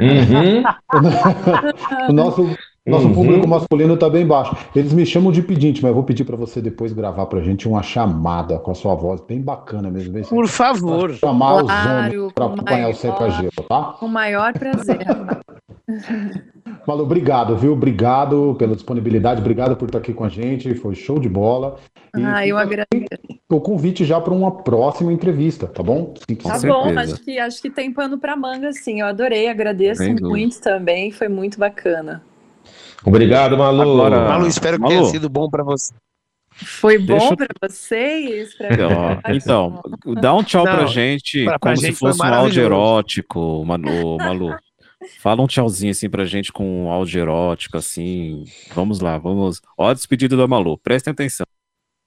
Uhum. 0.00 0.62
O 2.08 2.12
nosso, 2.12 2.58
nosso 2.86 3.06
Uhum. 3.06 3.14
público 3.14 3.46
masculino 3.46 3.96
tá 3.96 4.10
bem 4.10 4.26
baixo. 4.26 4.56
Eles 4.74 4.92
me 4.92 5.06
chamam 5.06 5.30
de 5.30 5.40
pedinte, 5.42 5.80
mas 5.82 5.90
eu 5.90 5.94
vou 5.94 6.02
pedir 6.02 6.24
para 6.24 6.36
você 6.36 6.60
depois 6.60 6.92
gravar 6.92 7.26
pra 7.26 7.40
gente 7.40 7.68
uma 7.68 7.82
chamada 7.82 8.58
com 8.58 8.70
a 8.72 8.74
sua 8.74 8.94
voz, 8.94 9.20
bem 9.20 9.40
bacana 9.40 9.88
mesmo. 9.90 10.20
Por 10.26 10.48
favor. 10.48 11.12
chamar 11.14 11.62
os 11.62 11.70
Claro, 11.70 12.18
homens 12.18 12.32
para 12.32 12.46
com 12.48 12.54
acompanhar 12.54 12.90
o 12.90 12.94
Seca 12.94 13.30
Gelo, 13.30 13.50
tá? 13.68 13.94
Com 14.00 14.06
o 14.06 14.08
maior 14.08 14.52
prazer. 14.52 14.98
Malu, 16.86 17.02
obrigado, 17.04 17.56
viu? 17.56 17.72
Obrigado 17.72 18.56
pela 18.58 18.74
disponibilidade, 18.74 19.40
obrigado 19.40 19.76
por 19.76 19.86
estar 19.86 19.98
aqui 19.98 20.12
com 20.12 20.24
a 20.24 20.28
gente, 20.28 20.74
foi 20.74 20.94
show 20.94 21.18
de 21.18 21.28
bola. 21.28 21.76
E 22.16 22.24
Ah, 22.24 22.46
eu 22.46 22.58
agradeço. 22.58 23.06
o 23.50 23.60
convite 23.60 24.04
já 24.04 24.20
para 24.20 24.32
uma 24.34 24.50
próxima 24.50 25.12
entrevista, 25.12 25.66
tá 25.66 25.82
bom? 25.82 26.14
Se 26.16 26.34
Tá 26.36 26.52
quiser. 26.54 26.68
bom, 26.68 26.98
acho 26.98 27.16
que, 27.22 27.38
acho 27.38 27.62
que 27.62 27.70
tem 27.70 27.92
pano 27.92 28.18
pra 28.18 28.34
manga, 28.36 28.72
sim. 28.72 29.00
Eu 29.00 29.06
adorei, 29.06 29.48
agradeço 29.48 30.02
dúvida. 30.02 30.28
muito 30.28 30.60
também, 30.60 31.10
foi 31.12 31.28
muito 31.28 31.58
bacana. 31.58 32.22
Obrigado, 33.04 33.56
Malu. 33.58 33.82
Agora- 33.82 34.28
Malu, 34.28 34.46
espero 34.46 34.76
que 34.76 34.82
Malu. 34.82 34.94
tenha 34.94 35.04
sido 35.06 35.28
bom 35.28 35.48
pra 35.48 35.62
você. 35.64 35.92
Foi 36.54 36.98
bom 36.98 37.18
Deixa 37.18 37.36
pra 37.36 37.46
vocês? 37.68 38.54
Pra 38.54 38.68
Ó, 39.26 39.32
Então, 39.32 39.82
dá 40.20 40.34
um 40.34 40.42
tchau 40.44 40.64
pra 40.64 40.82
Não, 40.82 40.86
gente, 40.86 41.44
pra- 41.44 41.58
pra 41.58 41.70
como 41.70 41.76
se 41.76 41.86
gente 41.86 41.96
fosse 41.96 42.22
um 42.22 42.26
áudio 42.34 42.62
erótico, 42.62 43.64
Manu, 43.64 44.18
Malu. 44.18 44.54
Fala 45.20 45.42
um 45.42 45.46
tchauzinho 45.46 45.90
assim 45.90 46.08
pra 46.08 46.24
gente 46.24 46.52
com 46.52 46.84
um 46.84 46.90
áudio 46.90 47.20
erótico, 47.20 47.76
assim. 47.78 48.44
Vamos 48.74 49.00
lá, 49.00 49.18
vamos. 49.18 49.60
Ó, 49.76 49.88
a 49.88 49.94
despedida 49.94 50.36
da 50.36 50.46
Malu, 50.46 50.78
prestem 50.78 51.10
atenção. 51.12 51.44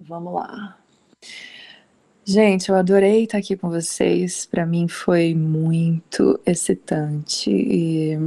Vamos 0.01 0.33
lá. 0.33 0.77
Gente, 2.23 2.69
eu 2.69 2.75
adorei 2.75 3.23
estar 3.23 3.37
aqui 3.37 3.55
com 3.57 3.69
vocês. 3.69 4.45
Para 4.45 4.65
mim 4.65 4.87
foi 4.87 5.33
muito 5.35 6.39
excitante 6.45 7.51
e 7.51 8.17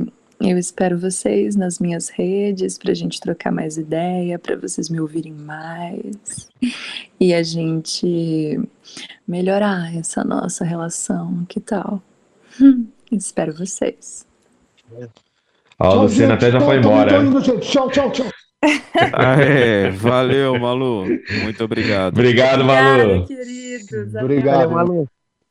eu 0.41 0.57
espero 0.57 0.99
vocês 0.99 1.57
nas 1.57 1.81
minhas 1.81 2.09
redes 2.09 2.79
para 2.79 2.93
a 2.93 2.95
gente 2.95 3.21
trocar 3.21 3.51
mais 3.51 3.77
ideia, 3.77 4.39
para 4.39 4.57
vocês 4.57 4.89
me 4.89 5.01
ouvirem 5.01 5.33
mais 5.33 6.49
e 7.19 7.35
a 7.35 7.43
gente 7.43 8.61
melhorar 9.27 9.95
essa 9.97 10.23
nossa 10.23 10.65
relação. 10.65 11.45
Que 11.49 11.59
tal? 11.59 12.01
Hum, 12.61 12.87
espero 13.11 13.53
vocês. 13.53 14.25
Ó, 15.79 15.97
o 15.97 16.03
Luciano 16.03 16.35
até 16.35 16.51
já 16.51 16.61
foi 16.61 16.79
embora. 16.79 17.21
Tchau, 17.61 17.91
tchau, 17.91 18.11
tchau. 18.13 18.27
Aê, 19.13 19.91
valeu, 19.91 20.59
Malu. 20.59 21.05
Muito 21.43 21.65
obrigado. 21.65 22.15
Obrigado, 22.15 22.65
Malu. 22.65 23.27
queridos. 23.27 24.15
Obrigado. 24.15 24.71
Malu. 24.71 25.09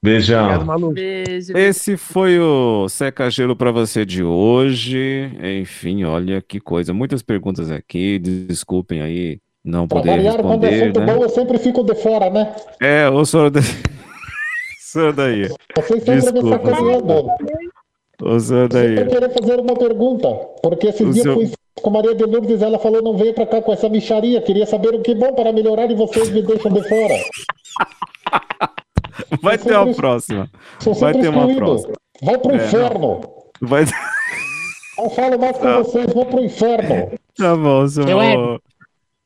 Beijão. 0.08 0.44
Obrigado, 0.46 0.66
Malu. 0.66 0.92
Beijo. 0.92 1.58
Esse 1.58 1.98
foi 1.98 2.40
o 2.40 2.88
Seca 2.90 3.30
Gelo 3.30 3.56
pra 3.56 3.72
você 3.72 4.06
de 4.06 4.24
hoje. 4.24 5.32
Enfim, 5.62 6.04
olha 6.04 6.42
que 6.42 6.60
coisa. 6.60 6.94
Muitas 6.94 7.22
perguntas 7.22 7.70
aqui. 7.72 8.20
Desculpem 8.20 9.02
aí 9.02 9.40
não 9.64 9.88
Pra 9.88 10.00
poder 10.00 10.12
variar, 10.12 10.42
quando 10.42 10.64
é 10.66 10.70
responder, 10.70 10.84
assunto 10.84 11.00
né? 11.02 11.14
bom, 11.14 11.24
eu 11.24 11.30
sempre 11.30 11.58
fico 11.58 11.84
de 11.84 11.96
fora, 11.96 12.30
né? 12.30 12.56
É, 12.82 13.10
o 13.10 13.26
senhor 13.26 13.50
daí. 13.50 13.64
O 13.64 13.66
senhor 14.80 15.14
daí. 15.14 15.50
Vocês 15.76 16.04
sempre 16.04 16.32
me 16.42 16.50
sacaneando. 16.50 17.28
O 18.22 18.40
senhor 18.40 18.68
daí. 18.70 18.96
Eu 18.98 19.08
queria 19.08 19.30
fazer 19.30 19.60
uma 19.60 19.76
pergunta, 19.76 20.28
porque 20.64 20.88
esse 20.88 21.04
O 21.04 21.12
dia 21.12 21.22
seu- 21.24 21.34
eu 21.34 21.40
fui 21.48 21.52
com 21.82 21.90
a 21.90 21.94
Maria 21.94 22.16
de 22.16 22.24
Lourdes, 22.24 22.62
ela 22.64 22.80
falou 22.80 23.04
não 23.04 23.16
veio 23.16 23.34
pra 23.34 23.46
cá 23.46 23.62
com 23.62 23.72
essa 23.72 23.88
micharia, 23.90 24.42
queria 24.42 24.66
saber 24.66 24.96
o 24.96 25.02
que 25.02 25.14
bom 25.14 25.34
para 25.34 25.52
melhorar 25.54 25.92
e 25.92 25.96
vocês 25.96 26.30
me 26.32 26.42
deixam 26.42 26.72
de 26.72 26.82
fora. 26.88 27.14
Vai 29.42 29.58
ter 29.58 29.78
uma 29.78 29.94
próxima. 29.94 30.50
Sou 30.80 30.94
Vai 30.94 31.14
ter 31.14 31.30
uma 31.30 31.54
próxima. 31.56 31.94
Vai 32.22 32.38
pro 32.38 32.52
É, 32.52 32.56
inferno. 32.56 33.22
Vai. 33.62 33.86
Não 34.98 35.10
falo 35.12 35.40
mais 35.40 35.58
com 35.58 35.74
vocês, 35.84 36.14
vou 36.14 36.26
pro 36.26 36.44
inferno. 36.44 37.12
Tá 37.38 37.56
bom, 37.56 37.88
seu. 37.88 38.06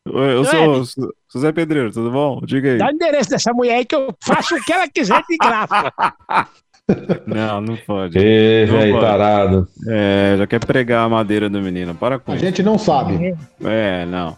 Eu 0.04 0.44
Seu 0.46 0.86
sou 0.86 1.10
José 1.32 1.52
Pedreiro, 1.52 1.92
tudo 1.92 2.10
bom? 2.12 2.42
Diga 2.44 2.72
aí. 2.72 2.78
Dá 2.80 2.88
o 2.88 2.92
endereço 2.92 3.30
dessa 3.30 3.54
mulher 3.54 3.76
aí 3.76 3.86
que 3.86 3.96
eu 3.96 4.14
faço 4.24 4.56
o 4.56 4.64
que 4.64 4.74
ela 4.74 4.88
quiser 4.90 5.22
de 5.30 5.38
graça. 5.38 5.94
Não, 7.26 7.62
não 7.62 7.78
pode. 7.78 8.18
Não 8.18 8.78
velho 8.78 8.94
pode. 8.96 9.06
tarado. 9.06 9.68
É, 9.88 10.36
já 10.38 10.46
quer 10.48 10.60
pregar 10.60 11.06
a 11.06 11.10
madeira 11.10 11.50
do 11.50 11.62
menino. 11.62 11.96
Para 11.96 12.20
com 12.20 12.34
A 12.34 12.36
isso. 12.36 12.44
gente 12.44 12.62
não 12.62 12.78
sabe. 12.78 13.34
É, 13.64 14.06
não. 14.08 14.36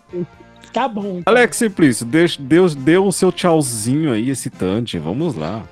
Tá 0.73 0.87
bom. 0.87 1.21
Alex 1.25 1.57
Simplício, 1.57 2.03
deixa, 2.03 2.41
Deus 2.41 2.73
deu 2.73 3.05
o 3.05 3.11
seu 3.11 3.31
tchauzinho 3.31 4.11
aí 4.11 4.31
excitante. 4.31 4.97
Vamos 4.97 5.35
lá. 5.35 5.63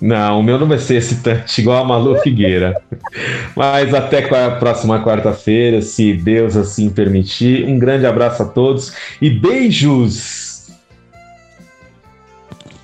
Não, 0.00 0.40
o 0.40 0.42
meu 0.42 0.58
não 0.58 0.68
vai 0.68 0.78
ser 0.78 0.96
excitante 0.96 1.60
igual 1.60 1.82
a 1.82 1.86
Malu 1.86 2.18
Figueira. 2.20 2.80
Mas 3.56 3.92
até 3.94 4.24
a 4.24 4.50
próxima 4.52 5.02
quarta-feira, 5.02 5.80
se 5.82 6.12
Deus 6.12 6.56
assim 6.56 6.90
permitir. 6.90 7.64
Um 7.66 7.78
grande 7.78 8.06
abraço 8.06 8.42
a 8.42 8.46
todos 8.46 8.94
e 9.20 9.30
beijos! 9.30 10.68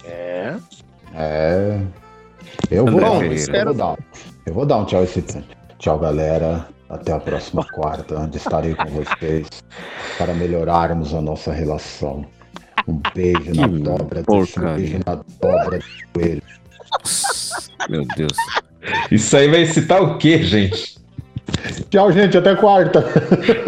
É. 0.04 0.54
É. 1.14 1.80
Eu 2.70 2.86
vou, 2.86 3.04
André 3.04 3.36
eu 3.48 3.64
vou 3.64 3.74
dar. 3.74 3.98
Eu 4.46 4.54
vou 4.54 4.66
dar 4.66 4.76
um 4.78 4.84
tchau 4.84 5.02
excitante. 5.04 5.48
Tchau, 5.78 5.98
galera. 5.98 6.73
Até 6.88 7.12
a 7.12 7.18
próxima 7.18 7.64
quarta, 7.64 8.18
onde 8.18 8.36
estarei 8.36 8.74
com 8.74 8.88
vocês 8.90 9.48
para 10.18 10.34
melhorarmos 10.34 11.14
a 11.14 11.20
nossa 11.20 11.52
relação. 11.52 12.26
Um 12.86 13.00
beijo 13.14 13.54
na 13.54 13.68
Que 13.68 13.78
dobra, 13.78 14.22
desse, 14.22 14.60
um 14.60 14.74
beijo 14.74 15.00
na 15.06 15.14
dobra 15.40 15.78
do 15.78 16.20
joelho. 16.20 16.42
Meu 17.88 18.04
Deus. 18.16 18.36
Isso 19.10 19.36
aí 19.36 19.48
vai 19.48 19.62
excitar 19.62 20.02
o 20.02 20.18
quê, 20.18 20.42
gente? 20.42 20.98
Tchau, 21.90 22.12
gente. 22.12 22.36
Até 22.36 22.54
quarta. 22.54 23.04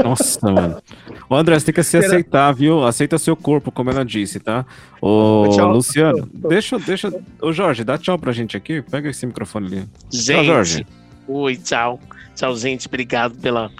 Nossa, 0.03 0.51
mano. 0.51 0.83
Ô, 1.29 1.35
André, 1.35 1.59
você 1.59 1.67
tem 1.67 1.75
que 1.75 1.83
se 1.83 1.97
aceitar, 1.97 2.53
viu? 2.53 2.85
Aceita 2.85 3.19
seu 3.19 3.35
corpo, 3.37 3.73
como 3.73 3.91
ela 3.91 4.05
disse, 4.05 4.39
tá? 4.39 4.65
Ô, 5.01 5.49
Tchau. 5.53 5.73
Luciano, 5.73 6.29
deixa, 6.35 6.79
deixa. 6.79 7.13
Ô, 7.41 7.53
Jorge, 7.53 7.85
dá 7.85 7.99
tchau 7.99 8.19
pra 8.19 8.33
gente 8.33 8.57
aqui. 8.57 8.83
Pega 8.83 9.09
esse 9.09 9.27
microfone 9.27 9.67
ali. 9.67 9.81
Tchau, 10.11 10.21
Gente, 10.21 10.47
Jorge. 10.47 10.87
Oi, 11.29 11.57
tchau. 11.57 12.01
Tchau, 12.35 12.57
gente. 12.57 12.87
Obrigado 12.87 13.35
pela, 13.37 13.71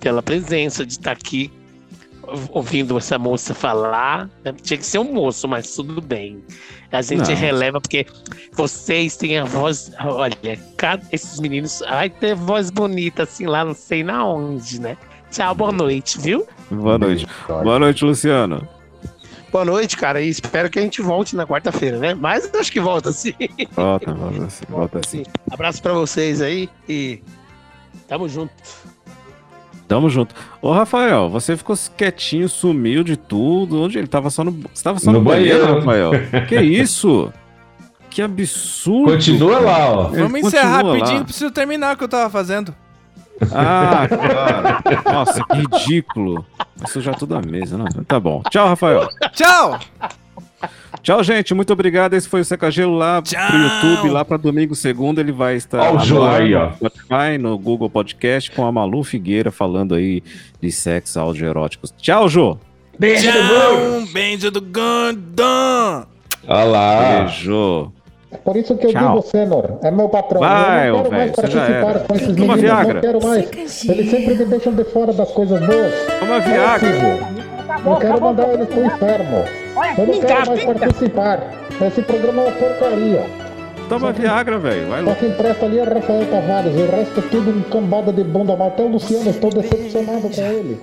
pela 0.00 0.22
presença 0.22 0.84
de 0.86 0.92
estar 0.92 1.12
aqui 1.12 1.50
ouvindo 2.50 2.96
essa 2.98 3.18
moça 3.18 3.54
falar. 3.54 4.28
né? 4.44 4.52
Tinha 4.62 4.78
que 4.78 4.86
ser 4.86 4.98
um 4.98 5.12
moço, 5.12 5.46
mas 5.46 5.74
tudo 5.74 6.00
bem. 6.00 6.42
A 6.90 7.02
gente 7.02 7.28
Não. 7.28 7.36
releva 7.36 7.80
porque 7.80 8.06
vocês 8.52 9.16
têm 9.16 9.38
a 9.38 9.44
voz. 9.44 9.92
Olha, 10.00 10.36
cada, 10.76 11.02
esses 11.12 11.38
meninos. 11.40 11.82
Ai, 11.82 12.08
ter 12.10 12.34
voz 12.34 12.70
bonita 12.70 13.24
assim 13.24 13.46
lá, 13.46 13.64
não 13.64 13.74
sei 13.74 14.02
na 14.02 14.24
onde, 14.24 14.80
né? 14.80 14.96
Tchau, 15.30 15.54
boa 15.54 15.72
noite, 15.72 16.18
viu? 16.20 16.46
Boa 16.70 16.96
noite. 16.96 17.26
Boa 17.46 17.78
noite, 17.78 18.04
Luciano. 18.04 18.66
Boa 19.52 19.64
noite, 19.64 19.96
cara. 19.96 20.20
E 20.20 20.28
espero 20.28 20.68
que 20.68 20.78
a 20.78 20.82
gente 20.82 21.00
volte 21.00 21.36
na 21.36 21.46
quarta-feira, 21.46 21.98
né? 21.98 22.14
Mas 22.14 22.50
eu 22.52 22.60
acho 22.60 22.70
que 22.70 22.80
volta 22.80 23.12
sim. 23.12 23.32
Volta, 23.72 24.12
volta 24.12 24.44
assim. 24.44 24.64
Volta 24.68 25.00
assim. 25.04 25.22
Abraço 25.50 25.82
pra 25.82 25.92
vocês 25.92 26.40
aí 26.42 26.68
e 26.88 27.22
tamo 28.08 28.28
junto. 28.28 28.52
Tamo 29.88 30.10
junto. 30.10 30.34
Ô, 30.60 30.72
Rafael, 30.72 31.30
você 31.30 31.56
ficou 31.56 31.76
quietinho, 31.96 32.48
sumiu 32.48 33.04
de 33.04 33.16
tudo. 33.16 33.80
Onde 33.82 33.98
ele 33.98 34.08
tava 34.08 34.30
só 34.30 34.42
no. 34.42 34.52
Você 34.74 34.82
tava 34.82 34.98
só 34.98 35.12
no, 35.12 35.18
No 35.20 35.24
banheiro, 35.24 35.80
banheiro. 35.82 36.10
Rafael? 36.10 36.46
que 36.48 36.60
isso? 36.60 37.32
Que 38.10 38.20
absurdo. 38.20 39.12
Continua 39.12 39.60
lá, 39.60 39.90
ó. 39.90 40.08
Ele 40.12 40.22
Vamos 40.22 40.40
encerrar 40.40 40.82
rapidinho, 40.82 41.18
lá. 41.18 41.24
preciso 41.24 41.50
terminar 41.50 41.94
o 41.94 41.98
que 41.98 42.04
eu 42.04 42.08
tava 42.08 42.28
fazendo. 42.30 42.74
Ah, 43.52 44.06
claro. 44.82 45.12
Nossa, 45.12 45.44
que 45.44 45.56
ridículo. 45.56 46.44
Vai 46.76 46.90
sujar 46.90 47.16
tudo 47.16 47.36
a 47.36 47.42
mesa, 47.42 47.76
não? 47.78 47.86
Tá 48.04 48.18
bom. 48.20 48.42
Tchau, 48.50 48.68
Rafael. 48.68 49.08
Tchau! 49.32 49.78
Tchau, 51.02 51.22
gente. 51.22 51.54
Muito 51.54 51.72
obrigado. 51.72 52.14
Esse 52.14 52.28
foi 52.28 52.40
o 52.40 52.44
Seca 52.44 52.70
Gelo 52.70 52.96
lá 52.96 53.22
pro 53.22 53.32
YouTube, 53.58 54.10
lá 54.10 54.24
pra 54.24 54.36
domingo, 54.36 54.74
segunda. 54.74 55.20
Ele 55.20 55.32
vai 55.32 55.54
estar 55.54 55.78
Ó 55.80 55.90
o 55.92 55.94
no 55.94 56.04
Jô 56.04 56.24
ar, 56.24 56.40
aí, 56.40 56.50
no 56.50 56.58
ó. 56.58 56.72
Spotify, 56.72 57.38
no 57.38 57.58
Google 57.58 57.88
Podcast, 57.88 58.50
com 58.50 58.66
a 58.66 58.72
Malu 58.72 59.04
Figueira 59.04 59.50
falando 59.52 59.94
aí 59.94 60.22
de 60.60 60.72
sexo 60.72 61.20
áudio 61.20 61.46
eróticos. 61.46 61.94
Tchau, 61.96 62.28
Jô. 62.28 62.58
Tchau! 63.00 63.98
Um 64.00 64.06
beijo 64.06 64.50
do 64.50 64.60
Gandam! 64.60 66.06
Olha 66.48 66.64
lá. 66.64 67.20
Beijo. 67.24 67.92
É 68.30 68.36
por 68.38 68.56
isso 68.56 68.76
que 68.76 68.86
eu 68.86 68.90
Tchau. 68.92 69.08
digo, 69.16 69.22
Senor, 69.22 69.78
é 69.82 69.90
meu 69.90 70.08
patrão. 70.08 70.40
Vai, 70.40 70.88
eu 70.90 70.94
ô, 70.94 70.96
não 70.98 71.04
quero 71.04 71.16
mais 71.16 71.30
velho, 71.30 71.34
você 71.36 71.46
já 71.52 71.60
participar 71.60 72.06
com 72.06 72.14
esses 72.16 72.26
Toma 72.26 72.38
meninos, 72.56 72.60
Viagra. 72.60 72.94
não 72.94 73.00
quero 73.00 73.22
mais. 73.26 73.84
Eles 73.84 74.10
sempre 74.10 74.34
me 74.34 74.44
deixam 74.46 74.72
de 74.74 74.84
fora 74.84 75.12
das 75.12 75.30
coisas 75.30 75.60
boas. 75.64 75.94
Toma 76.18 76.40
Viagra. 76.40 76.88
Eu 77.86 77.96
quero 77.96 78.20
mandar 78.20 78.52
eles 78.54 78.68
pro 78.68 78.84
inferno. 78.84 79.44
Eu 79.98 80.06
não 80.06 80.20
quero 80.20 80.46
mais 80.48 80.64
participar. 80.64 81.40
Esse 81.86 82.02
programa 82.02 82.42
é 82.42 82.46
uma 82.46 82.52
porcaria. 82.52 83.26
Toma 83.88 84.12
Viagra, 84.12 84.58
velho. 84.58 84.88
Vai 84.88 85.04
Só 85.04 85.10
lá. 85.10 85.14
quem 85.16 85.30
presta 85.30 85.66
ali 85.66 85.78
é 85.78 85.84
Rafael 85.84 86.26
Tavares. 86.26 86.74
O 86.74 86.90
resto 86.90 87.20
é 87.20 87.22
tudo 87.30 87.50
um 87.50 87.62
cambada 87.62 88.12
de 88.12 88.24
bunda 88.24 88.56
mal. 88.56 88.68
Até 88.68 88.82
o 88.82 88.88
Luciano, 88.88 89.30
estou 89.30 89.50
decepcionado 89.50 90.22
com 90.22 90.42
ele. 90.42 90.80